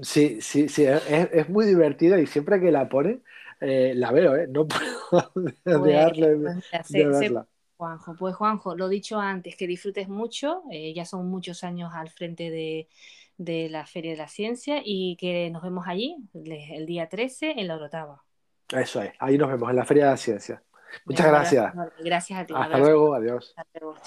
Sí, 0.00 0.40
sí, 0.40 0.68
sí, 0.68 0.84
es, 0.84 1.02
es 1.08 1.48
muy 1.48 1.66
divertida 1.66 2.18
y 2.18 2.26
siempre 2.26 2.58
que 2.58 2.72
la 2.72 2.88
ponen, 2.88 3.22
eh, 3.60 3.92
la 3.94 4.10
veo, 4.12 4.34
¿eh? 4.34 4.46
No 4.48 4.66
puedo 5.10 5.84
dejarle 5.84 6.36
pues 6.36 6.88
de 6.88 7.06
verla. 7.06 7.46
Juanjo, 7.76 8.16
pues 8.16 8.34
Juanjo, 8.34 8.74
lo 8.74 8.88
dicho 8.88 9.20
antes, 9.20 9.56
que 9.56 9.66
disfrutes 9.66 10.08
mucho, 10.08 10.62
eh, 10.70 10.92
ya 10.94 11.04
son 11.04 11.28
muchos 11.28 11.62
años 11.62 11.92
al 11.94 12.08
frente 12.08 12.50
de, 12.50 13.68
la 13.68 13.86
Feria 13.86 14.12
de 14.12 14.16
la 14.16 14.26
Ciencia 14.26 14.80
y 14.82 15.16
que 15.16 15.50
nos 15.50 15.62
vemos 15.62 15.86
allí 15.86 16.16
el 16.34 16.86
día 16.86 17.08
13 17.08 17.60
en 17.60 17.68
la 17.68 17.76
Orotava. 17.76 18.24
Eso 18.68 19.02
es, 19.02 19.12
ahí 19.18 19.36
nos 19.36 19.50
vemos 19.50 19.68
en 19.70 19.76
la 19.76 19.84
Feria 19.84 20.06
de 20.06 20.10
la 20.12 20.16
Ciencia. 20.16 20.62
Muchas 21.04 21.26
gracias. 21.26 21.74
Gracias 22.00 22.40
a 22.40 22.46
ti. 22.46 22.54
Hasta 22.56 22.78
luego, 22.78 23.14
adiós. 23.14 23.54
Hasta 23.56 23.78
luego, 23.78 23.94
de 23.94 24.00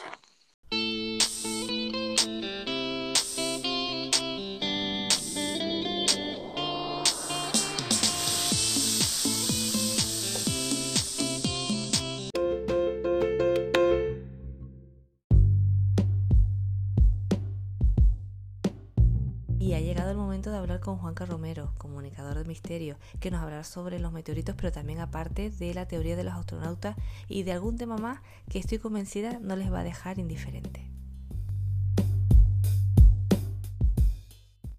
con 20.82 20.98
Juanca 20.98 21.26
Romero, 21.26 21.74
comunicador 21.78 22.38
de 22.38 22.44
misterio, 22.44 22.98
que 23.22 23.32
nos 23.32 23.42
hablará 23.42 23.64
sobre 23.64 24.00
los 24.00 24.12
meteoritos, 24.12 24.56
pero 24.56 24.72
también 24.72 25.00
aparte 25.00 25.50
de 25.50 25.74
la 25.74 25.88
teoría 25.88 26.16
de 26.16 26.24
los 26.26 26.34
astronautas 26.34 26.96
y 27.30 27.44
de 27.44 27.54
algún 27.54 27.78
tema 27.78 27.98
más 27.98 28.20
que 28.50 28.60
estoy 28.60 28.80
convencida 28.80 29.40
no 29.40 29.56
les 29.56 29.72
va 29.72 29.80
a 29.80 29.84
dejar 29.84 30.20
indiferente. 30.20 30.92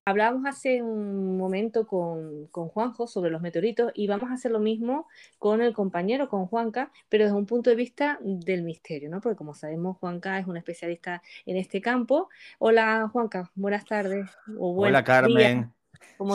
Hablábamos 0.05 0.47
hace 0.47 0.83
un 0.83 1.39
momento 1.39 1.87
con, 1.87 2.49
Juanjo 2.49 3.07
sobre 3.07 3.31
los 3.31 3.41
meteoritos 3.41 3.93
y 3.95 4.09
vamos 4.09 4.31
a 4.31 4.35
hacer 4.35 4.51
lo 4.51 4.59
mismo 4.59 5.07
con 5.39 5.63
el 5.63 5.73
compañero, 5.73 6.29
con 6.29 6.47
Juanca, 6.47 6.91
pero 7.09 7.25
desde 7.25 7.37
un 7.37 7.47
punto 7.47 7.71
de 7.71 7.77
vista 7.77 8.19
del 8.21 8.65
misterio, 8.65 9.09
¿no? 9.09 9.21
Porque 9.21 9.37
como 9.37 9.55
sabemos, 9.55 9.99
Juanca 9.99 10.41
es 10.41 10.49
un 10.49 10.57
especialista 10.57 11.23
en 11.47 11.57
este 11.57 11.81
campo. 11.81 12.29
Hola, 12.59 13.09
Juanca, 13.13 13.53
buenas 13.55 13.85
tardes. 13.85 14.29
Hola, 14.59 15.05
Carmen 15.05 15.73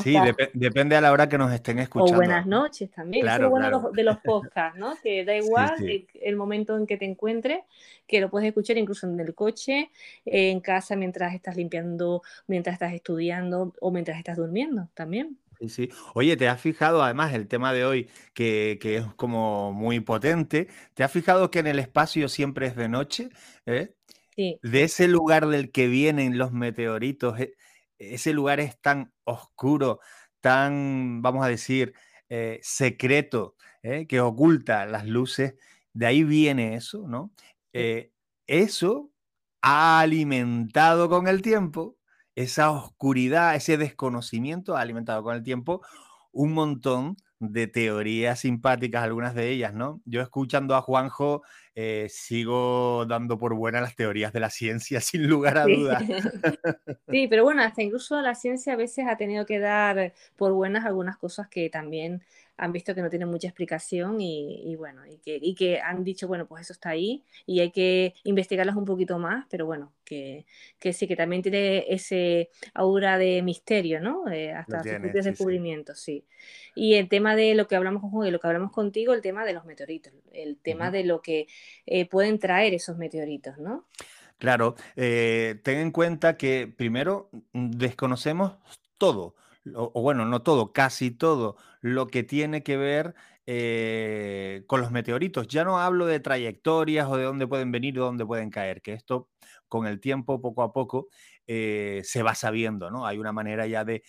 sí, 0.03 0.15
depende 0.53 0.95
a 0.95 1.01
la 1.01 1.11
hora 1.11 1.29
que 1.29 1.37
nos 1.37 1.51
estén 1.51 1.79
escuchando. 1.79 2.13
O 2.13 2.15
buenas 2.15 2.45
noches 2.45 2.89
también. 2.91 3.23
Claro, 3.23 3.45
es 3.45 3.51
bueno 3.51 3.91
de 3.91 4.03
los 4.03 4.17
podcasts, 4.23 4.77
¿no? 4.77 4.95
Que 5.01 5.25
da 5.25 5.35
igual 5.35 5.75
El, 6.13 6.35
momento 6.35 6.77
en 6.77 6.87
que 6.87 6.97
te 6.97 7.05
encuentres, 7.05 7.59
que 8.07 8.21
lo 8.21 8.29
puedes 8.29 8.47
escuchar 8.47 8.77
incluso 8.77 9.07
en 9.07 9.19
el 9.19 9.33
coche, 9.33 9.89
en 10.25 10.59
casa 10.59 10.95
mientras 10.95 11.33
estás 11.33 11.55
limpiando, 11.55 12.21
mientras 12.47 12.73
estás 12.73 12.93
estudiando 12.93 13.73
o 13.79 13.91
mientras 13.91 14.17
estás 14.17 14.37
durmiendo 14.37 14.89
también. 14.93 15.37
Sí, 15.59 15.69
sí. 15.69 15.89
Oye, 16.13 16.37
¿te 16.37 16.47
has 16.47 16.61
fijado 16.61 17.03
además 17.03 17.33
el 17.33 17.47
tema 17.47 17.73
de 17.73 17.85
hoy 17.85 18.09
que, 18.33 18.77
es 18.81 19.05
como 19.15 19.73
muy 19.73 19.99
potente? 19.99 20.67
¿Te 20.93 21.03
has 21.03 21.11
fijado 21.11 21.49
que 21.49 21.59
en 21.59 21.67
el 21.67 21.79
espacio 21.79 22.29
siempre 22.29 22.67
es 22.67 22.75
de 22.75 22.89
noche? 22.89 23.29
¿Eh? 23.65 23.93
Sí. 24.35 24.59
De 24.61 24.83
ese 24.83 25.07
lugar 25.07 25.47
del 25.47 25.71
que 25.71 25.87
vienen 25.87 26.37
los 26.37 26.51
meteoritos, 26.51 27.39
eh, 27.39 27.55
ese 27.99 28.33
lugar 28.33 28.59
es 28.59 28.79
tan 28.81 29.13
oscuro, 29.23 29.99
tan, 30.41 31.21
vamos 31.21 31.45
a 31.45 31.49
decir, 31.49 31.93
eh, 32.29 32.59
secreto, 32.61 33.55
eh, 33.83 34.07
que 34.07 34.21
oculta 34.21 34.85
las 34.85 35.05
luces, 35.05 35.55
de 35.93 36.05
ahí 36.05 36.23
viene 36.23 36.75
eso, 36.75 37.07
¿no? 37.07 37.31
Eh, 37.73 38.11
eso 38.47 39.11
ha 39.61 39.99
alimentado 39.99 41.09
con 41.09 41.27
el 41.27 41.41
tiempo, 41.41 41.97
esa 42.35 42.71
oscuridad, 42.71 43.55
ese 43.55 43.77
desconocimiento 43.77 44.77
ha 44.77 44.81
alimentado 44.81 45.23
con 45.23 45.35
el 45.35 45.43
tiempo 45.43 45.81
un 46.31 46.53
montón 46.53 47.17
de 47.39 47.67
teorías 47.67 48.39
simpáticas, 48.39 49.03
algunas 49.03 49.35
de 49.35 49.49
ellas, 49.49 49.73
¿no? 49.73 50.01
Yo 50.05 50.21
escuchando 50.21 50.75
a 50.75 50.81
Juanjo 50.81 51.43
eh, 51.79 52.07
sigo 52.09 53.05
dando 53.05 53.37
por 53.37 53.53
buena 53.53 53.81
las 53.81 53.95
teorías 53.95 54.33
de 54.33 54.39
la 54.39 54.49
ciencia, 54.49 54.99
sin 55.01 55.27
lugar 55.27 55.59
a 55.59 55.65
dudas. 55.65 56.03
Sí. 57.09 57.27
pero 57.29 57.43
bueno, 57.43 57.61
hasta 57.61 57.83
incluso 57.83 58.19
la 58.19 58.33
ciencia 58.33 58.73
a 58.73 58.75
veces 58.75 59.05
ha 59.07 59.15
tenido 59.15 59.45
que 59.45 59.59
dar 59.59 60.13
por 60.35 60.51
buenas 60.53 60.85
algunas 60.85 61.17
cosas 61.17 61.47
que 61.47 61.69
también 61.69 62.23
han 62.57 62.71
visto 62.71 62.95
que 62.95 63.01
no 63.01 63.09
tienen 63.09 63.29
mucha 63.29 63.47
explicación 63.47 64.19
y, 64.19 64.75
bueno, 64.75 65.05
y 65.05 65.19
que, 65.19 65.37
y 65.39 65.53
que, 65.53 65.79
han 65.79 66.03
dicho, 66.03 66.27
bueno, 66.27 66.47
pues 66.47 66.63
eso 66.63 66.73
está 66.73 66.89
ahí 66.89 67.23
y 67.45 67.59
hay 67.59 67.71
que 67.71 68.15
investigarlas 68.23 68.75
un 68.75 68.85
poquito 68.85 69.19
más, 69.19 69.45
pero 69.49 69.67
bueno, 69.67 69.93
que, 70.03 70.45
que 70.79 70.91
sí, 70.91 71.07
que 71.07 71.15
también 71.15 71.43
tiene 71.43 71.85
ese 71.87 72.49
aura 72.73 73.19
de 73.19 73.43
misterio, 73.43 74.01
¿no? 74.01 74.27
Eh, 74.29 74.51
hasta 74.51 74.81
sus 74.81 74.93
propios 74.93 75.25
descubrimientos, 75.25 75.99
sí. 75.99 76.25
Y 76.73 76.95
el 76.95 77.09
tema 77.09 77.35
de 77.35 77.53
lo 77.53 77.67
que 77.67 77.75
hablamos 77.75 78.01
con 78.01 78.09
Juan 78.09 78.27
y 78.27 78.31
lo 78.31 78.39
que 78.39 78.47
hablamos 78.47 78.71
contigo, 78.71 79.13
el 79.13 79.21
tema 79.21 79.45
de 79.45 79.53
los 79.53 79.65
meteoritos, 79.65 80.13
el 80.33 80.57
tema 80.57 80.89
de 80.89 81.03
lo 81.03 81.21
que 81.21 81.47
eh, 81.85 82.07
pueden 82.07 82.39
traer 82.39 82.73
esos 82.73 82.97
meteoritos, 82.97 83.57
¿no? 83.57 83.87
Claro, 84.37 84.75
eh, 84.95 85.59
ten 85.63 85.79
en 85.79 85.91
cuenta 85.91 86.37
que 86.37 86.71
primero 86.75 87.29
mm, 87.53 87.71
desconocemos 87.71 88.53
todo 88.97 89.35
o, 89.75 90.01
bueno, 90.01 90.25
no 90.25 90.41
todo, 90.41 90.71
casi 90.71 91.11
todo 91.11 91.57
lo 91.81 92.07
que 92.07 92.23
tiene 92.23 92.63
que 92.63 92.77
ver 92.77 93.15
eh, 93.45 94.63
con 94.67 94.81
los 94.81 94.91
meteoritos. 94.91 95.47
Ya 95.47 95.63
no 95.63 95.79
hablo 95.79 96.05
de 96.05 96.19
trayectorias 96.19 97.07
o 97.07 97.17
de 97.17 97.23
dónde 97.23 97.47
pueden 97.47 97.71
venir 97.71 97.99
o 97.99 98.05
dónde 98.05 98.25
pueden 98.25 98.49
caer, 98.49 98.81
que 98.81 98.93
esto 98.93 99.29
con 99.67 99.87
el 99.87 99.99
tiempo, 99.99 100.41
poco 100.41 100.63
a 100.63 100.71
poco, 100.71 101.09
eh, 101.45 102.01
se 102.03 102.23
va 102.23 102.35
sabiendo, 102.35 102.89
¿no? 102.89 103.05
Hay 103.05 103.17
una 103.17 103.31
manera 103.31 103.67
ya 103.67 103.83
de, 103.83 104.03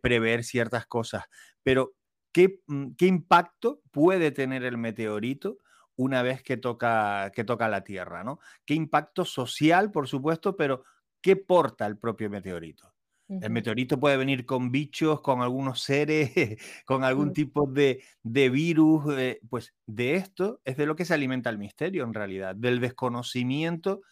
prever 0.00 0.44
ciertas 0.44 0.86
cosas. 0.86 1.24
Pero, 1.62 1.94
¿qué, 2.32 2.60
mm, 2.66 2.94
¿qué, 2.96 3.06
impacto 3.06 3.80
puede 3.90 4.32
tener 4.32 4.64
el 4.64 4.78
meteorito? 4.78 5.58
Una 5.96 6.22
vez 6.22 6.42
que 6.42 6.56
toca, 6.56 7.30
que 7.34 7.44
toca 7.44 7.68
la 7.68 7.84
Tierra, 7.84 8.24
¿no? 8.24 8.40
¿Qué 8.64 8.74
impacto 8.74 9.24
social, 9.24 9.90
por 9.90 10.08
supuesto, 10.08 10.56
pero 10.56 10.84
qué 11.20 11.36
porta 11.36 11.86
el 11.86 11.98
propio 11.98 12.30
meteorito? 12.30 12.94
El 13.26 13.50
meteorito 13.50 13.98
puede 13.98 14.18
venir 14.18 14.44
con 14.44 14.70
bichos, 14.70 15.22
con 15.22 15.40
algunos 15.40 15.80
seres, 15.80 16.30
con 16.84 17.04
algún 17.04 17.32
tipo 17.32 17.66
de, 17.66 18.02
virus. 18.22 19.04
Eh, 19.18 19.40
pues 19.48 19.74
de 19.86 20.16
esto 20.16 20.60
es 20.64 20.76
de 20.76 20.84
lo 20.84 20.94
que 20.94 21.06
se 21.06 21.14
alimenta 21.14 21.48
el 21.48 21.58
misterio 21.58 22.04
en 22.04 22.12
realidad, 22.12 22.54
del 22.54 22.80
desconocimiento 22.80 24.02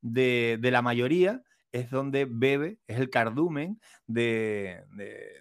de, 0.00 0.58
la 0.62 0.82
mayoría 0.82 1.42
es 1.72 1.90
donde 1.90 2.26
bebe, 2.28 2.78
es 2.86 2.98
el 2.98 3.10
cardumen 3.10 3.80
de, 4.06 4.82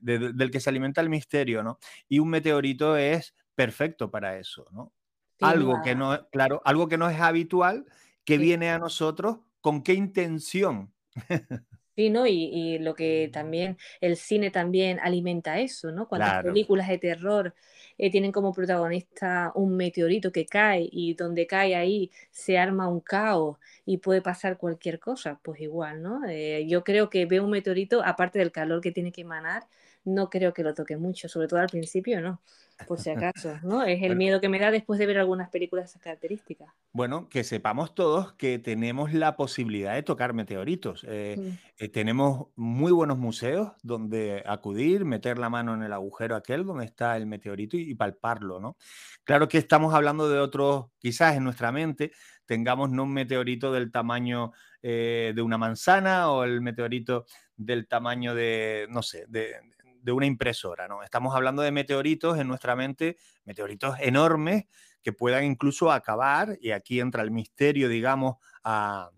del 0.02 0.52
que 0.52 0.60
se 0.60 0.70
alimenta 0.70 1.02
el 1.02 1.10
misterio, 1.10 1.64
¿no? 1.64 1.80
Y 2.08 2.20
un 2.20 2.30
meteorito 2.30 2.98
es 2.98 3.36
perfecto 3.56 4.12
para 4.12 4.38
eso, 4.38 4.68
¿no? 4.72 4.94
Algo 5.42 5.82
que 5.84 5.96
no, 5.96 6.28
claro, 6.30 6.62
algo 6.66 6.88
que 6.88 6.98
no 6.98 7.10
es 7.10 7.20
habitual, 7.20 7.86
que 8.24 8.38
viene 8.38 8.70
a 8.70 8.80
nosotros, 8.80 9.38
¿con 9.62 9.84
qué 9.84 9.94
intención? 9.94 10.94
Sí, 11.96 12.10
¿no? 12.10 12.26
Y, 12.26 12.80
lo 12.80 12.96
que 12.96 13.30
también, 13.34 13.78
el 14.00 14.16
cine 14.16 14.52
también 14.52 15.02
alimenta 15.02 15.60
eso, 15.60 15.92
¿no? 15.92 16.08
Cuántas 16.08 16.46
películas 16.46 16.88
de 16.88 16.98
terror 16.98 17.54
eh, 17.98 18.10
tienen 18.10 18.32
como 18.32 18.54
protagonista 18.54 19.52
un 19.54 19.76
meteorito 19.76 20.32
que 20.32 20.46
cae 20.46 20.88
y 20.90 21.14
donde 21.16 21.46
cae 21.46 21.76
ahí 21.76 22.10
se 22.32 22.58
arma 22.58 22.88
un 22.88 23.02
caos 23.02 23.58
y 23.86 23.98
puede 23.98 24.22
pasar 24.22 24.58
cualquier 24.58 24.98
cosa, 24.98 25.42
pues 25.44 25.60
igual, 25.60 26.02
¿no? 26.02 26.22
Eh, 26.26 26.66
yo 26.70 26.86
creo 26.86 27.10
que 27.10 27.26
veo 27.26 27.44
un 27.44 27.52
meteorito, 27.52 28.02
aparte 28.06 28.40
del 28.40 28.54
calor 28.54 28.80
que 28.80 28.94
tiene 28.94 29.12
que 29.12 29.22
emanar, 29.22 29.68
no 30.06 30.30
creo 30.30 30.54
que 30.54 30.64
lo 30.64 30.74
toque 30.74 30.96
mucho, 30.96 31.28
sobre 31.28 31.50
todo 31.50 31.60
al 31.60 31.68
principio, 31.68 32.22
¿no? 32.22 32.42
Por 32.88 33.00
si 33.00 33.10
acaso, 33.10 33.58
¿no? 33.64 33.84
Es 33.84 34.02
el 34.04 34.16
miedo 34.16 34.40
que 34.40 34.50
me 34.50 34.60
da 34.60 34.72
después 34.72 35.00
de 35.00 35.06
ver 35.06 35.18
algunas 35.18 35.50
películas 35.50 35.86
de 35.86 35.90
esas 35.90 36.02
características. 36.02 36.70
Bueno, 36.92 37.30
que 37.30 37.44
sepamos 37.44 37.94
todos 37.94 38.34
que 38.34 38.58
tenemos 38.60 39.14
la 39.14 39.36
posibilidad 39.36 39.96
de 39.96 40.04
tocar 40.04 40.34
meteoritos. 40.34 41.06
Eh, 41.08 41.36
mm. 41.38 41.84
eh, 41.84 41.90
tenemos 41.90 42.48
muy 42.56 42.92
buenos 42.92 43.18
museos 43.18 43.72
donde 43.84 44.44
acudir, 44.46 45.06
meter 45.06 45.38
la 45.38 45.50
mano 45.50 45.74
en 45.74 45.84
el 45.84 45.94
agujero 45.94 46.36
aquel 46.36 46.66
donde 46.66 46.86
está 46.86 47.18
el 47.18 47.26
meteorito 47.26 47.78
y, 47.78 47.94
palparlo, 47.96 48.60
¿no? 48.60 48.78
Claro 49.24 49.48
que 49.48 49.58
estamos 49.58 49.94
hablando 49.94 50.30
de 50.30 50.40
otros, 50.40 50.88
quizás 51.00 51.36
en 51.36 51.44
nuestra 51.44 51.72
mente 51.72 52.12
tengamos 52.46 52.90
no 52.90 53.04
un 53.04 53.14
meteorito 53.14 53.72
del 53.72 53.92
tamaño 53.92 54.54
eh, 54.82 55.34
de 55.36 55.42
una 55.42 55.58
manzana 55.58 56.32
o 56.32 56.44
el 56.44 56.62
meteorito 56.62 57.26
del 57.56 57.88
tamaño 57.88 58.34
de, 58.34 58.88
no 58.90 59.04
sé, 59.04 59.26
de, 59.28 59.56
de 60.02 60.12
una 60.12 60.26
impresora, 60.26 60.88
¿no? 60.88 61.04
Estamos 61.04 61.36
hablando 61.36 61.62
de 61.62 61.72
meteoritos 61.72 62.38
en 62.38 62.48
nuestra 62.48 62.76
mente, 62.76 63.18
meteoritos 63.46 63.96
enormes 64.00 64.66
que 65.02 65.14
puedan 65.14 65.44
incluso 65.46 65.92
acabar, 65.92 66.58
y 66.62 66.72
aquí 66.72 67.00
entra 67.00 67.24
el 67.24 67.32
misterio, 67.32 67.90
digamos, 67.90 68.38
a, 68.64 69.12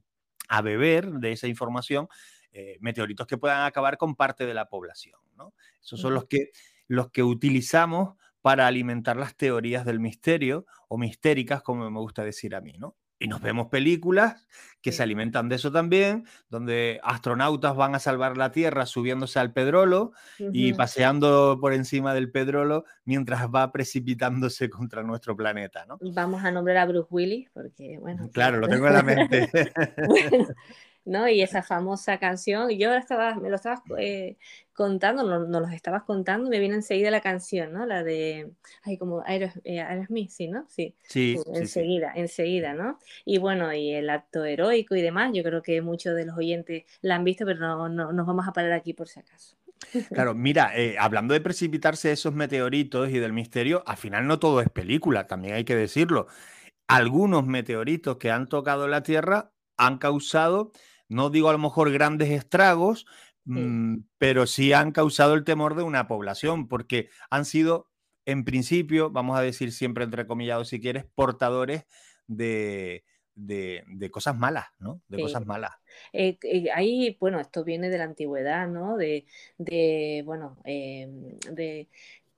beber 0.63 1.09
de 1.11 1.31
esa 1.31 1.47
información, 1.47 2.07
eh, 2.51 2.77
meteoritos 2.81 3.25
que 3.25 3.37
puedan 3.37 3.63
acabar 3.65 3.97
con 3.97 4.15
parte 4.15 4.45
de 4.45 4.53
la 4.53 4.67
población, 4.67 5.19
¿no? 5.35 5.53
Esos 5.81 5.99
son 6.01 6.13
los 6.13 6.25
que, 6.25 6.51
los 6.87 7.09
que 7.09 7.23
utilizamos 7.23 8.17
para 8.41 8.67
alimentar 8.67 9.15
las 9.17 9.35
teorías 9.35 9.85
del 9.85 9.99
misterio 9.99 10.65
o 10.89 10.97
mistéricas, 10.97 11.63
como 11.63 11.89
me 11.89 11.99
gusta 11.99 12.23
decir 12.23 12.53
a 12.53 12.61
mí, 12.61 12.73
¿no? 12.77 12.97
Y 13.21 13.27
nos 13.27 13.39
vemos 13.39 13.67
películas 13.67 14.47
que 14.81 14.91
se 14.91 15.03
alimentan 15.03 15.47
de 15.47 15.57
eso 15.57 15.71
también, 15.71 16.25
donde 16.49 16.99
astronautas 17.03 17.75
van 17.75 17.93
a 17.93 17.99
salvar 17.99 18.35
la 18.35 18.51
Tierra 18.51 18.87
subiéndose 18.87 19.37
al 19.37 19.53
pedrolo 19.53 20.11
y 20.39 20.73
paseando 20.73 21.59
por 21.61 21.73
encima 21.73 22.15
del 22.15 22.31
pedrolo 22.31 22.83
mientras 23.05 23.47
va 23.47 23.71
precipitándose 23.71 24.71
contra 24.71 25.03
nuestro 25.03 25.37
planeta, 25.37 25.85
¿no? 25.85 25.99
Vamos 26.01 26.43
a 26.43 26.49
nombrar 26.49 26.77
a 26.77 26.85
Bruce 26.87 27.09
Willis 27.11 27.47
porque, 27.53 27.99
bueno... 27.99 28.27
Claro, 28.33 28.57
lo 28.57 28.67
tengo 28.67 28.87
en 28.87 28.93
la 28.93 29.03
mente. 29.03 29.51
¿no? 31.05 31.27
Y 31.27 31.41
esa 31.41 31.63
famosa 31.63 32.17
canción, 32.19 32.69
yo 32.69 32.89
ahora 32.89 32.99
estaba, 32.99 33.35
me 33.35 33.49
lo 33.49 33.55
estabas 33.55 33.81
eh, 33.97 34.37
contando, 34.73 35.23
nos 35.23 35.47
no 35.47 35.59
los 35.59 35.71
estabas 35.71 36.03
contando, 36.03 36.49
me 36.49 36.59
viene 36.59 36.75
enseguida 36.75 37.11
la 37.11 37.21
canción, 37.21 37.73
¿no? 37.73 37.85
La 37.85 38.03
de, 38.03 38.51
ay, 38.83 38.97
como 38.97 39.23
eh, 39.27 39.81
Aerosmith, 39.81 40.29
sí, 40.29 40.47
¿no? 40.47 40.65
Sí, 40.69 40.95
sí, 41.03 41.37
enseguida, 41.53 42.11
enseguida, 42.15 42.73
¿no? 42.73 42.99
Y 43.25 43.37
bueno, 43.37 43.73
y 43.73 43.91
el 43.91 44.09
acto 44.09 44.45
heroico 44.45 44.95
y 44.95 45.01
demás, 45.01 45.31
yo 45.33 45.43
creo 45.43 45.61
que 45.61 45.81
muchos 45.81 46.15
de 46.15 46.25
los 46.25 46.37
oyentes 46.37 46.83
la 47.01 47.15
han 47.15 47.23
visto, 47.23 47.45
pero 47.45 47.59
no, 47.59 47.89
no 47.89 48.11
nos 48.11 48.27
vamos 48.27 48.47
a 48.47 48.53
parar 48.53 48.71
aquí 48.71 48.93
por 48.93 49.07
si 49.07 49.19
acaso. 49.19 49.55
Claro, 50.09 50.33
mira, 50.35 50.75
eh, 50.75 50.95
hablando 50.99 51.33
de 51.33 51.41
precipitarse 51.41 52.11
esos 52.11 52.33
meteoritos 52.33 53.09
y 53.09 53.19
del 53.19 53.33
misterio, 53.33 53.83
al 53.85 53.97
final 53.97 54.27
no 54.27 54.39
todo 54.39 54.61
es 54.61 54.69
película, 54.69 55.27
también 55.27 55.55
hay 55.55 55.63
que 55.63 55.75
decirlo. 55.75 56.27
Algunos 56.87 57.45
meteoritos 57.45 58.17
que 58.17 58.31
han 58.31 58.47
tocado 58.47 58.87
la 58.87 59.03
Tierra 59.03 59.51
han 59.77 59.97
causado 59.97 60.71
no 61.11 61.29
digo 61.29 61.49
a 61.49 61.53
lo 61.53 61.59
mejor 61.59 61.91
grandes 61.91 62.29
estragos, 62.29 63.05
mm, 63.43 63.97
pero 64.17 64.47
sí 64.47 64.71
han 64.71 64.91
causado 64.91 65.33
el 65.33 65.43
temor 65.43 65.75
de 65.75 65.83
una 65.83 66.07
población, 66.07 66.69
porque 66.69 67.09
han 67.29 67.43
sido, 67.43 67.89
en 68.25 68.45
principio, 68.45 69.11
vamos 69.11 69.37
a 69.37 69.41
decir 69.41 69.73
siempre 69.73 70.05
entrecomillados 70.05 70.69
si 70.69 70.79
quieres, 70.79 71.05
portadores 71.13 71.83
de, 72.27 73.03
cosas 74.09 74.37
malas, 74.37 74.67
¿no? 74.79 75.01
De 75.09 75.21
cosas 75.21 75.45
malas. 75.45 75.71
Eh, 76.13 76.37
eh, 76.43 76.69
ahí, 76.73 77.17
bueno, 77.19 77.41
esto 77.41 77.65
viene 77.65 77.89
de 77.89 77.97
la 77.97 78.05
antigüedad, 78.05 78.69
¿no? 78.69 78.95
De, 78.95 79.25
bueno, 80.25 80.59
em, 80.63 81.37
de 81.51 81.89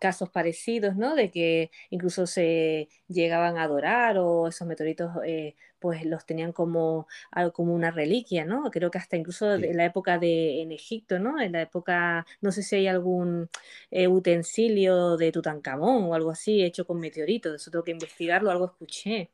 casos 0.03 0.29
parecidos, 0.29 0.97
¿no? 0.97 1.15
De 1.15 1.31
que 1.31 1.71
incluso 1.89 2.27
se 2.27 2.89
llegaban 3.07 3.55
a 3.55 3.63
adorar 3.63 4.17
o 4.17 4.49
esos 4.49 4.67
meteoritos 4.67 5.11
eh, 5.25 5.55
pues 5.79 6.03
los 6.03 6.25
tenían 6.25 6.51
como, 6.51 7.07
como 7.53 7.73
una 7.73 7.89
reliquia, 7.89 8.43
¿no? 8.43 8.69
Creo 8.69 8.91
que 8.91 8.97
hasta 8.97 9.15
incluso 9.15 9.53
en 9.53 9.77
la 9.77 9.85
época 9.85 10.19
de 10.19 10.61
en 10.61 10.73
Egipto, 10.73 11.19
¿no? 11.19 11.39
En 11.39 11.53
la 11.53 11.61
época, 11.61 12.25
no 12.41 12.51
sé 12.51 12.63
si 12.63 12.75
hay 12.75 12.87
algún 12.87 13.49
eh, 13.91 14.09
utensilio 14.09 15.15
de 15.15 15.31
Tutankamón 15.31 16.03
o 16.03 16.15
algo 16.15 16.31
así 16.31 16.61
hecho 16.61 16.85
con 16.85 16.99
meteoritos, 16.99 17.55
eso 17.55 17.71
tengo 17.71 17.85
que 17.85 17.91
investigarlo, 17.91 18.51
algo 18.51 18.65
escuché. 18.65 19.31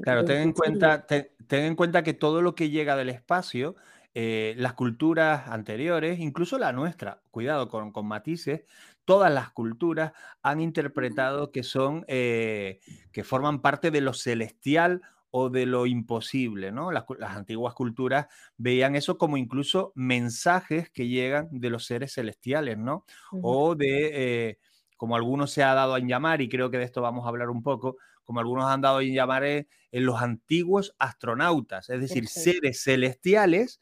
Claro, 0.00 0.24
ten 0.24 0.42
en, 0.42 0.52
cuenta, 0.52 1.06
ten 1.08 1.28
en 1.50 1.74
cuenta 1.74 2.04
que 2.04 2.14
todo 2.14 2.40
lo 2.40 2.54
que 2.54 2.70
llega 2.70 2.94
del 2.94 3.08
espacio 3.08 3.74
eh, 4.16 4.54
las 4.58 4.74
culturas 4.74 5.48
anteriores, 5.48 6.20
incluso 6.20 6.56
la 6.56 6.70
nuestra, 6.70 7.20
cuidado 7.32 7.68
con, 7.68 7.90
con, 7.90 8.06
matices, 8.06 8.62
todas 9.04 9.32
las 9.32 9.50
culturas 9.50 10.12
han 10.42 10.60
interpretado 10.60 11.50
que 11.52 11.62
son, 11.62 12.04
eh, 12.08 12.80
que 13.12 13.24
forman 13.24 13.60
parte 13.60 13.90
de 13.90 14.00
lo 14.00 14.12
celestial 14.12 15.02
o 15.30 15.50
de 15.50 15.66
lo 15.66 15.86
imposible, 15.86 16.70
¿no? 16.70 16.92
Las, 16.92 17.04
antiguas 17.20 17.74
culturas 17.74 18.28
veían 18.56 18.94
eso 18.94 19.18
como 19.18 19.36
incluso 19.36 19.92
mensajes 19.96 20.90
que 20.90 21.08
llegan 21.08 21.48
de 21.50 21.70
los 21.70 21.86
seres 21.86 22.14
celestiales, 22.14 22.78
¿no? 22.78 23.04
O 23.42 23.74
de, 23.74 24.10
eh, 24.12 24.58
como 24.96 25.16
algunos 25.16 25.50
se 25.50 25.64
ha 25.64 25.74
dado 25.74 25.96
en 25.96 26.06
llamar, 26.06 26.40
y 26.40 26.48
creo 26.48 26.70
que 26.70 26.78
de 26.78 26.84
esto 26.84 27.02
vamos 27.02 27.26
a 27.26 27.30
hablar 27.30 27.50
un 27.50 27.62
poco, 27.62 27.96
como 28.22 28.38
algunos 28.40 28.66
han 28.66 28.80
dado 28.80 29.00
en 29.00 29.12
llamar 29.12 29.44
en 29.44 29.66
los 29.90 30.22
antiguos 30.22 30.94
astronautas, 30.98 31.90
es 31.90 32.00
decir, 32.00 32.28
seres 32.28 32.82
celestiales 32.84 33.80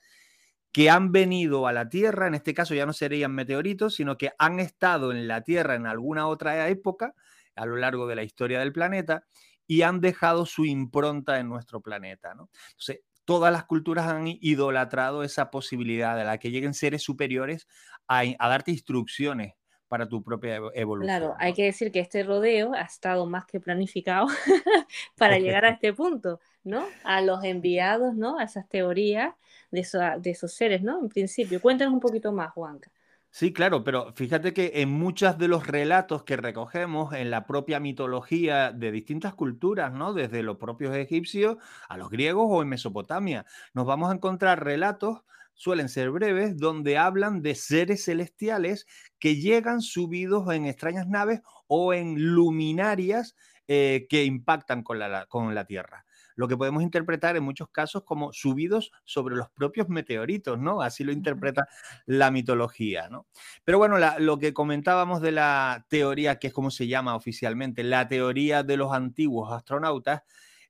que 0.73 0.89
han 0.89 1.12
venido 1.12 1.66
a 1.66 1.73
la 1.73 1.89
Tierra, 1.89 2.27
en 2.27 2.35
este 2.35 2.55
caso 2.55 2.75
ya 2.75 2.87
no 2.87 2.95
serían 2.95 3.35
meteoritos, 3.35 3.95
sino 3.95 4.16
que 4.16 4.33
han 4.39 4.59
estado 4.59 5.12
en 5.12 5.29
la 5.29 5.43
Tierra 5.43 5.75
en 5.75 5.87
alguna 5.87 6.27
otra 6.27 6.68
época 6.68 7.14
a 7.55 7.66
lo 7.66 7.77
largo 7.77 8.07
de 8.07 8.16
la 8.16 8.23
historia 8.23 8.61
del 8.61 8.73
planeta 8.73 9.25
y 9.66 9.83
han 9.83 10.01
dejado 10.01 10.47
su 10.47 10.64
impronta 10.64 11.39
en 11.39 11.49
nuestro 11.49 11.83
planeta. 11.83 12.35
¿no? 12.35 12.49
Entonces, 12.70 13.01
todas 13.25 13.53
las 13.53 13.64
culturas 13.64 14.07
han 14.09 14.27
idolatrado 14.27 15.23
esa 15.23 15.51
posibilidad 15.51 16.16
de 16.16 16.25
la 16.25 16.39
que 16.39 16.51
lleguen 16.51 16.75
seres 16.75 17.03
superiores 17.03 17.68
a, 18.09 18.25
darte 18.39 18.70
instrucciones 18.70 19.55
para 19.89 20.09
tu 20.09 20.23
propia 20.23 20.57
evolución. 20.75 21.18
Claro, 21.18 21.35
hay 21.39 21.53
que 21.53 21.64
decir 21.64 21.93
que 21.93 22.01
este 22.01 22.23
rodeo 22.23 22.73
ha 22.73 22.81
estado 22.81 23.27
más 23.27 23.45
que 23.45 23.61
planificado 23.61 24.27
para 25.18 25.39
llegar 25.39 25.66
a 25.66 25.70
este 25.70 25.93
punto, 25.93 26.41
¿no? 26.64 26.87
A 27.05 27.20
los 27.20 27.45
enviados, 27.45 28.14
¿no? 28.14 28.39
A 28.39 28.45
esas 28.45 28.66
teorías 28.68 29.35
de, 29.73 30.31
esos 30.31 30.53
seres, 30.53 30.83
¿no? 30.83 31.01
En 31.01 31.09
principio. 31.09 31.61
Cuéntanos 31.61 31.95
un 31.95 32.01
poquito 32.01 32.33
más, 32.33 32.53
Juanca. 32.53 32.91
Sí, 33.31 33.55
claro, 33.55 33.83
pero 33.83 34.12
fíjate 34.12 34.53
que 34.53 34.73
en 34.75 34.91
muchos 34.91 35.39
de 35.39 35.49
los 35.49 35.66
relatos 35.66 36.23
que 36.23 36.37
recogemos 36.37 37.14
en 37.14 37.31
la 37.31 37.47
propia 37.47 37.81
mitología 37.81 38.73
de 38.73 38.93
distintas 38.93 39.33
culturas, 39.35 39.91
¿no? 39.91 40.12
Desde 40.12 40.43
los 40.43 40.59
propios 40.59 40.95
egipcios 40.95 41.57
a 41.89 41.97
los 41.97 42.11
griegos 42.11 42.47
o 42.51 42.61
en 42.61 42.68
Mesopotamia, 42.68 43.47
nos 43.73 43.87
vamos 43.87 44.11
a 44.11 44.14
encontrar 44.14 44.62
relatos, 44.62 45.23
suelen 45.55 45.89
ser 45.89 46.11
breves, 46.11 46.59
donde 46.59 46.99
hablan 46.99 47.41
de 47.41 47.55
seres 47.55 48.05
celestiales 48.05 48.87
que 49.18 49.37
llegan 49.37 49.81
subidos 49.81 50.53
en 50.53 50.66
extrañas 50.66 51.09
naves 51.09 51.41
o 51.66 51.95
en 51.95 52.35
luminarias 52.35 53.35
eh, 53.66 54.07
que 54.11 54.25
impactan 54.25 54.83
con 54.83 54.99
la, 54.99 55.25
con 55.25 55.55
la 55.55 55.64
Tierra 55.64 56.05
lo 56.37 56.49
que 56.49 56.57
podemos 56.57 56.83
interpretar 56.83 57.37
en 57.37 57.45
muchos 57.45 57.68
casos 57.70 58.05
como 58.05 58.33
subidos 58.33 58.93
sobre 59.05 59.37
los 59.37 59.51
propios 59.51 59.89
meteoritos, 59.89 60.59
¿no? 60.59 60.83
Así 60.83 61.05
lo 61.05 61.12
interpreta 61.12 61.68
la 62.07 62.30
mitología, 62.30 63.09
¿no? 63.09 63.26
Pero 63.64 63.78
bueno, 63.78 63.97
lo 64.18 64.39
que 64.39 64.53
comentábamos 64.53 65.20
de 65.20 65.33
la 65.33 65.87
teoría, 65.89 66.39
que 66.39 66.49
es 66.49 66.53
como 66.53 66.70
se 66.70 66.87
llama 66.87 67.16
oficialmente, 67.16 67.85
la 67.85 68.09
teoría 68.09 68.62
de 68.62 68.76
los 68.76 68.93
antiguos 68.93 69.53
astronautas, 69.53 70.22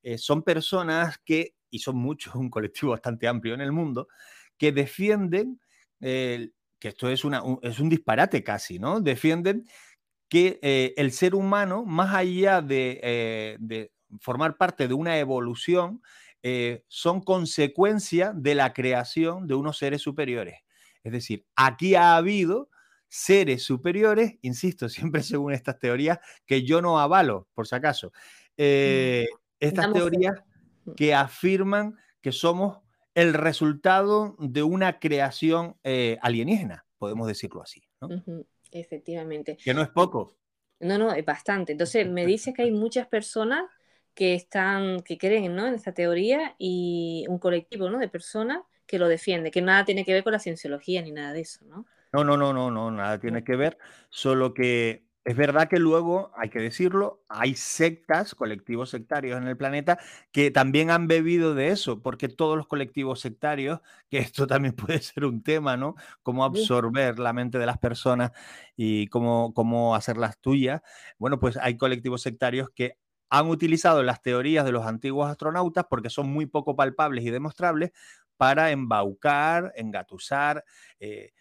eh, 0.03 0.19
son 0.19 0.43
personas 0.43 1.19
que, 1.19 1.55
y 1.71 1.79
son 1.79 1.97
muchos, 1.97 2.35
un 2.35 2.51
colectivo 2.51 2.93
bastante 2.93 3.29
amplio 3.29 3.55
en 3.55 3.61
el 3.61 3.73
mundo, 3.73 4.09
que 4.59 4.73
defienden, 4.73 5.61
que 6.01 6.89
esto 6.89 7.09
es, 7.09 7.25
una, 7.25 7.45
un, 7.45 7.61
es 7.63 7.79
un 7.79 7.89
disparate 7.89 8.43
casi, 8.43 8.81
¿no? 8.81 9.01
Defienden 9.01 9.65
que 10.29 10.59
eh, 10.63 10.95
el 10.97 11.13
ser 11.13 11.35
humano, 11.35 11.85
más 11.85 12.15
allá 12.15 12.63
de, 12.63 12.99
eh, 13.03 13.57
de 13.61 13.92
formar 14.21 14.57
parte 14.57 14.89
de 14.89 14.95
una 14.95 15.19
evolución, 15.19 16.03
eh, 16.43 16.85
son 16.89 17.23
consecuencia 17.23 18.33
de 18.35 18.55
la 18.55 18.73
creación 18.73 19.47
de 19.47 19.55
unos 19.55 19.79
seres 19.79 20.03
superiores. 20.03 20.61
Es 21.05 21.13
decir, 21.13 21.47
aquí 21.57 21.95
ha 21.95 22.17
habido 22.17 22.69
seres 23.09 23.63
superiores, 23.63 24.37
insisto, 24.43 24.89
siempre 24.89 25.23
según 25.23 25.53
estas 25.53 25.79
teorías, 25.79 26.19
que 26.47 26.65
yo 26.65 26.83
no 26.83 26.99
avalo, 26.99 27.49
por 27.55 27.67
si 27.67 27.75
acaso. 27.75 28.13
Eh, 28.57 29.27
estas 29.61 29.93
teorías 29.93 30.43
que 30.97 31.15
afirman 31.15 31.97
que 32.21 32.33
somos 32.33 32.79
el 33.15 33.35
resultado 33.35 34.37
de 34.39 34.63
una 34.63 34.99
creación 34.99 35.77
eh, 35.85 36.19
alienígena, 36.23 36.87
podemos 36.99 37.29
decirlo 37.29 37.63
así. 37.63 37.83
Efectivamente. 38.71 39.59
Que 39.63 39.75
no 39.75 39.83
es 39.83 39.89
poco. 39.91 40.37
No, 40.81 40.99
no, 40.99 41.13
es 41.13 41.25
bastante. 41.25 41.73
Entonces, 41.73 42.09
me 42.09 42.27
dice 42.27 42.53
que 42.53 42.63
hay 42.63 42.73
muchas 42.73 43.07
personas 43.07 43.65
que 44.15 44.35
están, 44.35 45.03
que 45.03 45.19
creen 45.19 45.55
¿no? 45.55 45.67
en 45.67 45.75
esta 45.75 45.93
teoría 45.93 46.55
y 46.59 47.25
un 47.29 47.39
colectivo 47.39 47.89
¿no? 47.91 47.99
de 47.99 48.09
personas 48.09 48.61
que 48.87 48.99
lo 48.99 49.09
defiende, 49.09 49.51
que 49.51 49.63
nada 49.63 49.85
tiene 49.85 50.05
que 50.05 50.13
ver 50.13 50.23
con 50.23 50.33
la 50.33 50.39
cienciología 50.39 51.03
ni 51.03 51.13
nada 51.13 51.33
de 51.33 51.41
eso, 51.41 51.65
¿no? 51.65 51.87
No, 52.13 52.25
no, 52.25 52.37
no, 52.37 52.53
no, 52.53 52.71
no, 52.71 52.91
nada 52.91 53.19
tiene 53.19 53.43
que 53.43 53.57
ver, 53.57 53.79
solo 54.11 54.53
que 54.53 55.07
es 55.25 55.37
verdad 55.37 55.69
que 55.69 55.79
luego, 55.79 56.33
hay 56.37 56.51
que 56.51 56.59
decirlo, 56.59 57.23
hay 57.29 57.55
sectas, 57.55 58.35
colectivos 58.35 58.91
sectarios 58.91 59.41
en 59.41 59.47
el 59.47 59.57
planeta 59.57 59.99
que 60.33 60.51
también 60.51 60.91
han 60.91 61.07
bebido 61.07 61.55
de 61.55 61.69
eso, 61.69 62.03
porque 62.03 62.29
todos 62.29 62.57
los 62.57 62.67
colectivos 62.67 63.21
sectarios, 63.21 63.81
que 64.11 64.19
esto 64.19 64.47
también 64.47 64.75
puede 64.75 65.01
ser 65.01 65.25
un 65.25 65.43
tema, 65.43 65.77
¿no? 65.77 65.95
Cómo 66.23 66.45
absorber 66.45 67.21
la 67.21 67.33
mente 67.33 67.59
de 67.59 67.67
las 67.67 67.79
personas 67.79 68.33
y 68.77 69.07
cómo, 69.09 69.55
cómo 69.55 69.95
hacerlas 69.95 70.41
tuyas. 70.41 70.83
Bueno, 71.19 71.39
pues 71.39 71.57
hay 71.57 71.77
colectivos 71.77 72.23
sectarios 72.23 72.71
que 72.75 72.99
han 73.35 73.49
utilizado 73.49 74.03
las 74.03 74.21
teorías 74.21 74.63
de 74.63 74.73
los 74.73 74.85
antiguos 74.85 75.31
astronautas 75.31 75.87
porque 75.89 76.11
son 76.11 76.31
muy 76.31 76.45
poco 76.45 76.77
palpables 76.77 77.25
y 77.25 77.31
demostrables 77.31 77.91
para 78.37 78.71
embaucar, 78.73 79.73
engatusar, 79.75 80.63
eh, 81.01 81.33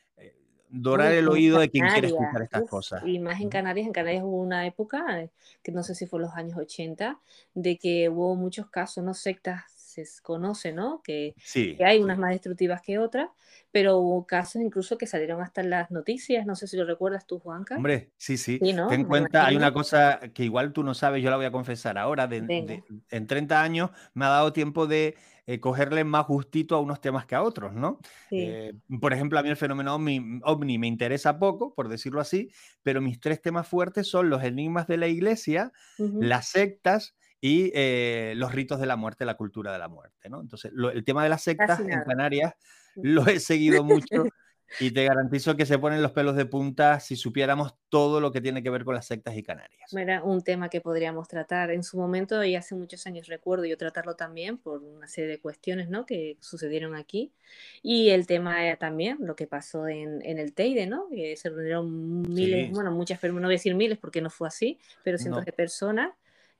dorar 0.69 1.11
el 1.11 1.27
oído 1.27 1.59
de 1.59 1.69
quien 1.69 1.85
quiere 1.89 2.07
escuchar 2.07 2.43
estas 2.43 2.69
cosas. 2.69 3.03
Y 3.05 3.19
más 3.19 3.41
en 3.41 3.49
Canarias, 3.49 3.87
en 3.87 3.91
Canarias 3.91 4.23
hubo 4.23 4.37
una 4.37 4.65
época, 4.65 5.19
eh, 5.19 5.31
que 5.61 5.73
no 5.73 5.83
sé 5.83 5.93
si 5.93 6.07
fue 6.07 6.21
los 6.21 6.31
años 6.31 6.57
80, 6.57 7.19
de 7.55 7.77
que 7.77 8.07
hubo 8.07 8.37
muchos 8.37 8.69
casos, 8.69 9.03
¿no? 9.03 9.13
Sectas 9.13 9.65
se 9.91 10.05
conoce, 10.21 10.73
¿no? 10.73 11.01
Que, 11.03 11.35
hay 11.83 11.99
unas 11.99 12.17
más 12.17 12.31
destructivas 12.31 12.81
que 12.81 12.97
otras, 12.97 13.29
pero 13.71 13.97
hubo 13.97 14.25
casos 14.25 14.61
incluso 14.61 14.97
que 14.97 15.07
salieron 15.07 15.41
hasta 15.41 15.61
en 15.61 15.69
las 15.69 15.91
noticias, 15.91 16.45
no 16.45 16.55
sé 16.55 16.67
si 16.67 16.77
lo 16.77 16.85
recuerdas 16.85 17.27
tú, 17.27 17.39
Juanca. 17.39 17.75
Hombre, 17.75 18.11
sí, 18.17 18.37
sí. 18.37 18.59
Ten 18.59 18.79
en 18.89 19.05
cuenta, 19.05 19.45
hay 19.45 19.55
una 19.55 19.73
cosa 19.73 20.19
que 20.33 20.43
igual 20.43 20.73
tú 20.73 20.83
no 20.83 20.93
sabes, 20.93 21.23
yo 21.23 21.29
la 21.29 21.35
voy 21.35 21.45
a 21.45 21.51
confesar 21.51 21.97
ahora, 21.97 22.29
en 22.31 23.27
30 23.27 23.61
años 23.61 23.91
me 24.13 24.25
ha 24.25 24.29
dado 24.29 24.53
tiempo 24.53 24.87
de 24.87 25.15
eh, 25.47 25.59
cogerle 25.59 26.03
más 26.03 26.27
justito 26.27 26.75
a 26.75 26.79
unos 26.79 27.01
temas 27.01 27.25
que 27.25 27.33
a 27.33 27.41
otros, 27.41 27.73
¿no? 27.73 27.99
Eh, 28.29 28.73
por 28.99 29.11
ejemplo, 29.11 29.39
a 29.39 29.43
mí 29.43 29.49
el 29.49 29.57
fenómeno 29.57 29.95
ovni, 29.95 30.77
me 30.77 30.87
interesa 30.87 31.39
poco, 31.39 31.73
por 31.73 31.89
decirlo 31.89 32.21
así, 32.21 32.51
pero 32.83 33.01
mis 33.01 33.19
tres 33.19 33.41
temas 33.41 33.67
fuertes 33.67 34.07
son 34.07 34.29
los 34.29 34.43
enigmas 34.43 34.87
de 34.87 34.97
la 34.97 35.07
iglesia, 35.07 35.71
las 35.97 36.49
sectas 36.49 37.15
y 37.41 37.71
eh, 37.73 38.33
los 38.37 38.53
ritos 38.53 38.79
de 38.79 38.85
la 38.85 38.95
muerte, 38.95 39.25
la 39.25 39.35
cultura 39.35 39.73
de 39.73 39.79
la 39.79 39.87
muerte, 39.87 40.29
¿no? 40.29 40.39
Entonces, 40.39 40.71
el 40.93 41.03
tema 41.03 41.23
de 41.23 41.29
las 41.29 41.41
sectas 41.41 41.79
en 41.79 42.03
Canarias 42.03 42.53
lo 42.95 43.25
he 43.25 43.39
seguido 43.39 43.83
mucho 43.83 44.05
Y 44.79 44.91
te 44.91 45.03
garantizo 45.03 45.55
que 45.57 45.65
se 45.65 45.77
ponen 45.77 46.01
los 46.01 46.11
pelos 46.11 46.35
de 46.35 46.45
punta 46.45 46.99
si 46.99 47.15
supiéramos 47.15 47.75
todo 47.89 48.21
lo 48.21 48.31
que 48.31 48.39
tiene 48.39 48.63
que 48.63 48.69
ver 48.69 48.85
con 48.85 48.95
las 48.95 49.05
sectas 49.05 49.35
y 49.35 49.43
Canarias. 49.43 49.93
Era 49.93 50.23
un 50.23 50.41
tema 50.41 50.69
que 50.69 50.79
podríamos 50.79 51.27
tratar 51.27 51.71
en 51.71 51.83
su 51.83 51.97
momento 51.97 52.43
y 52.43 52.55
hace 52.55 52.75
muchos 52.75 53.05
años 53.05 53.27
recuerdo 53.27 53.65
yo 53.65 53.77
tratarlo 53.77 54.15
también 54.15 54.57
por 54.57 54.81
una 54.81 55.07
serie 55.07 55.29
de 55.29 55.39
cuestiones 55.39 55.89
¿no? 55.89 56.05
que 56.05 56.37
sucedieron 56.39 56.95
aquí. 56.95 57.33
Y 57.81 58.09
el 58.09 58.27
tema 58.27 58.65
era 58.65 58.77
también 58.77 59.17
lo 59.19 59.35
que 59.35 59.47
pasó 59.47 59.87
en, 59.87 60.21
en 60.23 60.39
el 60.39 60.53
Teide, 60.53 60.87
¿no? 60.87 61.07
que 61.09 61.35
se 61.35 61.49
reunieron 61.49 62.21
miles, 62.21 62.71
bueno, 62.71 62.91
muchas, 62.91 63.19
pero 63.19 63.33
no 63.33 63.41
voy 63.41 63.55
a 63.55 63.57
decir 63.57 63.75
miles 63.75 63.97
porque 63.97 64.21
no 64.21 64.29
fue 64.29 64.47
así, 64.47 64.79
pero 65.03 65.17
cientos 65.17 65.43
de 65.45 65.51
personas 65.51 66.11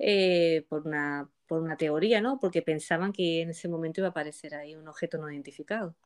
eh, 0.04 0.66
por 0.68 0.88
una 0.88 1.30
por 1.52 1.62
una 1.62 1.76
teoría, 1.76 2.22
¿no? 2.22 2.40
Porque 2.40 2.62
pensaban 2.62 3.12
que 3.12 3.42
en 3.42 3.50
ese 3.50 3.68
momento 3.68 4.00
iba 4.00 4.08
a 4.08 4.12
aparecer 4.12 4.56
ahí 4.56 4.74
un 4.74 4.88
objeto 4.88 5.18
no 5.18 5.30
identificado. 5.30 5.98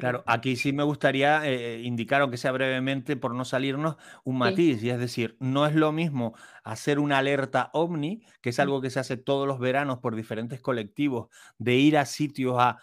Claro, 0.00 0.24
aquí 0.26 0.56
sí 0.56 0.72
me 0.72 0.82
gustaría 0.82 1.48
eh, 1.48 1.82
indicar, 1.82 2.20
aunque 2.20 2.36
sea 2.36 2.50
brevemente, 2.50 3.16
por 3.16 3.32
no 3.32 3.44
salirnos, 3.44 3.94
un 4.24 4.38
matiz, 4.38 4.82
y 4.82 4.90
es 4.90 4.98
decir, 4.98 5.36
no 5.38 5.66
es 5.66 5.76
lo 5.76 5.92
mismo 5.92 6.34
hacer 6.64 6.98
una 6.98 7.18
alerta 7.18 7.70
ovni, 7.74 8.24
que 8.40 8.50
es 8.50 8.58
algo 8.58 8.80
que 8.80 8.90
se 8.90 8.98
hace 8.98 9.16
todos 9.16 9.46
los 9.46 9.60
veranos 9.60 10.00
por 10.00 10.16
diferentes 10.16 10.60
colectivos, 10.60 11.28
de 11.58 11.76
ir 11.76 11.96
a 11.96 12.04
sitios 12.04 12.56
a 12.58 12.78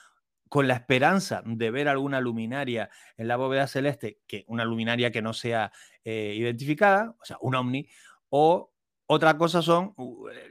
con 0.47 0.70
la 0.70 0.76
esperanza 0.76 1.43
de 1.45 1.70
ver 1.70 1.89
alguna 1.89 2.22
luminaria 2.22 2.89
en 3.18 3.28
la 3.28 3.36
bóveda 3.36 3.68
celeste, 3.68 4.22
que 4.26 4.45
una 4.47 4.64
luminaria 4.64 5.12
que 5.12 5.22
no 5.22 5.34
sea 5.34 5.74
eh, 6.06 6.34
identificada, 6.36 7.14
o 7.22 7.26
sea, 7.26 7.38
un 7.41 7.56
ovni, 7.56 7.89
o 8.30 8.68
otra 9.12 9.38
cosa 9.38 9.62
son 9.64 9.95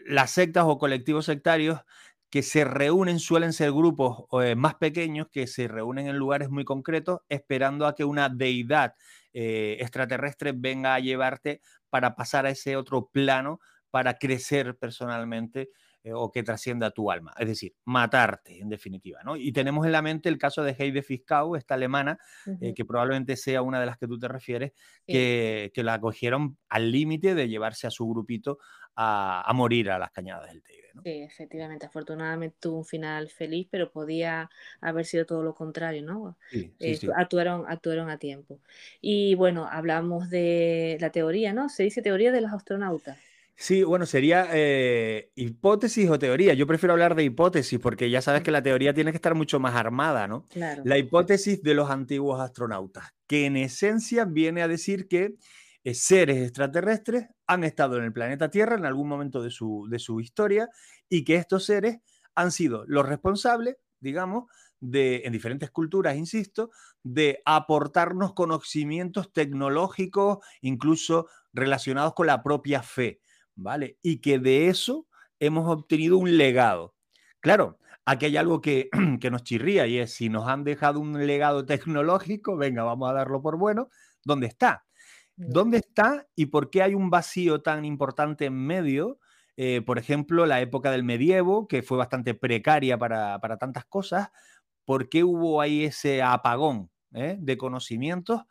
las 0.05 0.33
sectas 0.33 0.65
o 0.67 0.79
colectivos 0.79 1.27
sectarios 1.27 1.81
que 2.29 2.43
se 2.43 2.65
reúnen, 2.65 3.21
suelen 3.21 3.53
ser 3.53 3.71
grupos 3.73 4.25
eh, 4.43 4.57
más 4.57 4.75
pequeños 4.75 5.29
que 5.31 5.47
se 5.47 5.69
reúnen 5.69 6.09
en 6.09 6.17
lugares 6.17 6.51
muy 6.51 6.65
concretos 6.65 7.21
esperando 7.29 7.87
a 7.87 7.95
que 7.95 8.05
una 8.05 8.29
deidad 8.29 8.95
eh, 9.33 9.77
extraterrestre 9.81 10.53
venga 10.55 10.95
a 10.95 11.01
llevarte 11.01 11.61
para 11.89 12.17
pasar 12.17 12.47
a 12.47 12.51
ese 12.51 12.77
otro 12.77 13.09
plano, 13.13 13.61
para 13.91 14.15
crecer 14.19 14.77
personalmente 14.77 15.71
eh, 16.05 16.13
o 16.15 16.31
que 16.31 16.45
trascienda 16.45 16.93
tu 16.93 17.11
alma, 17.11 17.35
es 17.39 17.49
decir, 17.49 17.75
matarte 17.85 18.61
en 18.61 18.69
definitiva. 18.69 19.21
¿no? 19.25 19.37
Y 19.37 19.51
tenemos 19.53 19.85
en 19.85 19.93
la 19.93 20.01
mente 20.01 20.29
el 20.29 20.39
caso 20.39 20.63
de 20.63 20.77
Heide 20.79 21.03
Fiscau, 21.03 21.57
esta 21.57 21.75
alemana, 21.75 22.19
eh, 22.61 22.73
que 22.73 22.85
probablemente 22.85 23.37
sea 23.37 23.63
una 23.63 23.81
de 23.81 23.87
las 23.87 23.99
que 23.99 24.07
tú 24.07 24.17
te 24.19 24.29
refieres, 24.29 24.73
que, 25.07 25.73
que, 25.75 25.83
la 25.83 26.01
cogieron 26.01 26.57
al 26.69 26.93
límite 26.93 27.35
de 27.35 27.49
llevarse 27.49 27.89
a 27.89 27.91
su 27.91 28.07
grupito 28.09 28.59
a, 28.95 29.43
a, 29.45 29.53
morir 29.55 29.91
a 29.91 29.99
las 29.99 30.13
cañadas 30.13 30.49
del 30.49 30.63
Teide. 30.63 30.91
¿no? 30.95 31.03
Sí, 31.03 31.11
efectivamente, 31.23 31.87
afortunadamente 31.87 32.57
tuvo 32.61 32.79
un 32.79 32.85
final 32.85 33.29
feliz, 33.29 33.67
pero 33.69 33.91
podía 33.91 34.49
haber 34.81 35.05
sido 35.05 35.27
todo 35.27 35.43
lo 35.43 35.55
contrario, 35.55 36.03
¿no? 36.03 36.37
Sí, 36.51 36.73
sí, 36.79 37.09
actuaron, 37.17 37.65
actuaron 37.69 38.09
a 38.09 38.19
tiempo. 38.19 38.61
Y 39.01 39.35
bueno, 39.35 39.67
hablamos 39.69 40.31
de 40.31 40.97
la 41.01 41.11
teoría, 41.11 41.53
¿no? 41.53 41.69
Se 41.69 41.83
dice 41.83 42.03
teoría 42.03 42.31
de 42.31 42.41
los 42.41 42.53
astronautas. 42.53 43.19
Sí, 43.61 43.83
bueno, 43.83 44.07
sería 44.07 44.47
eh, 44.53 45.33
hipótesis 45.35 46.09
o 46.09 46.17
teoría. 46.17 46.55
Yo 46.55 46.65
prefiero 46.69 46.93
hablar 46.93 47.17
de 47.17 47.25
hipótesis 47.25 47.81
porque 47.81 48.09
ya 48.09 48.23
sabes 48.23 48.45
que 48.45 48.53
la 48.53 48.63
teoría 48.63 48.95
tiene 48.95 49.11
que 49.11 49.17
estar 49.17 49.35
mucho 49.35 49.59
más 49.59 49.75
armada, 49.75 50.29
¿no? 50.29 50.47
La 50.85 50.97
hipótesis 50.97 51.61
de 51.61 51.75
los 51.75 51.91
antiguos 51.91 52.41
astronautas, 52.41 53.17
que 53.27 53.47
en 53.47 53.57
esencia 53.57 54.25
viene 54.27 54.63
a 54.63 54.69
decir 54.69 55.09
que 55.09 55.35
eh, 55.83 55.95
seres 55.95 56.41
extraterrestres 56.41 57.27
han 57.49 57.65
estado 57.65 57.97
en 57.97 58.05
el 58.05 58.13
planeta 58.13 58.49
Tierra 58.49 58.77
en 58.77 58.87
algún 58.87 59.09
momento 59.09 59.43
de 59.43 59.51
su, 59.51 59.89
de 59.91 59.99
su 59.99 60.21
historia 60.21 60.69
y 61.09 61.25
que 61.25 61.35
estos 61.35 61.65
seres 61.65 61.99
han 62.37 62.53
sido 62.53 62.85
los 62.87 63.09
responsables, 63.09 63.75
digamos, 63.99 64.45
de, 64.79 65.23
en 65.25 65.33
diferentes 65.33 65.73
culturas, 65.73 66.17
insisto, 66.17 66.71
de 67.03 67.43
aportarnos 67.45 68.35
conocimientos 68.35 69.33
tecnológicos, 69.33 70.39
incluso 70.61 71.27
relacionados 71.53 72.15
con 72.15 72.29
la 72.29 72.45
propia 72.45 72.85
fe. 72.85 73.21
¿Vale? 73.59 73.99
Y 74.03 74.21
que 74.21 74.39
de 74.39 74.69
eso 74.69 75.07
hemos 75.41 75.69
obtenido 75.69 76.17
un 76.17 76.37
legado. 76.39 76.95
Claro, 77.41 77.79
aquí 78.05 78.27
hay 78.27 78.37
algo 78.37 78.61
que, 78.61 78.89
que, 79.21 79.31
nos 79.31 79.43
chirría 79.43 79.87
y 79.87 79.99
es 79.99 80.15
si 80.15 80.29
nos 80.29 80.49
han 80.49 80.65
dejado 80.65 81.01
un 81.01 81.27
legado 81.27 81.67
tecnológico, 81.67 82.57
venga, 82.57 82.85
vamos 82.85 83.11
a 83.11 83.15
darlo 83.15 83.43
por 83.43 83.59
bueno, 83.59 83.91
¿dónde 84.25 84.47
está? 84.47 84.85
¿Dónde 85.37 85.79
está 85.79 86.27
y 86.35 86.47
por 86.47 86.69
qué 86.71 86.83
hay 86.83 86.95
un 86.95 87.11
vacío 87.11 87.63
tan 87.63 87.85
importante 87.85 88.47
en 88.47 88.55
medio? 88.55 89.21
Eh, 89.57 89.83
por 89.83 89.99
ejemplo, 89.99 90.47
la 90.47 90.61
época 90.61 90.91
del 90.91 91.05
medievo, 91.05 91.69
que 91.69 91.83
fue 91.83 91.99
bastante 91.99 92.35
precaria 92.35 92.99
para, 92.99 93.41
para 93.41 93.57
tantas 93.57 93.85
cosas, 93.85 94.31
¿por 94.85 95.09
qué 95.09 95.23
hubo 95.23 95.61
ahí 95.61 95.85
ese 95.85 96.23
apagón 96.23 96.91
eh, 97.15 97.37
de 97.39 97.57
conocimientos 97.57 98.43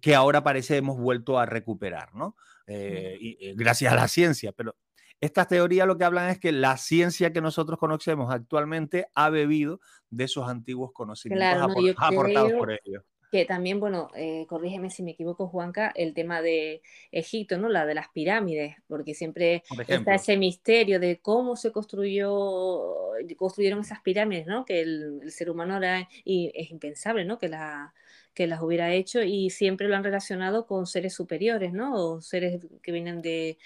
que 0.00 0.14
ahora 0.14 0.42
parece 0.42 0.78
hemos 0.78 0.98
vuelto 0.98 1.38
a 1.38 1.44
recuperar, 1.44 2.14
¿no? 2.14 2.36
Eh, 2.66 3.16
y, 3.20 3.48
eh, 3.48 3.54
gracias 3.56 3.92
a 3.92 3.96
la 3.96 4.08
ciencia, 4.08 4.52
pero 4.52 4.76
estas 5.20 5.48
teorías 5.48 5.86
lo 5.86 5.96
que 5.96 6.04
hablan 6.04 6.30
es 6.30 6.38
que 6.38 6.52
la 6.52 6.76
ciencia 6.76 7.32
que 7.32 7.40
nosotros 7.40 7.78
conocemos 7.78 8.32
actualmente 8.32 9.06
ha 9.14 9.30
bebido 9.30 9.80
de 10.10 10.24
esos 10.24 10.48
antiguos 10.48 10.92
conocimientos 10.92 11.94
aportados 11.96 12.52
por 12.52 12.72
ellos. 12.72 13.04
Que 13.30 13.46
también, 13.46 13.80
bueno, 13.80 14.10
eh, 14.14 14.44
corrígeme 14.46 14.90
si 14.90 15.02
me 15.02 15.12
equivoco, 15.12 15.48
Juanca, 15.48 15.90
el 15.94 16.12
tema 16.12 16.42
de 16.42 16.82
Egipto, 17.12 17.56
¿no? 17.56 17.70
La 17.70 17.86
de 17.86 17.94
las 17.94 18.08
pirámides, 18.10 18.76
porque 18.88 19.14
siempre 19.14 19.62
está 19.88 20.16
ese 20.16 20.36
misterio 20.36 21.00
de 21.00 21.18
cómo 21.20 21.56
se 21.56 21.72
construyó, 21.72 22.92
construyeron 23.38 23.80
esas 23.80 24.02
pirámides, 24.02 24.46
¿no? 24.46 24.66
Que 24.66 24.82
el, 24.82 25.20
el 25.22 25.32
ser 25.32 25.48
humano 25.50 25.78
era, 25.78 26.06
y 26.24 26.52
es 26.54 26.70
impensable, 26.70 27.24
¿no? 27.24 27.38
Que 27.38 27.48
la, 27.48 27.94
que 28.34 28.46
las 28.46 28.62
hubiera 28.62 28.92
hecho 28.92 29.22
y 29.22 29.50
siempre 29.50 29.88
lo 29.88 29.96
han 29.96 30.04
relacionado 30.04 30.66
con 30.66 30.86
seres 30.86 31.14
superiores, 31.14 31.72
¿no? 31.72 31.94
O 31.94 32.20
seres 32.20 32.60
que 32.82 32.92
vienen 32.92 33.22
de, 33.22 33.58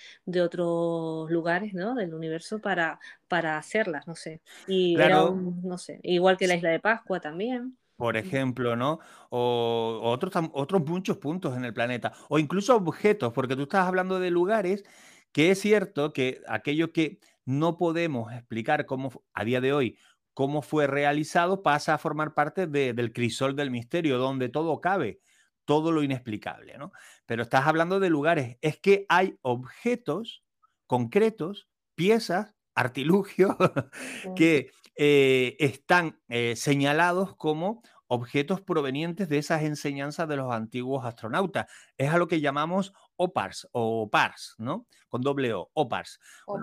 otros 0.42 1.30
lugares, 1.30 1.74
¿no? 1.74 1.94
Del 1.94 2.14
universo 2.14 2.60
para, 2.60 2.98
para 3.28 3.58
hacerlas, 3.58 4.06
no 4.06 4.14
sé. 4.14 4.40
Y 4.66 4.94
era 4.94 5.30
no 5.30 5.78
sé, 5.78 6.00
igual 6.02 6.36
que 6.36 6.46
la 6.46 6.56
isla 6.56 6.70
de 6.70 6.80
Pascua 6.80 7.20
también. 7.20 7.76
Por 7.96 8.16
ejemplo, 8.16 8.76
¿no? 8.76 8.98
O, 9.30 10.00
otros, 10.02 10.32
otros 10.52 10.84
muchos 10.84 11.16
puntos 11.16 11.56
en 11.56 11.64
el 11.64 11.72
planeta. 11.72 12.12
O 12.28 12.38
incluso 12.38 12.76
objetos, 12.76 13.32
porque 13.32 13.56
tú 13.56 13.62
estás 13.62 13.86
hablando 13.86 14.20
de 14.20 14.30
lugares 14.30 14.84
que 15.32 15.50
es 15.50 15.60
cierto 15.60 16.12
que 16.12 16.40
aquello 16.48 16.92
que 16.92 17.18
no 17.44 17.76
podemos 17.76 18.32
explicar 18.32 18.86
cómo 18.86 19.10
a 19.34 19.44
día 19.44 19.60
de 19.60 19.72
hoy 19.72 19.98
cómo 20.36 20.60
fue 20.60 20.86
realizado, 20.86 21.62
pasa 21.62 21.94
a 21.94 21.98
formar 21.98 22.34
parte 22.34 22.66
del 22.66 23.12
crisol 23.14 23.56
del 23.56 23.70
misterio, 23.70 24.18
donde 24.18 24.50
todo 24.50 24.82
cabe, 24.82 25.22
todo 25.64 25.92
lo 25.92 26.02
inexplicable, 26.02 26.76
¿no? 26.76 26.92
Pero 27.24 27.42
estás 27.42 27.66
hablando 27.66 28.00
de 28.00 28.10
lugares, 28.10 28.58
es 28.60 28.78
que 28.78 29.06
hay 29.08 29.38
objetos 29.40 30.44
concretos, 30.86 31.70
piezas, 31.94 32.54
artilugios, 32.74 33.56
que 34.36 34.72
eh, 34.94 35.56
están 35.58 36.20
eh, 36.28 36.54
señalados 36.54 37.34
como 37.36 37.82
objetos 38.06 38.60
provenientes 38.60 39.30
de 39.30 39.38
esas 39.38 39.62
enseñanzas 39.62 40.28
de 40.28 40.36
los 40.36 40.52
antiguos 40.52 41.06
astronautas. 41.06 41.64
Es 41.96 42.12
a 42.12 42.18
lo 42.18 42.28
que 42.28 42.42
llamamos 42.42 42.92
OPARS 43.16 43.68
o 43.72 44.02
OPARS, 44.02 44.56
¿no? 44.58 44.86
Con 45.08 45.22
doble 45.22 45.54
O, 45.54 45.70
OPARS. 45.72 46.20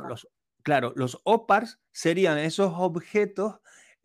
los, 0.08 0.28
claro, 0.64 0.94
los 0.96 1.20
OPARS 1.24 1.80
serían 1.92 2.38
esos 2.38 2.74
objetos 2.76 3.56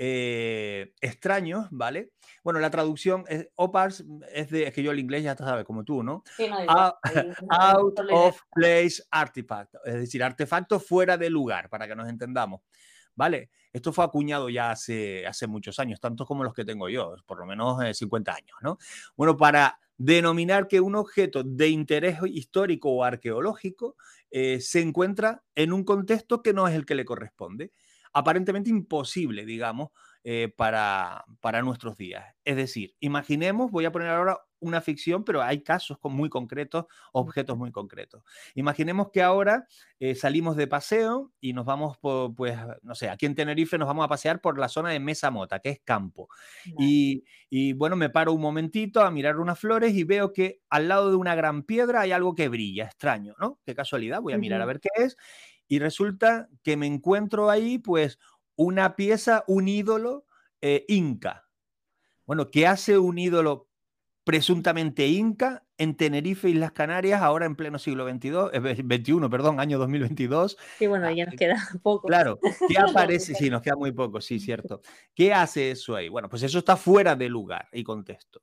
eh, 0.00 0.92
extraños, 1.00 1.66
¿vale? 1.70 2.12
Bueno, 2.44 2.60
la 2.60 2.70
traducción 2.70 3.24
es 3.28 3.48
OPARS 3.56 4.04
es 4.32 4.50
de, 4.50 4.68
es 4.68 4.72
que 4.72 4.82
yo 4.82 4.92
el 4.92 5.00
inglés 5.00 5.24
ya 5.24 5.36
sabes, 5.36 5.64
como 5.64 5.84
tú, 5.84 6.04
¿no? 6.04 6.22
out, 7.50 7.98
of 8.12 8.40
place 8.54 9.02
artifact, 9.10 9.74
es 9.84 9.94
decir, 9.94 10.22
artefacto 10.22 10.78
fuera 10.78 11.16
de 11.16 11.30
lugar, 11.30 11.68
para 11.68 11.88
que 11.88 11.96
nos 11.96 12.08
entendamos. 12.08 12.60
¿Vale? 13.16 13.50
Esto 13.72 13.92
fue 13.92 14.04
acuñado 14.04 14.48
ya 14.48 14.70
hace, 14.70 15.26
hace 15.26 15.48
muchos 15.48 15.80
años, 15.80 15.98
tantos 15.98 16.24
como 16.24 16.44
los 16.44 16.54
que 16.54 16.64
tengo 16.64 16.88
yo, 16.88 17.16
por 17.26 17.40
lo 17.40 17.46
menos 17.46 17.84
50 17.96 18.30
eh, 18.30 18.34
años, 18.36 18.56
¿no? 18.62 18.78
Bueno, 19.16 19.36
para 19.36 19.80
denominar 19.98 20.68
que 20.68 20.80
un 20.80 20.94
objeto 20.94 21.42
de 21.42 21.68
interés 21.68 22.18
histórico 22.26 22.90
o 22.90 23.04
arqueológico 23.04 23.96
eh, 24.30 24.60
se 24.60 24.80
encuentra 24.80 25.44
en 25.54 25.72
un 25.72 25.84
contexto 25.84 26.42
que 26.42 26.54
no 26.54 26.66
es 26.68 26.74
el 26.74 26.86
que 26.86 26.94
le 26.94 27.04
corresponde 27.04 27.72
aparentemente 28.12 28.70
imposible, 28.70 29.44
digamos, 29.44 29.90
eh, 30.24 30.52
para, 30.56 31.24
para 31.40 31.62
nuestros 31.62 31.96
días. 31.96 32.24
Es 32.44 32.56
decir, 32.56 32.94
imaginemos, 33.00 33.70
voy 33.70 33.84
a 33.84 33.92
poner 33.92 34.08
ahora 34.08 34.38
una 34.60 34.80
ficción, 34.80 35.24
pero 35.24 35.42
hay 35.42 35.62
casos 35.62 35.98
muy 36.02 36.28
concretos, 36.28 36.86
objetos 37.12 37.56
muy 37.56 37.70
concretos. 37.70 38.22
Imaginemos 38.54 39.10
que 39.10 39.22
ahora 39.22 39.66
eh, 40.00 40.14
salimos 40.14 40.56
de 40.56 40.66
paseo 40.66 41.32
y 41.40 41.52
nos 41.52 41.64
vamos, 41.64 41.98
por, 41.98 42.34
pues, 42.34 42.56
no 42.82 42.94
sé, 42.94 43.08
aquí 43.08 43.26
en 43.26 43.34
Tenerife 43.34 43.78
nos 43.78 43.88
vamos 43.88 44.04
a 44.04 44.08
pasear 44.08 44.40
por 44.40 44.58
la 44.58 44.68
zona 44.68 44.90
de 44.90 45.00
Mesa 45.00 45.30
Mota, 45.30 45.60
que 45.60 45.70
es 45.70 45.80
campo. 45.84 46.28
Y, 46.78 47.24
y, 47.50 47.72
bueno, 47.72 47.96
me 47.96 48.10
paro 48.10 48.32
un 48.32 48.40
momentito 48.40 49.02
a 49.02 49.10
mirar 49.10 49.38
unas 49.38 49.58
flores 49.58 49.94
y 49.94 50.04
veo 50.04 50.32
que 50.32 50.60
al 50.70 50.88
lado 50.88 51.10
de 51.10 51.16
una 51.16 51.34
gran 51.34 51.62
piedra 51.62 52.02
hay 52.02 52.12
algo 52.12 52.34
que 52.34 52.48
brilla, 52.48 52.84
extraño, 52.84 53.34
¿no? 53.38 53.58
Qué 53.64 53.74
casualidad, 53.74 54.20
voy 54.20 54.32
a 54.32 54.38
mirar 54.38 54.60
a 54.60 54.66
ver 54.66 54.80
qué 54.80 54.88
es 54.96 55.16
y 55.68 55.78
resulta 55.78 56.48
que 56.62 56.76
me 56.76 56.86
encuentro 56.86 57.50
ahí 57.50 57.78
pues 57.78 58.18
una 58.56 58.96
pieza, 58.96 59.44
un 59.46 59.68
ídolo 59.68 60.24
eh, 60.60 60.84
inca. 60.88 61.46
Bueno, 62.26 62.50
¿qué 62.50 62.66
hace 62.66 62.98
un 62.98 63.18
ídolo 63.18 63.67
presuntamente 64.28 65.06
inca 65.06 65.64
en 65.78 65.96
Tenerife 65.96 66.50
y 66.50 66.52
las 66.52 66.72
Canarias 66.72 67.22
ahora 67.22 67.46
en 67.46 67.56
pleno 67.56 67.78
siglo 67.78 68.06
XXII, 68.06 68.82
21, 68.84 69.26
eh, 69.26 69.30
perdón, 69.30 69.58
año 69.58 69.78
2022? 69.78 70.58
Sí, 70.78 70.86
bueno, 70.86 71.10
ya 71.10 71.24
nos 71.24 71.34
queda 71.34 71.56
poco. 71.82 72.08
Claro, 72.08 72.38
¿qué 72.68 72.78
aparece? 72.78 73.34
Sí, 73.34 73.48
nos 73.48 73.62
queda 73.62 73.76
muy 73.76 73.92
poco, 73.92 74.20
sí, 74.20 74.38
cierto. 74.38 74.82
¿Qué 75.14 75.32
hace 75.32 75.70
eso 75.70 75.96
ahí? 75.96 76.10
Bueno, 76.10 76.28
pues 76.28 76.42
eso 76.42 76.58
está 76.58 76.76
fuera 76.76 77.16
de 77.16 77.30
lugar 77.30 77.68
y 77.72 77.82
contexto. 77.82 78.42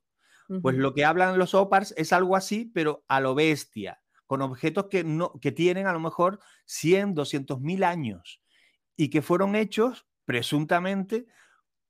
Pues 0.60 0.74
lo 0.74 0.92
que 0.92 1.04
hablan 1.04 1.38
los 1.38 1.54
OPARS 1.54 1.94
es 1.96 2.12
algo 2.12 2.34
así, 2.34 2.68
pero 2.74 3.04
a 3.06 3.20
lo 3.20 3.36
bestia 3.36 4.00
con 4.26 4.42
objetos 4.42 4.86
que, 4.90 5.04
no, 5.04 5.38
que 5.40 5.52
tienen 5.52 5.86
a 5.86 5.92
lo 5.92 6.00
mejor 6.00 6.40
100, 6.64 7.14
200 7.14 7.60
mil 7.60 7.84
años 7.84 8.42
y 8.96 9.08
que 9.08 9.22
fueron 9.22 9.54
hechos 9.54 10.08
presuntamente 10.24 11.26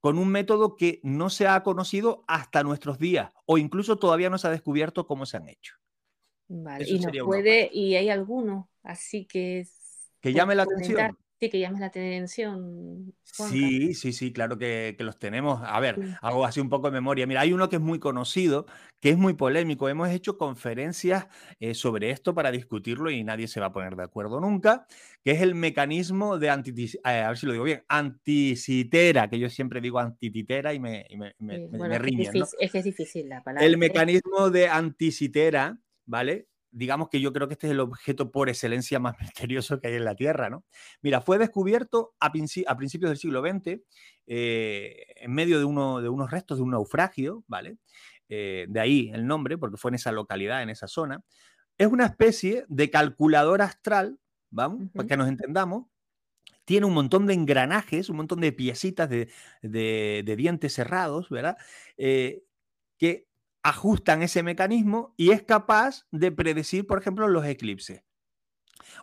con 0.07 0.19
un 0.19 0.29
método 0.29 0.77
que 0.77 1.01
no 1.03 1.31
se 1.31 1.49
ha 1.49 1.65
conocido 1.65 2.23
hasta 2.29 2.63
nuestros 2.63 3.01
días 3.01 3.33
o 3.45 3.59
incluso 3.59 3.97
todavía 3.97 4.31
no 4.31 4.39
se 4.39 4.47
ha 4.47 4.53
descubierto 4.53 5.05
cómo 5.05 5.27
se 5.27 5.37
han 5.37 5.49
hecho. 5.49 5.75
Vale, 6.47 6.89
y 6.89 7.01
no 7.01 7.11
puede, 7.25 7.69
y 7.73 7.97
hay 7.97 8.09
alguno, 8.09 8.71
así 8.85 9.25
que... 9.27 9.67
Que 10.21 10.33
llame 10.33 10.55
la 10.55 10.63
atención. 10.63 11.19
Sí, 11.39 11.51
que 11.51 11.61
llames 11.61 11.81
la 11.81 11.87
atención. 11.87 13.13
Sí, 13.23 13.93
sí, 13.93 14.15
sí, 14.15 14.33
claro 14.33 14.57
que, 14.57 14.97
los 15.01 15.19
tenemos. 15.19 15.61
A 15.63 15.79
ver, 15.81 15.99
hago 16.23 16.47
así 16.47 16.61
un 16.61 16.71
poco 16.71 16.87
de 16.87 16.95
memoria. 16.95 17.27
Mira, 17.27 17.43
hay 17.43 17.53
uno 17.53 17.69
que 17.69 17.77
es 17.77 17.83
muy 17.83 17.99
conocido, 17.99 18.65
que 19.01 19.11
es 19.11 19.19
muy 19.19 19.35
polémico. 19.35 19.91
Hemos 19.91 20.09
hecho 20.09 20.39
conferencias 20.39 21.27
eh, 21.61 21.75
sobre 21.75 22.11
esto 22.11 22.35
para 22.35 22.51
discutirlo 22.51 23.11
y 23.11 23.23
nadie 23.23 23.49
se 23.49 23.61
va 23.61 23.67
a 23.67 23.73
poner 23.73 23.97
de 23.97 24.05
acuerdo 24.05 24.41
nunca, 24.41 24.87
que 25.23 25.33
es 25.33 25.43
el 25.43 25.55
mecanismo 25.55 26.39
de 26.39 26.49
anti, 26.49 26.73
eh, 26.85 26.99
a 27.05 27.29
ver 27.29 27.37
si 27.37 27.45
lo 27.45 27.53
digo 27.53 27.65
bien, 27.65 27.85
anticitera, 27.87 29.29
que 29.29 29.39
yo 29.39 29.51
siempre 29.51 29.83
digo 29.83 29.99
antititera 29.99 30.73
y 30.73 30.81
me, 30.81 31.05
y 31.11 31.19
me, 31.19 31.35
Es 32.59 32.73
que 32.73 32.79
es 32.79 32.85
difícil 32.85 33.29
la 33.29 33.43
palabra. 33.43 33.67
El 33.67 33.75
¿eh? 33.75 33.77
mecanismo 33.77 34.49
de 34.49 34.69
anticitera, 34.69 35.79
¿vale? 36.07 36.49
Digamos 36.77 37.09
que 37.09 37.23
yo 37.23 37.33
creo 37.33 37.49
que 37.49 37.55
este 37.55 37.69
es 37.69 37.71
el 37.71 37.81
objeto 37.81 38.31
por 38.31 38.51
excelencia 38.51 38.99
más 38.99 39.17
misterioso 39.21 39.81
que 39.81 39.89
hay 39.89 39.95
en 39.95 40.05
la 40.05 40.15
Tierra, 40.15 40.51
¿no? 40.51 40.65
Mira, 41.01 41.23
fue 41.23 41.39
descubierto 41.39 42.15
a, 42.21 42.31
principios 42.31 43.09
del 43.09 43.17
siglo 43.17 43.41
XX 43.41 43.81
eh, 44.27 45.07
en 45.17 45.33
medio 45.33 45.59
de, 45.59 45.65
uno, 45.65 46.03
de 46.03 46.11
unos 46.11 46.31
restos 46.31 46.59
de 46.59 46.65
un 46.65 46.73
naufragio, 46.73 47.45
¿vale? 47.47 47.79
Eh, 48.29 48.67
de 48.69 48.81
ahí 48.81 49.11
el 49.15 49.27
nombre, 49.27 49.57
porque 49.57 49.79
fue 49.79 49.91
en 49.91 49.95
esa 49.95 50.13
localidad, 50.13 50.63
en 50.63 50.69
esa 50.69 50.87
zona. 50.87 51.23
Es 51.79 51.87
una 51.87 52.05
especie 52.05 52.67
de 52.69 52.91
calculador 52.91 53.63
astral, 53.63 54.19
¿vamos? 54.51 54.91
Para 54.95 55.09
que 55.09 55.17
nos 55.17 55.29
entendamos. 55.29 55.87
Tiene 56.67 56.85
un 56.85 56.93
montón 56.93 57.27
de 57.27 57.33
engranajes, 57.33 58.11
un 58.11 58.17
montón 58.17 58.41
de 58.41 58.53
piecitas 58.53 59.09
de, 59.09 60.25
dientes 60.37 60.75
cerrados, 60.75 61.31
¿verdad? 61.31 61.57
Eh, 61.97 62.43
que 62.99 63.29
ajustan 63.67 64.23
ese 64.23 64.45
mecanismo 64.45 65.13
y 65.17 65.33
es 65.33 65.43
capaz 65.43 66.07
de 66.13 66.31
predecir, 66.31 66.87
por 66.87 67.01
ejemplo, 67.01 67.27
los 67.27 67.45
eclipses. 67.45 68.05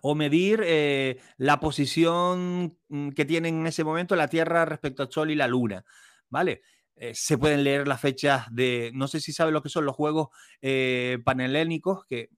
O 0.01 0.15
medir 0.15 0.61
eh, 0.63 1.19
la 1.35 1.59
posición 1.59 2.77
mm, 2.87 3.09
que 3.09 3.25
tiene 3.25 3.49
en 3.49 3.67
ese 3.67 3.83
momento 3.83 4.15
la 4.15 4.29
Tierra 4.29 4.63
respecto 4.63 5.03
al 5.03 5.11
Sol 5.11 5.31
y 5.31 5.35
la 5.35 5.49
Luna, 5.49 5.83
¿vale? 6.29 6.61
Eh, 6.95 7.11
se 7.13 7.37
pueden 7.37 7.65
leer 7.65 7.89
las 7.89 7.99
fechas 7.99 8.45
de, 8.51 8.91
no 8.93 9.09
sé 9.09 9.19
si 9.19 9.33
sabe 9.33 9.51
lo 9.51 9.61
que 9.61 9.67
son 9.67 9.83
los 9.83 9.97
juegos 9.97 10.29
eh, 10.61 11.17
panhelénicos, 11.25 12.05
que 12.05 12.29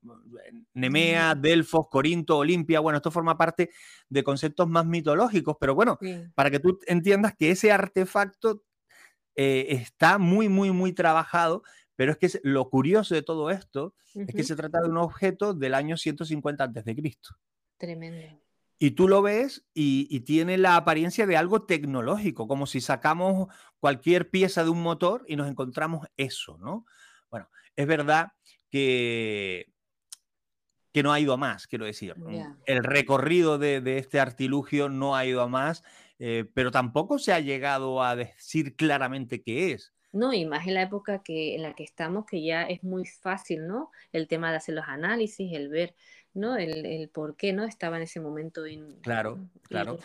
Nemea, 0.74 1.36
Delfos, 1.36 1.90
Corinto, 1.92 2.40
Olimpia, 2.40 2.80
bueno, 2.80 2.98
esto 2.98 3.12
forma 3.12 3.38
parte 3.38 3.70
de 4.10 4.24
conceptos 4.24 4.68
más 4.68 4.88
mitológicos, 4.88 5.58
pero 5.60 5.76
bueno, 5.76 6.00
para 6.34 6.50
que 6.50 6.60
tú 6.60 6.80
entiendas 6.88 7.36
que 7.38 7.52
ese 7.52 7.72
artefacto 7.72 8.64
está 9.36 10.18
muy, 10.18 10.48
muy, 10.48 10.72
muy 10.72 10.94
trabajado 10.94 11.62
pero 11.96 12.12
es 12.12 12.18
que 12.18 12.40
lo 12.44 12.70
curioso 12.70 13.16
de 13.16 13.22
todo 13.22 13.50
esto 13.50 13.94
es 14.14 14.34
que 14.34 14.44
se 14.44 14.56
trata 14.56 14.82
de 14.82 14.90
un 14.90 14.98
objeto 14.98 15.54
del 15.54 15.74
año 15.74 15.98
150 15.98 16.64
a.C. 16.64 16.96
Tremendo. 17.78 18.42
Y 18.78 18.92
tú 18.92 19.08
lo 19.08 19.22
ves 19.22 19.66
y, 19.74 20.20
tiene 20.22 20.58
la 20.58 20.76
apariencia 20.76 21.26
de 21.26 21.38
algo 21.38 21.64
tecnológico, 21.64 22.48
como 22.48 22.66
si 22.66 22.82
sacamos 22.82 23.48
cualquier 23.80 24.30
pieza 24.30 24.64
de 24.64 24.70
un 24.70 24.84
motor 24.84 25.24
y 25.28 25.38
nos 25.38 25.48
encontramos 25.48 26.08
eso, 26.18 26.58
¿no? 26.58 26.86
Bueno, 27.32 27.50
es 27.76 27.88
verdad 27.88 28.34
que, 28.70 29.72
que 30.92 31.04
no 31.04 31.14
ha 31.14 31.20
ido 31.22 31.34
a 31.34 31.38
más, 31.38 31.68
quiero 31.68 31.86
decir. 31.86 32.16
El 32.66 32.84
recorrido 32.84 33.58
de, 33.58 33.98
este 33.98 34.20
artilugio 34.20 34.90
no 34.90 35.16
ha 35.16 35.26
ido 35.26 35.42
a 35.42 35.48
más, 35.48 35.84
eh, 36.20 36.46
pero 36.54 36.72
tampoco 36.72 37.18
se 37.18 37.32
ha 37.32 37.40
llegado 37.40 38.04
a 38.04 38.18
decir 38.18 38.76
claramente 38.76 39.42
qué 39.42 39.72
es. 39.72 39.95
No, 40.16 40.32
y 40.32 40.46
más 40.46 40.66
en 40.66 40.76
la 40.76 40.82
época 40.82 41.22
que, 41.22 41.56
en 41.56 41.62
la 41.62 41.76
que 41.76 41.84
estamos, 41.84 42.26
que 42.26 42.42
ya 42.42 42.64
es 42.64 42.82
muy 42.84 43.06
fácil, 43.06 43.68
¿no? 43.68 43.92
El 44.14 44.30
tema 44.30 44.50
de 44.50 44.56
hacer 44.56 44.74
los 44.74 44.86
análisis, 44.88 45.52
el 45.52 45.68
ver, 45.68 45.94
¿no? 46.34 46.56
El, 46.56 47.10
por 47.10 47.36
qué, 47.36 47.52
¿no? 47.52 47.66
Estaba 47.66 47.98
en 47.98 48.04
ese 48.04 48.22
momento. 48.22 48.66
En, 48.66 48.96
claro, 49.02 49.50
claro. 49.64 50.00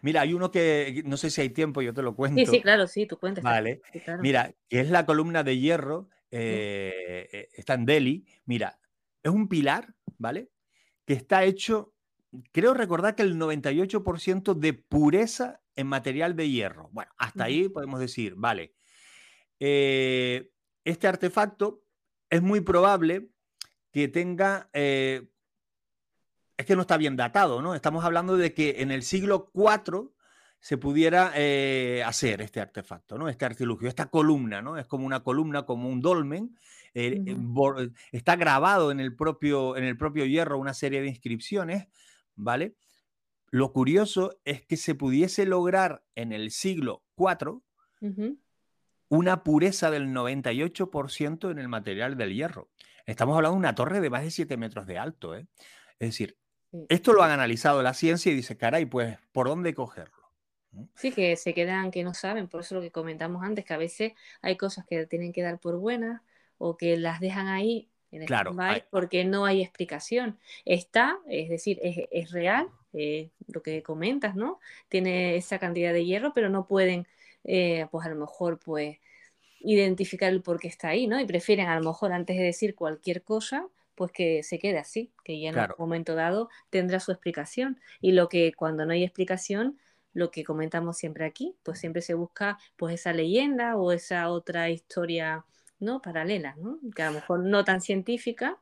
Mira, 0.00 0.22
hay 0.22 0.32
uno 0.32 0.50
que, 0.50 1.02
no 1.04 1.18
sé 1.18 1.28
si 1.28 1.42
hay 1.42 1.50
tiempo, 1.50 1.82
yo 1.82 1.92
te 1.92 2.00
lo 2.00 2.16
cuento. 2.16 2.40
Sí, 2.40 2.46
sí, 2.46 2.62
claro, 2.62 2.86
sí, 2.86 3.04
tú 3.04 3.18
cuentas. 3.18 3.44
Vale. 3.44 3.82
Mira, 4.20 4.54
que 4.66 4.80
es 4.80 4.88
la 4.88 5.04
columna 5.04 5.42
de 5.42 5.58
hierro, 5.58 6.08
eh, 6.30 7.28
eh, 7.30 7.48
está 7.52 7.74
en 7.74 7.84
Delhi. 7.84 8.24
Mira, 8.46 8.78
es 9.22 9.30
un 9.30 9.48
pilar, 9.50 9.94
¿vale? 10.16 10.48
Que 11.04 11.12
está 11.12 11.44
hecho, 11.44 11.92
creo 12.50 12.72
recordar 12.72 13.14
que 13.14 13.22
el 13.22 13.36
98% 13.36 14.54
de 14.54 14.72
pureza 14.72 15.60
en 15.76 15.86
material 15.86 16.34
de 16.34 16.48
hierro. 16.48 16.88
Bueno, 16.92 17.12
hasta 17.18 17.44
ahí 17.44 17.68
podemos 17.68 18.00
decir, 18.00 18.36
vale 18.38 18.72
eh, 19.60 20.50
este 20.84 21.06
artefacto 21.06 21.82
es 22.30 22.42
muy 22.42 22.60
probable 22.60 23.30
que 23.92 24.08
tenga, 24.08 24.68
eh, 24.72 25.28
es 26.56 26.66
que 26.66 26.76
no 26.76 26.82
está 26.82 26.96
bien 26.96 27.16
datado, 27.16 27.62
¿no? 27.62 27.74
Estamos 27.74 28.04
hablando 28.04 28.36
de 28.36 28.52
que 28.54 28.82
en 28.82 28.90
el 28.90 29.02
siglo 29.02 29.50
IV 29.54 30.10
se 30.60 30.78
pudiera 30.78 31.32
eh, 31.36 32.02
hacer 32.04 32.40
este 32.40 32.60
artefacto, 32.60 33.18
¿no? 33.18 33.28
Este 33.28 33.44
artilugio, 33.44 33.88
esta 33.88 34.06
columna, 34.06 34.62
¿no? 34.62 34.78
Es 34.78 34.86
como 34.86 35.06
una 35.06 35.22
columna, 35.22 35.64
como 35.64 35.88
un 35.88 36.00
dolmen. 36.00 36.58
está 38.12 38.36
grabado 38.36 38.90
en 38.90 39.00
el, 39.00 39.14
propio, 39.14 39.76
en 39.76 39.84
el 39.84 39.96
propio 39.96 40.24
hierro 40.24 40.58
una 40.58 40.74
serie 40.74 41.02
de 41.02 41.08
inscripciones, 41.08 41.88
¿vale? 42.34 42.76
Lo 43.50 43.72
curioso 43.72 44.40
es 44.44 44.62
que 44.62 44.76
se 44.76 44.96
pudiese 44.96 45.46
lograr 45.46 46.04
en 46.16 46.32
el 46.32 46.50
siglo 46.50 47.04
4, 47.14 47.62
una 49.16 49.42
pureza 49.42 49.90
del 49.90 50.08
98% 50.08 51.50
en 51.50 51.58
el 51.58 51.68
material 51.68 52.16
del 52.16 52.34
hierro. 52.34 52.68
Estamos 53.06 53.36
hablando 53.36 53.56
de 53.56 53.60
una 53.60 53.74
torre 53.74 54.00
de 54.00 54.10
más 54.10 54.22
de 54.22 54.30
7 54.30 54.56
metros 54.56 54.86
de 54.86 54.98
alto. 54.98 55.34
¿eh? 55.34 55.46
Es 55.98 56.10
decir, 56.10 56.36
esto 56.88 57.12
lo 57.12 57.22
han 57.22 57.30
analizado 57.30 57.82
la 57.82 57.94
ciencia 57.94 58.32
y 58.32 58.34
dice, 58.34 58.56
caray, 58.56 58.86
pues, 58.86 59.18
¿por 59.32 59.48
dónde 59.48 59.74
cogerlo? 59.74 60.24
Sí, 60.94 61.12
que 61.12 61.36
se 61.36 61.54
quedan, 61.54 61.90
que 61.90 62.02
no 62.02 62.14
saben, 62.14 62.48
por 62.48 62.62
eso 62.62 62.74
lo 62.74 62.80
que 62.80 62.90
comentamos 62.90 63.44
antes, 63.44 63.64
que 63.64 63.74
a 63.74 63.78
veces 63.78 64.12
hay 64.42 64.56
cosas 64.56 64.84
que 64.86 65.06
tienen 65.06 65.32
que 65.32 65.42
dar 65.42 65.60
por 65.60 65.76
buenas 65.76 66.20
o 66.58 66.76
que 66.76 66.96
las 66.96 67.20
dejan 67.20 67.46
ahí 67.46 67.88
en 68.10 68.26
claro, 68.26 68.56
porque 68.90 69.24
no 69.24 69.44
hay 69.44 69.60
explicación. 69.60 70.38
Está, 70.64 71.18
es 71.28 71.48
decir, 71.48 71.80
es, 71.82 72.30
real 72.30 72.68
eh, 72.92 73.30
lo 73.46 73.62
que 73.62 73.82
comentas, 73.82 74.36
¿no? 74.36 74.60
Tiene 74.88 75.36
esa 75.36 75.58
cantidad 75.58 75.92
de 75.92 76.04
hierro, 76.04 76.32
pero 76.32 76.48
no 76.48 76.66
pueden, 76.66 77.06
eh, 77.44 77.86
pues 77.90 78.06
a 78.06 78.10
lo 78.10 78.16
mejor, 78.16 78.58
pues 78.58 78.98
identificar 79.60 80.32
el 80.32 80.42
por 80.42 80.60
qué 80.60 80.68
está 80.68 80.88
ahí, 80.88 81.06
¿no? 81.06 81.18
Y 81.20 81.26
prefieren 81.26 81.68
a 81.68 81.78
lo 81.78 81.84
mejor 81.84 82.12
antes 82.12 82.36
de 82.36 82.42
decir 82.42 82.74
cualquier 82.74 83.22
cosa, 83.22 83.66
pues 83.94 84.12
que 84.12 84.42
se 84.42 84.58
quede 84.58 84.78
así, 84.78 85.12
que 85.24 85.40
ya 85.40 85.50
en 85.50 85.58
un 85.58 85.66
momento 85.78 86.14
dado 86.14 86.48
tendrá 86.70 87.00
su 87.00 87.12
explicación. 87.12 87.80
Y 88.00 88.12
lo 88.12 88.28
que 88.28 88.52
cuando 88.52 88.84
no 88.84 88.92
hay 88.92 89.04
explicación, 89.04 89.78
lo 90.12 90.30
que 90.30 90.44
comentamos 90.44 90.96
siempre 90.96 91.24
aquí, 91.24 91.56
pues 91.62 91.78
siempre 91.78 92.02
se 92.02 92.14
busca 92.14 92.58
pues 92.76 92.94
esa 92.94 93.12
leyenda 93.12 93.76
o 93.76 93.92
esa 93.92 94.30
otra 94.30 94.70
historia 94.70 95.44
¿no? 95.80 96.00
paralela, 96.00 96.54
¿no? 96.56 96.78
que 96.94 97.02
a 97.02 97.08
lo 97.08 97.14
mejor 97.14 97.40
no 97.40 97.64
tan 97.64 97.80
científica, 97.80 98.58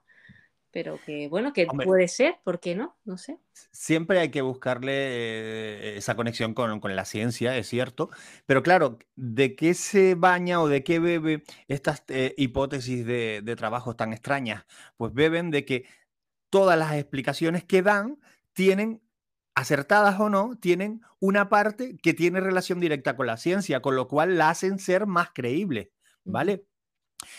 pero 0.72 0.98
que 1.04 1.28
bueno, 1.28 1.52
que 1.52 1.66
puede 1.66 2.08
ser, 2.08 2.36
¿por 2.42 2.58
qué 2.58 2.74
no? 2.74 2.96
No 3.04 3.18
sé. 3.18 3.38
Siempre 3.70 4.18
hay 4.18 4.30
que 4.30 4.42
buscarle 4.42 4.92
eh, 4.92 5.96
esa 5.96 6.16
conexión 6.16 6.54
con, 6.54 6.80
la 6.96 7.04
ciencia, 7.04 7.56
es 7.56 7.68
cierto, 7.68 8.10
pero 8.46 8.62
claro, 8.62 8.98
¿de 9.14 9.54
qué 9.54 9.74
se 9.74 10.14
baña 10.14 10.60
o 10.60 10.68
de 10.68 10.82
qué 10.82 10.98
bebe 10.98 11.44
estas 11.68 12.04
eh, 12.08 12.34
hipótesis 12.36 13.06
de, 13.06 13.42
de 13.44 13.56
trabajos 13.56 13.96
tan 13.96 14.12
extrañas? 14.12 14.64
Pues 14.96 15.12
beben 15.12 15.50
de 15.50 15.64
que 15.64 15.84
todas 16.50 16.78
las 16.78 16.94
explicaciones 16.94 17.64
que 17.64 17.82
dan 17.82 18.18
tienen 18.52 19.02
acertadas 19.54 20.18
o 20.18 20.30
no, 20.30 20.56
tienen 20.58 21.02
una 21.20 21.48
parte 21.48 21.96
que 22.02 22.14
tiene 22.14 22.40
relación 22.40 22.80
directa 22.80 23.16
con 23.16 23.26
la 23.26 23.36
ciencia, 23.36 23.80
con 23.80 23.96
lo 23.96 24.08
cual 24.08 24.38
la 24.38 24.50
hacen 24.50 24.78
ser 24.78 25.06
más 25.06 25.28
creíble, 25.34 25.92
¿vale? 26.24 26.66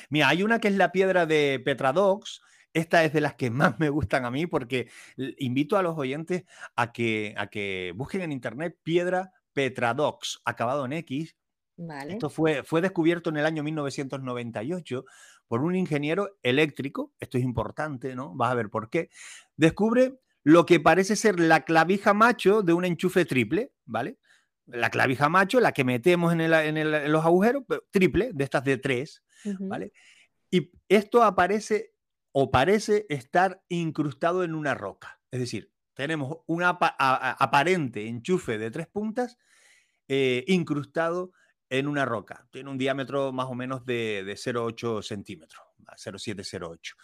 Mira, 0.09 0.29
hay 0.29 0.43
una 0.43 0.59
que 0.59 0.67
es 0.67 0.75
la 0.75 0.91
piedra 0.91 1.25
de 1.25 1.61
Petradox. 1.63 2.41
Esta 2.73 3.03
es 3.03 3.13
de 3.13 3.21
las 3.21 3.35
que 3.35 3.49
más 3.49 3.79
me 3.79 3.89
gustan 3.89 4.25
a 4.25 4.31
mí 4.31 4.47
porque 4.47 4.89
invito 5.37 5.77
a 5.77 5.83
los 5.83 5.97
oyentes 5.97 6.43
a 6.75 6.91
que, 6.91 7.35
a 7.37 7.47
que 7.47 7.93
busquen 7.95 8.21
en 8.21 8.31
internet 8.31 8.77
piedra 8.83 9.31
Petradox, 9.53 10.41
acabado 10.45 10.85
en 10.85 10.93
X. 10.93 11.35
Esto 12.07 12.29
fue, 12.29 12.63
fue 12.63 12.81
descubierto 12.81 13.29
en 13.29 13.37
el 13.37 13.45
año 13.45 13.63
1998 13.63 15.05
por 15.47 15.63
un 15.63 15.75
ingeniero 15.75 16.37
eléctrico. 16.41 17.13
Esto 17.19 17.37
es 17.37 17.43
importante, 17.43 18.15
¿no? 18.15 18.33
Vas 18.35 18.51
a 18.51 18.55
ver 18.55 18.69
por 18.69 18.89
qué. 18.89 19.09
Descubre 19.55 20.19
lo 20.43 20.65
que 20.65 20.79
parece 20.79 21.15
ser 21.15 21.39
la 21.39 21.63
clavija 21.63 22.13
macho 22.13 22.61
de 22.61 22.73
un 22.73 22.85
enchufe 22.85 23.25
triple, 23.25 23.71
¿vale? 23.85 24.17
La 24.65 24.89
clavija 24.89 25.29
macho, 25.29 25.59
la 25.59 25.71
que 25.71 25.83
metemos 25.83 26.33
en, 26.33 27.11
los 27.11 27.25
agujeros, 27.25 27.63
triple, 27.91 28.31
de 28.33 28.43
estas 28.43 28.63
de 28.63 28.77
tres, 28.77 29.23
¿vale? 29.59 29.93
Y 30.51 30.71
esto 30.87 31.23
aparece 31.23 31.92
o 32.33 32.51
parece 32.51 33.05
estar 33.07 33.63
incrustado 33.69 34.43
en 34.43 34.53
una 34.53 34.73
roca. 34.73 35.21
Es 35.31 35.39
decir, 35.39 35.71
tenemos 35.93 36.39
un 36.47 36.63
aparente 36.63 38.07
enchufe 38.07 38.57
de 38.57 38.71
tres 38.71 38.87
puntas 38.87 39.37
eh, 40.07 40.43
incrustado 40.47 41.31
en 41.69 41.87
una 41.87 42.05
roca. 42.05 42.47
Tiene 42.51 42.69
un 42.69 42.77
diámetro 42.77 43.31
más 43.31 43.47
o 43.47 43.55
menos 43.55 43.85
de, 43.85 44.23
de 44.25 44.33
0,8 44.33 45.01
centímetros, 45.03 45.63
0,708. 45.95 46.95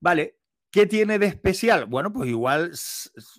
Vale, 0.00 0.40
¿Qué 0.72 0.86
tiene 0.86 1.18
de 1.18 1.26
especial? 1.26 1.86
Bueno, 1.86 2.12
pues 2.12 2.30
igual, 2.30 2.70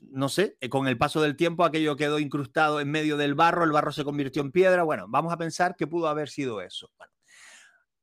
no 0.10 0.28
sé, 0.28 0.58
eh, 0.60 0.68
con 0.68 0.90
el 0.90 0.98
paso 0.98 1.22
del 1.22 1.38
tiempo 1.38 1.64
aquello 1.64 1.96
quedó 1.96 2.20
incrustado 2.20 2.82
en 2.82 2.92
medio 2.92 3.16
del 3.16 3.36
barro, 3.36 3.64
el 3.64 3.72
barro 3.72 3.94
se 3.94 4.04
convirtió 4.04 4.42
en 4.42 4.52
piedra. 4.52 4.84
Bueno, 4.84 5.06
vamos 5.08 5.32
a 5.32 5.38
pensar 5.38 5.78
que 5.78 5.88
pudo 5.88 6.10
haber 6.10 6.28
sido 6.28 6.62
eso. 6.62 6.92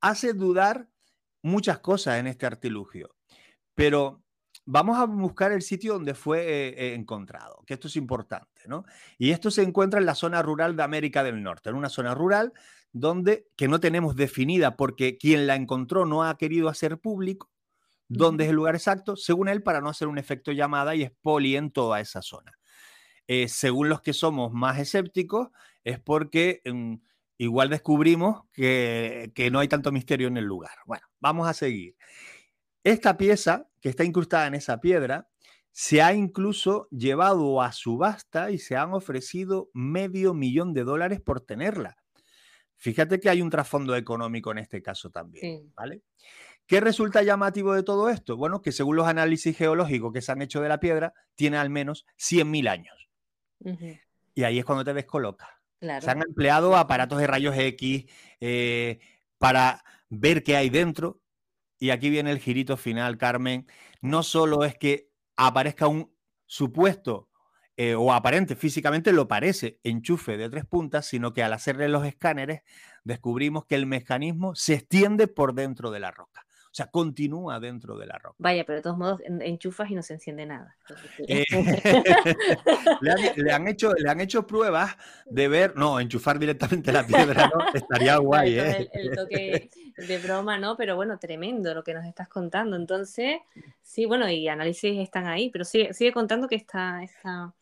hace 0.00 0.32
dudar 0.32 0.88
muchas 1.42 1.78
cosas 1.80 2.18
en 2.18 2.26
este 2.26 2.46
artilugio, 2.46 3.17
pero 3.78 4.24
vamos 4.66 4.98
a 4.98 5.04
buscar 5.04 5.52
el 5.52 5.62
sitio 5.62 5.92
donde 5.92 6.14
fue 6.14 6.40
eh, 6.40 6.68
eh, 6.76 6.94
encontrado, 6.94 7.62
que 7.64 7.74
esto 7.74 7.86
es 7.86 7.94
importante, 7.94 8.62
¿no? 8.66 8.84
Y 9.18 9.30
esto 9.30 9.52
se 9.52 9.62
encuentra 9.62 10.00
en 10.00 10.06
la 10.06 10.16
zona 10.16 10.42
rural 10.42 10.74
de 10.74 10.82
América 10.82 11.22
del 11.22 11.44
Norte, 11.44 11.70
en 11.70 11.76
una 11.76 11.88
zona 11.88 12.12
rural 12.12 12.52
donde 12.90 13.46
que 13.56 13.68
no 13.68 13.78
tenemos 13.78 14.16
definida 14.16 14.76
porque 14.76 15.16
quien 15.16 15.46
la 15.46 15.54
encontró 15.54 16.06
no 16.06 16.24
ha 16.24 16.36
querido 16.38 16.68
hacer 16.68 16.98
público 16.98 17.52
dónde 18.08 18.44
es 18.44 18.50
el 18.50 18.56
lugar 18.56 18.74
exacto, 18.74 19.14
según 19.14 19.46
él, 19.46 19.62
para 19.62 19.80
no 19.80 19.90
hacer 19.90 20.08
un 20.08 20.18
efecto 20.18 20.50
llamada 20.50 20.96
y 20.96 21.08
en 21.54 21.70
toda 21.70 22.00
esa 22.00 22.20
zona. 22.20 22.58
Eh, 23.28 23.46
según 23.46 23.88
los 23.88 24.00
que 24.00 24.12
somos 24.12 24.52
más 24.52 24.80
escépticos, 24.80 25.50
es 25.84 26.00
porque 26.00 26.62
mm, 26.64 26.94
igual 27.36 27.68
descubrimos 27.68 28.42
que, 28.50 29.30
que 29.36 29.52
no 29.52 29.60
hay 29.60 29.68
tanto 29.68 29.92
misterio 29.92 30.26
en 30.26 30.36
el 30.36 30.46
lugar. 30.46 30.72
Bueno, 30.84 31.06
vamos 31.20 31.46
a 31.46 31.54
seguir. 31.54 31.94
Esta 32.84 33.18
pieza 33.18 33.67
que 33.80 33.88
está 33.88 34.04
incrustada 34.04 34.46
en 34.46 34.54
esa 34.54 34.80
piedra 34.80 35.28
se 35.72 36.02
ha 36.02 36.12
incluso 36.12 36.88
llevado 36.90 37.62
a 37.62 37.72
subasta 37.72 38.50
y 38.50 38.58
se 38.58 38.76
han 38.76 38.94
ofrecido 38.94 39.70
medio 39.74 40.34
millón 40.34 40.74
de 40.74 40.84
dólares 40.84 41.20
por 41.20 41.40
tenerla. 41.40 41.96
Fíjate 42.76 43.20
que 43.20 43.28
hay 43.28 43.42
un 43.42 43.50
trasfondo 43.50 43.94
económico 43.96 44.50
en 44.50 44.58
este 44.58 44.82
caso 44.82 45.10
también, 45.10 45.72
¿vale? 45.76 46.02
¿Qué 46.66 46.80
resulta 46.80 47.22
llamativo 47.22 47.74
de 47.74 47.82
todo 47.82 48.10
esto? 48.10 48.36
Bueno, 48.36 48.60
que 48.60 48.72
según 48.72 48.96
los 48.96 49.06
análisis 49.06 49.56
geológicos 49.56 50.12
que 50.12 50.20
se 50.20 50.32
han 50.32 50.42
hecho 50.42 50.60
de 50.60 50.68
la 50.68 50.80
piedra, 50.80 51.14
tiene 51.34 51.56
al 51.56 51.70
menos 51.70 52.04
100.000 52.18 52.68
años. 52.68 53.08
Y 54.34 54.44
ahí 54.44 54.58
es 54.58 54.64
cuando 54.64 54.84
te 54.84 54.92
descoloca. 54.94 55.60
Se 55.80 56.10
han 56.10 56.22
empleado 56.22 56.76
aparatos 56.76 57.18
de 57.18 57.26
rayos 57.26 57.56
X 57.56 58.04
eh, 58.40 58.98
para 59.38 59.82
ver 60.08 60.42
qué 60.42 60.56
hay 60.56 60.68
dentro. 60.70 61.20
Y 61.78 61.90
aquí 61.90 62.10
viene 62.10 62.30
el 62.30 62.38
girito 62.38 62.76
final, 62.76 63.18
Carmen. 63.18 63.66
No 64.00 64.22
solo 64.22 64.64
es 64.64 64.76
que 64.76 65.10
aparezca 65.36 65.86
un 65.86 66.12
supuesto 66.46 67.28
eh, 67.80 67.94
o 67.94 68.12
aparente 68.12 68.56
físicamente 68.56 69.12
lo 69.12 69.28
parece 69.28 69.78
enchufe 69.84 70.36
de 70.36 70.50
tres 70.50 70.66
puntas, 70.66 71.06
sino 71.06 71.32
que 71.32 71.44
al 71.44 71.52
hacerle 71.52 71.88
los 71.88 72.04
escáneres 72.04 72.62
descubrimos 73.04 73.66
que 73.66 73.76
el 73.76 73.86
mecanismo 73.86 74.56
se 74.56 74.74
extiende 74.74 75.28
por 75.28 75.54
dentro 75.54 75.92
de 75.92 76.00
la 76.00 76.10
roca. 76.10 76.44
Sea, 76.78 76.86
continúa 76.86 77.58
dentro 77.58 77.98
de 77.98 78.06
la 78.06 78.18
roca. 78.18 78.36
Vaya, 78.38 78.62
pero 78.64 78.76
de 78.76 78.82
todos 78.84 78.96
modos 78.96 79.20
enchufas 79.26 79.90
y 79.90 79.96
no 79.96 80.02
se 80.04 80.14
enciende 80.14 80.46
nada. 80.46 80.76
Eh, 81.26 81.42
le, 83.36 83.52
han, 83.52 83.66
hecho, 83.66 83.92
le 83.94 84.08
han 84.08 84.20
hecho 84.20 84.46
pruebas 84.46 84.96
de 85.26 85.48
ver, 85.48 85.74
no, 85.74 85.98
enchufar 85.98 86.38
directamente 86.38 86.92
la 86.92 87.04
piedra, 87.04 87.50
¿no? 87.52 87.64
Estaría 87.74 88.16
guay, 88.18 88.60
¿eh? 88.60 88.88
El, 88.92 89.10
toque 89.10 89.70
de 89.96 90.18
broma, 90.18 90.56
¿no? 90.56 90.76
Pero 90.76 90.94
bueno, 90.94 91.18
tremendo 91.18 91.74
lo 91.74 91.82
que 91.82 91.94
nos 91.94 92.06
estás 92.06 92.28
contando. 92.28 92.76
Entonces, 92.76 93.40
sí, 93.82 94.06
bueno, 94.06 94.30
y 94.30 94.46
análisis 94.46 95.00
están 95.00 95.26
ahí, 95.26 95.50
pero 95.50 95.64
sigue, 95.64 95.92
sigue 95.94 96.12
contando 96.12 96.46
que 96.46 96.54
está, 96.54 97.02
está, 97.02 97.52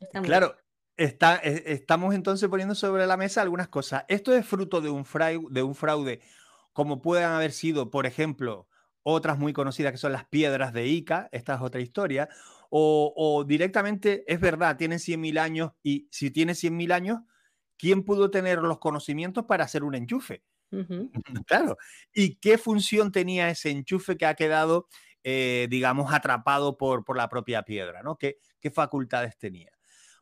está 0.00 0.18
muy 0.18 0.26
Claro, 0.26 0.56
Está, 0.96 1.40
e, 1.42 1.62
estamos 1.66 2.12
entonces 2.14 2.48
poniendo 2.48 2.74
sobre 2.74 3.06
la 3.06 3.16
mesa 3.16 3.40
algunas 3.40 3.68
cosas. 3.68 4.04
Esto 4.08 4.34
es 4.34 4.44
fruto 4.44 4.80
de 4.80 4.90
un, 4.90 5.04
fraude, 5.04 5.46
de 5.50 5.62
un 5.62 5.76
fraude 5.76 6.20
como 6.74 7.00
puedan 7.00 7.32
haber 7.32 7.52
sido, 7.52 7.90
por 7.90 8.04
ejemplo, 8.04 8.68
otras 9.02 9.38
muy 9.38 9.52
conocidas 9.52 9.92
que 9.92 9.98
son 9.98 10.12
las 10.12 10.26
piedras 10.26 10.72
de 10.72 10.86
Ica, 10.88 11.28
esta 11.32 11.54
es 11.54 11.60
otra 11.62 11.80
historia, 11.80 12.28
o, 12.76 13.44
directamente 13.46 14.24
es 14.26 14.40
verdad, 14.40 14.76
tienen 14.76 14.98
100.000 14.98 15.38
años 15.38 15.72
y 15.84 16.08
si 16.10 16.32
tiene 16.32 16.54
100.000 16.54 16.92
años, 16.92 17.20
¿quién 17.78 18.04
pudo 18.04 18.30
tener 18.30 18.58
los 18.58 18.80
conocimientos 18.80 19.44
para 19.44 19.64
hacer 19.64 19.84
un 19.84 19.94
enchufe? 19.94 20.42
Claro. 21.46 21.76
¿Y 22.12 22.36
qué 22.36 22.58
función 22.58 23.12
tenía 23.12 23.48
ese 23.48 23.70
enchufe 23.70 24.16
que 24.16 24.26
ha 24.26 24.34
quedado, 24.34 24.88
eh, 25.22 25.68
digamos, 25.70 26.12
atrapado 26.12 26.76
por, 26.76 27.04
por, 27.04 27.16
la 27.16 27.28
propia 27.28 27.62
piedra? 27.62 28.02
¿no? 28.02 28.16
¿Qué, 28.16 28.38
¿Qué 28.58 28.72
facultades 28.72 29.38
tenía? 29.38 29.70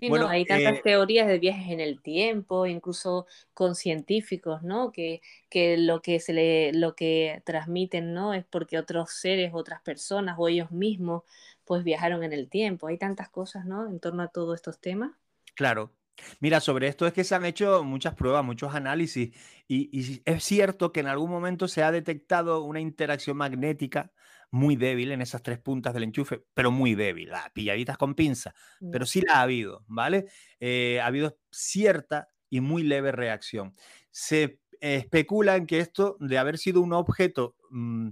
Bueno, 0.09 0.29
hay 0.29 0.45
tantas 0.45 0.79
eh, 0.79 0.81
teorías 0.83 1.27
de 1.27 1.39
viajes 1.39 1.71
en 1.71 1.81
el 1.81 2.01
tiempo, 2.01 2.67
incluso 2.67 3.27
con 3.55 3.75
científicos, 3.75 4.63
¿no? 4.63 4.93
Que, 4.93 5.21
que, 5.49 5.77
lo 5.77 6.03
que 6.03 6.21
se 6.21 6.33
le, 6.33 6.73
lo 6.73 6.95
que 6.95 7.43
transmiten, 7.45 8.13
¿no? 8.15 8.35
Es 8.35 8.45
porque 8.45 8.79
otros 8.79 9.11
seres, 9.13 9.53
otras 9.55 9.81
personas 9.83 10.37
o 10.39 10.49
ellos 10.49 10.71
mismos, 10.71 11.23
pues 11.65 11.85
viajaron 11.85 12.23
en 12.25 12.33
el 12.33 12.49
tiempo. 12.49 12.89
Hay 12.89 12.99
tantas 12.99 13.29
cosas, 13.29 13.65
¿no? 13.65 13.89
En 13.89 14.01
torno 14.01 14.23
a 14.23 14.29
todos 14.29 14.57
estos 14.57 14.81
temas. 14.81 15.13
Claro. 15.55 15.93
Mira, 16.41 16.61
sobre 16.61 16.89
esto 16.89 17.07
es 17.07 17.13
que 17.13 17.25
se 17.25 17.35
han 17.35 17.45
hecho 17.45 17.83
muchas 17.85 18.15
pruebas, 18.15 18.45
muchos 18.45 18.75
análisis, 18.75 19.35
y, 19.67 19.99
y 19.99 20.23
es 20.25 20.45
cierto 20.45 20.93
que 20.93 21.01
en 21.01 21.07
algún 21.07 21.31
momento 21.31 21.69
se 21.69 21.83
ha 21.83 21.91
detectado 21.91 22.63
una 22.63 22.81
interacción 22.81 23.37
magnética 23.37 24.13
muy 24.53 24.77
débil 24.77 25.11
en 25.13 25.23
esas 25.23 25.43
tres 25.43 25.59
puntas 25.59 25.95
del 25.95 26.05
enchufe, 26.05 26.45
pero 26.55 26.71
muy 26.71 26.95
débil, 26.95 27.31
pilladitas 27.55 27.97
con 27.97 28.15
pinza, 28.15 28.55
pero 28.93 29.07
sí 29.07 29.23
la 29.23 29.37
ha 29.39 29.43
habido, 29.43 29.85
¿vale? 29.89 30.27
Eh, 30.61 31.01
ha 31.01 31.07
habido 31.07 31.39
cierta 31.51 32.29
y 32.51 32.61
muy 32.61 32.83
leve 32.83 33.13
reacción. 33.13 33.73
Se 34.11 34.61
especula 34.79 35.57
en 35.57 35.67
que 35.67 35.79
esto, 35.79 36.19
de 36.21 36.37
haber 36.37 36.59
sido 36.59 36.83
un 36.83 36.93
objeto 36.93 37.57
mm, 37.71 38.11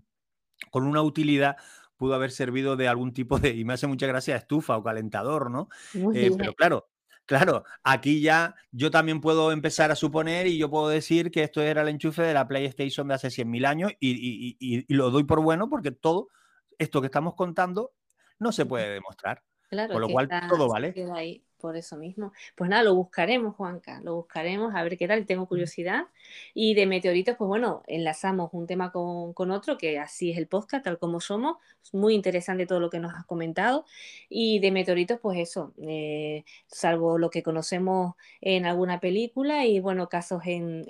con 0.71 0.85
una 0.85 1.03
utilidad, 1.03 1.57
pudo 1.97 2.15
haber 2.15 2.31
servido 2.31 2.77
de 2.77 2.89
algún 2.89 3.13
tipo 3.13 3.39
de, 3.39 3.51
y 3.51 3.67
me 3.67 3.75
hace 3.75 3.87
mucha 3.87 4.07
gracia, 4.07 4.35
estufa 4.35 4.79
o 4.79 4.83
calentador, 4.83 5.51
¿no? 5.51 5.69
Eh, 6.15 6.31
pero 6.39 6.55
claro, 6.55 6.89
Claro, 7.31 7.63
aquí 7.85 8.21
ya 8.21 8.57
yo 8.73 8.91
también 8.91 9.21
puedo 9.21 9.53
empezar 9.53 9.93
a 9.93 9.95
suponer 9.95 10.49
y 10.49 10.59
yo 10.59 10.69
puedo 10.69 10.89
decir 10.89 11.31
que 11.31 11.45
esto 11.45 11.63
era 11.63 11.83
el 11.83 11.89
enchufe 11.89 12.23
de 12.23 12.35
la 12.35 12.49
PlayStation 12.49 13.07
de 13.07 13.15
hace 13.15 13.31
100.000 13.31 13.67
años 13.67 13.93
y, 14.01 14.93
lo 14.93 15.13
doy 15.13 15.23
por 15.23 15.41
bueno 15.41 15.69
porque 15.69 15.93
todo 15.93 16.27
esto 16.77 17.01
que 17.01 17.07
estamos 17.07 17.37
contando 17.37 17.93
no 18.41 18.51
se 18.51 18.67
puede 18.67 18.91
demostrar. 18.91 19.45
Claro, 19.69 19.93
Con 19.93 20.03
lo 20.03 20.09
cual 20.09 20.29
todo 20.49 20.69
vale 20.69 20.93
por 21.61 21.77
eso 21.77 21.97
mismo. 21.97 22.33
Pues 22.57 22.71
nada, 22.71 22.83
lo 22.83 22.95
buscaremos, 22.95 23.55
Juanca, 23.55 24.01
lo 24.03 24.17
buscaremos 24.17 24.75
a 24.75 24.83
ver 24.83 24.97
qué 24.97 25.07
tal, 25.07 25.27
tengo 25.27 25.47
curiosidad. 25.47 26.07
Y 26.55 26.75
de 26.75 26.87
meteoritos, 26.87 27.37
pues 27.37 27.49
bueno, 27.49 27.83
enlazamos 27.87 28.51
un 28.53 28.67
tema 28.67 28.91
con, 28.93 29.51
otro, 29.51 29.79
que 29.79 29.99
así 29.99 30.33
es 30.33 30.39
el 30.39 30.49
podcast, 30.49 30.85
tal 30.85 30.99
como 30.99 31.21
somos. 31.21 31.59
Es 31.85 31.95
muy 31.95 32.15
interesante 32.15 32.67
todo 32.67 32.81
lo 32.81 32.91
que 32.91 32.99
nos 32.99 33.15
has 33.15 33.25
comentado. 33.27 33.85
Y 34.29 34.59
de 34.61 34.71
meteoritos, 34.73 35.21
pues 35.21 35.39
eso, 35.39 35.75
eh, 35.83 36.45
salvo 36.67 37.19
lo 37.19 37.31
que 37.31 37.43
conocemos 37.43 38.15
en 38.41 38.67
alguna 38.67 39.01
película 39.01 39.67
y 39.67 39.81
bueno, 39.81 40.09
casos 40.09 40.43
en, 40.47 40.85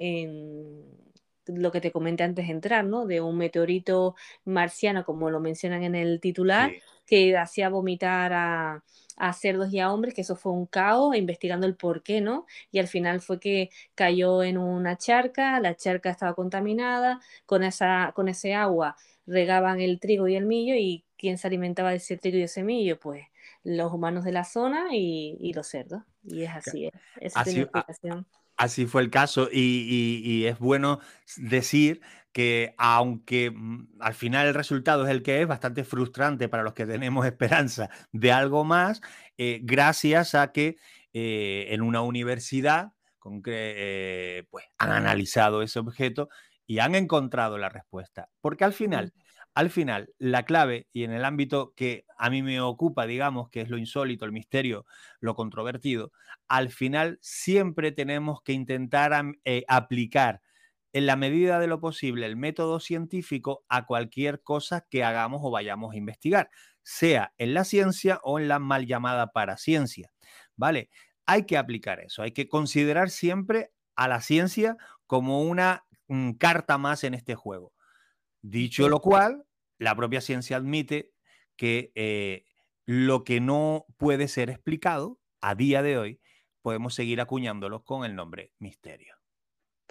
lo 1.47 1.73
que 1.73 1.81
te 1.81 1.91
comenté 1.91 2.23
antes 2.23 2.47
de 2.47 2.53
entrar, 2.53 2.85
¿no? 2.85 3.07
De 3.07 3.21
un 3.21 3.37
meteorito 3.37 4.15
marciano, 4.45 5.05
como 5.05 5.31
lo 5.31 5.41
mencionan 5.41 5.83
en 5.83 5.97
el 5.97 6.21
titular, 6.21 6.71
que 7.07 7.37
hacía 7.37 7.69
vomitar 7.69 8.33
a, 8.33 8.85
a 9.21 9.33
cerdos 9.35 9.73
y 9.73 9.79
a 9.79 9.93
hombres, 9.93 10.15
que 10.15 10.23
eso 10.23 10.35
fue 10.35 10.53
un 10.53 10.67
caos, 10.67 11.15
investigando 11.15 11.67
el 11.67 11.77
por 11.77 12.03
qué, 12.03 12.21
¿no? 12.21 12.47
Y 12.73 12.79
al 12.79 12.89
final 12.89 13.21
fue 13.21 13.39
que 13.39 13.71
cayó 13.95 14.43
en 14.43 14.57
una 14.59 14.97
charca, 14.97 15.61
la 15.61 15.77
charca 15.77 16.11
estaba 16.11 16.35
contaminada, 16.35 17.21
con, 17.47 17.63
esa, 17.63 18.13
con 18.15 18.29
ese 18.29 18.55
agua 18.55 18.97
regaban 19.27 19.81
el 19.81 20.01
trigo 20.01 20.27
y 20.27 20.37
el 20.37 20.47
millo, 20.47 20.75
y 20.75 21.05
¿quién 21.17 21.39
se 21.39 21.47
alimentaba 21.47 21.91
de 21.91 21.97
ese 21.97 22.17
trigo 22.17 22.39
y 22.39 22.43
ese 22.43 22.65
millo? 22.65 22.99
Pues 22.99 23.27
los 23.63 23.93
humanos 23.93 24.25
de 24.25 24.33
la 24.33 24.45
zona 24.45 24.89
y, 24.93 25.53
los 25.55 25.67
cerdos. 25.67 26.03
Y 26.25 26.43
es 26.43 26.51
así, 26.51 26.87
¿eh? 26.87 26.93
esa 27.21 27.43
es 27.43 27.57
explicación. 27.57 28.27
Así 28.57 28.85
fue 28.85 29.01
el 29.01 29.11
caso 29.11 29.49
y, 29.51 30.45
es 30.47 30.59
bueno 30.59 31.01
decir 31.37 32.03
que 32.33 32.75
aunque 32.79 33.51
mm, 33.51 33.89
al 34.01 34.15
final 34.15 34.47
el 34.47 34.55
resultado 34.55 35.05
es 35.05 35.11
el 35.11 35.23
que 35.23 35.43
es, 35.43 35.49
bastante 35.49 35.85
frustrante 35.85 36.49
para 36.49 36.63
los 36.63 36.75
que 36.75 36.87
tenemos 36.87 37.27
esperanza 37.27 37.91
de 38.13 38.33
algo 38.33 38.65
más, 38.65 39.01
eh, 39.39 39.61
gracias 39.63 40.35
a 40.35 40.53
que 40.53 40.77
eh, 41.13 41.67
en 41.71 41.83
una 41.83 42.03
universidad 42.03 42.93
con 43.19 43.43
que, 43.43 43.75
eh, 43.77 44.45
pues, 44.51 44.65
han 44.79 44.93
analizado 44.93 45.63
ese 45.63 45.79
objeto 45.79 46.29
y 46.67 46.79
han 46.79 46.95
encontrado 46.95 47.59
la 47.59 47.69
respuesta. 47.69 48.31
Porque 48.41 48.65
al 48.65 48.73
final 48.73 49.13
al 49.55 49.71
final, 49.71 50.15
la 50.19 50.45
clave, 50.45 50.87
y 50.93 51.05
en 51.05 51.13
el 51.13 51.25
ámbito 51.25 51.75
que 51.77 52.07
a 52.19 52.31
mí 52.31 52.43
me 52.43 52.61
ocupa, 52.61 53.07
digamos, 53.07 53.51
que 53.51 53.61
es 53.61 53.69
lo 53.69 53.79
insólito, 53.79 54.25
el 54.25 54.33
misterio, 54.33 54.87
lo 55.21 55.35
controvertido, 55.35 56.13
al 56.49 56.71
final 56.71 57.19
siempre 57.21 57.93
tenemos 57.93 58.43
que 58.43 58.53
intentar 58.53 59.13
eh, 59.45 59.65
aplicar 59.69 60.41
en 60.93 61.07
la 61.07 61.17
medida 61.17 61.59
de 61.59 61.67
lo 61.67 61.81
posible 61.81 62.27
el 62.27 62.37
método 62.37 62.81
científico 62.81 63.65
a 63.69 63.87
cualquier 63.87 64.43
cosa 64.43 64.87
que 64.91 65.05
hagamos 65.05 65.41
o 65.45 65.51
vayamos 65.51 65.95
a 65.95 65.97
investigar, 65.97 66.51
sea 66.83 67.33
en 67.39 67.55
la 67.55 67.65
ciencia 67.65 68.21
o 68.23 68.39
en 68.39 68.49
la 68.49 68.59
mal 68.59 68.87
llamada 68.87 69.33
paraciencia. 69.33 70.13
¿Vale? 70.57 70.91
Hay 71.27 71.47
que 71.47 71.57
aplicar 71.57 72.01
eso, 72.01 72.23
hay 72.23 72.33
que 72.33 72.49
considerar 72.49 73.11
siempre 73.11 73.73
a 73.95 74.09
la 74.09 74.21
ciencia 74.21 74.77
como 75.07 75.43
una 75.43 75.85
mm, 76.09 76.33
carta 76.33 76.79
más 76.79 77.05
en 77.05 77.15
este 77.15 77.35
juego. 77.35 77.73
Dicho 78.43 78.89
lo 78.89 79.01
cual, 79.01 79.45
la 79.79 79.95
propia 79.95 80.21
ciencia 80.21 80.57
admite 80.57 81.13
que 81.57 81.93
eh, 81.95 82.45
lo 82.87 83.23
que 83.23 83.41
no 83.41 83.87
puede 83.99 84.29
ser 84.29 84.51
explicado 84.51 85.21
a 85.41 85.55
día 85.55 85.83
de 85.83 85.99
hoy, 85.99 86.21
podemos 86.63 86.95
seguir 86.95 87.21
acuñándolo 87.21 87.85
con 87.85 88.05
el 88.05 88.15
nombre 88.15 88.53
misterio. 88.59 89.20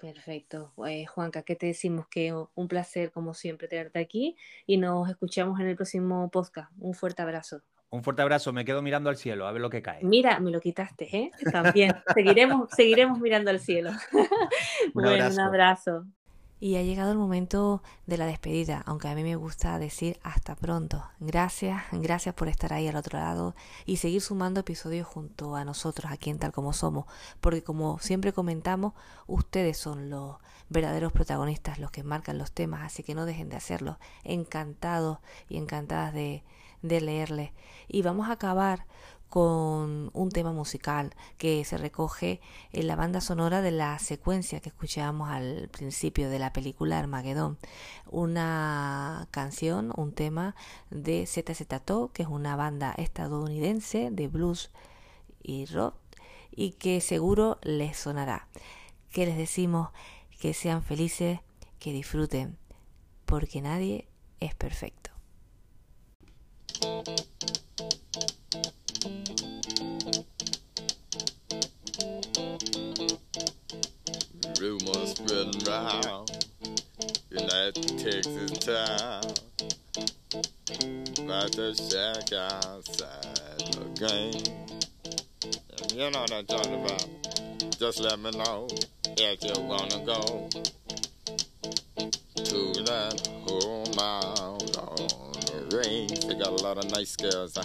Perfecto. 0.00 0.72
Eh, 0.86 1.04
Juanca, 1.04 1.42
¿qué 1.42 1.56
te 1.56 1.66
decimos? 1.66 2.06
Que 2.08 2.32
un 2.32 2.68
placer, 2.68 3.12
como 3.12 3.34
siempre, 3.34 3.68
tenerte 3.68 3.98
aquí 3.98 4.34
y 4.66 4.78
nos 4.78 5.10
escuchamos 5.10 5.60
en 5.60 5.66
el 5.66 5.76
próximo 5.76 6.30
podcast. 6.30 6.72
Un 6.78 6.94
fuerte 6.94 7.20
abrazo. 7.20 7.60
Un 7.90 8.02
fuerte 8.02 8.22
abrazo, 8.22 8.52
me 8.52 8.64
quedo 8.64 8.82
mirando 8.82 9.10
al 9.10 9.16
cielo, 9.16 9.46
a 9.46 9.52
ver 9.52 9.60
lo 9.60 9.68
que 9.68 9.82
cae. 9.82 10.02
Mira, 10.04 10.38
me 10.38 10.50
lo 10.50 10.60
quitaste, 10.60 11.04
¿eh? 11.14 11.30
También. 11.52 11.92
seguiremos, 12.14 12.70
seguiremos 12.70 13.18
mirando 13.18 13.50
al 13.50 13.60
cielo. 13.60 13.90
un 14.94 15.40
abrazo. 15.40 16.06
Y 16.62 16.76
ha 16.76 16.82
llegado 16.82 17.10
el 17.10 17.16
momento 17.16 17.82
de 18.06 18.18
la 18.18 18.26
despedida, 18.26 18.82
aunque 18.84 19.08
a 19.08 19.14
mí 19.14 19.22
me 19.22 19.34
gusta 19.34 19.78
decir 19.78 20.20
hasta 20.22 20.54
pronto. 20.54 21.02
Gracias, 21.18 21.82
gracias 21.90 22.34
por 22.34 22.48
estar 22.48 22.74
ahí 22.74 22.86
al 22.86 22.96
otro 22.96 23.18
lado 23.18 23.54
y 23.86 23.96
seguir 23.96 24.20
sumando 24.20 24.60
episodios 24.60 25.06
junto 25.06 25.56
a 25.56 25.64
nosotros 25.64 26.12
aquí 26.12 26.28
en 26.28 26.38
Tal 26.38 26.52
como 26.52 26.74
Somos, 26.74 27.06
porque 27.40 27.62
como 27.62 27.98
siempre 27.98 28.34
comentamos, 28.34 28.92
ustedes 29.26 29.78
son 29.78 30.10
los 30.10 30.36
verdaderos 30.68 31.12
protagonistas, 31.12 31.78
los 31.78 31.90
que 31.90 32.02
marcan 32.02 32.36
los 32.36 32.52
temas, 32.52 32.82
así 32.82 33.02
que 33.02 33.14
no 33.14 33.24
dejen 33.24 33.48
de 33.48 33.56
hacerlo. 33.56 33.98
Encantados 34.22 35.18
y 35.48 35.56
encantadas 35.56 36.12
de, 36.12 36.44
de 36.82 37.00
leerles. 37.00 37.52
Y 37.88 38.02
vamos 38.02 38.28
a 38.28 38.32
acabar 38.32 38.86
con 39.30 40.10
un 40.12 40.30
tema 40.30 40.52
musical 40.52 41.14
que 41.38 41.64
se 41.64 41.78
recoge 41.78 42.40
en 42.72 42.88
la 42.88 42.96
banda 42.96 43.20
sonora 43.20 43.62
de 43.62 43.70
la 43.70 43.98
secuencia 44.00 44.60
que 44.60 44.68
escuchábamos 44.68 45.30
al 45.30 45.68
principio 45.68 46.28
de 46.28 46.40
la 46.40 46.52
película 46.52 46.98
Armagedón. 46.98 47.56
Una 48.10 49.28
canción, 49.30 49.92
un 49.96 50.12
tema 50.12 50.56
de 50.90 51.26
ZZ 51.26 51.64
Top, 51.84 52.12
que 52.12 52.24
es 52.24 52.28
una 52.28 52.56
banda 52.56 52.92
estadounidense 52.98 54.10
de 54.10 54.26
blues 54.28 54.70
y 55.42 55.64
rock 55.66 55.94
y 56.50 56.72
que 56.72 57.00
seguro 57.00 57.58
les 57.62 57.96
sonará. 57.96 58.48
Que 59.12 59.26
les 59.26 59.36
decimos 59.36 59.90
que 60.40 60.54
sean 60.54 60.82
felices, 60.82 61.38
que 61.78 61.92
disfruten, 61.92 62.58
porque 63.26 63.62
nadie 63.62 64.08
es 64.40 64.56
perfecto. 64.56 64.99
In 77.76 77.82
that 77.82 77.98
Texas 77.98 78.50
town 78.58 79.22
about 81.24 81.52
the 81.52 81.74
shack 81.74 82.32
outside 82.32 83.58
the 83.74 83.84
game. 84.00 84.44
And 85.78 85.92
you 85.92 86.10
know 86.10 86.20
what 86.20 86.32
I'm 86.32 86.46
talking 86.46 86.84
about. 86.84 87.06
Just 87.78 88.00
let 88.00 88.18
me 88.18 88.30
know 88.32 88.66
if 89.16 89.44
you 89.44 89.62
wanna 89.62 90.04
go 90.04 90.48
to 92.36 92.82
that 92.84 93.28
home 93.46 93.98
out 93.98 94.76
on 94.78 95.32
the 95.46 95.76
range. 95.76 96.24
They 96.24 96.34
got 96.34 96.48
a 96.48 96.62
lot 96.62 96.78
of 96.78 96.90
nice 96.90 97.16
girls. 97.16 97.56
Huh? 97.56 97.64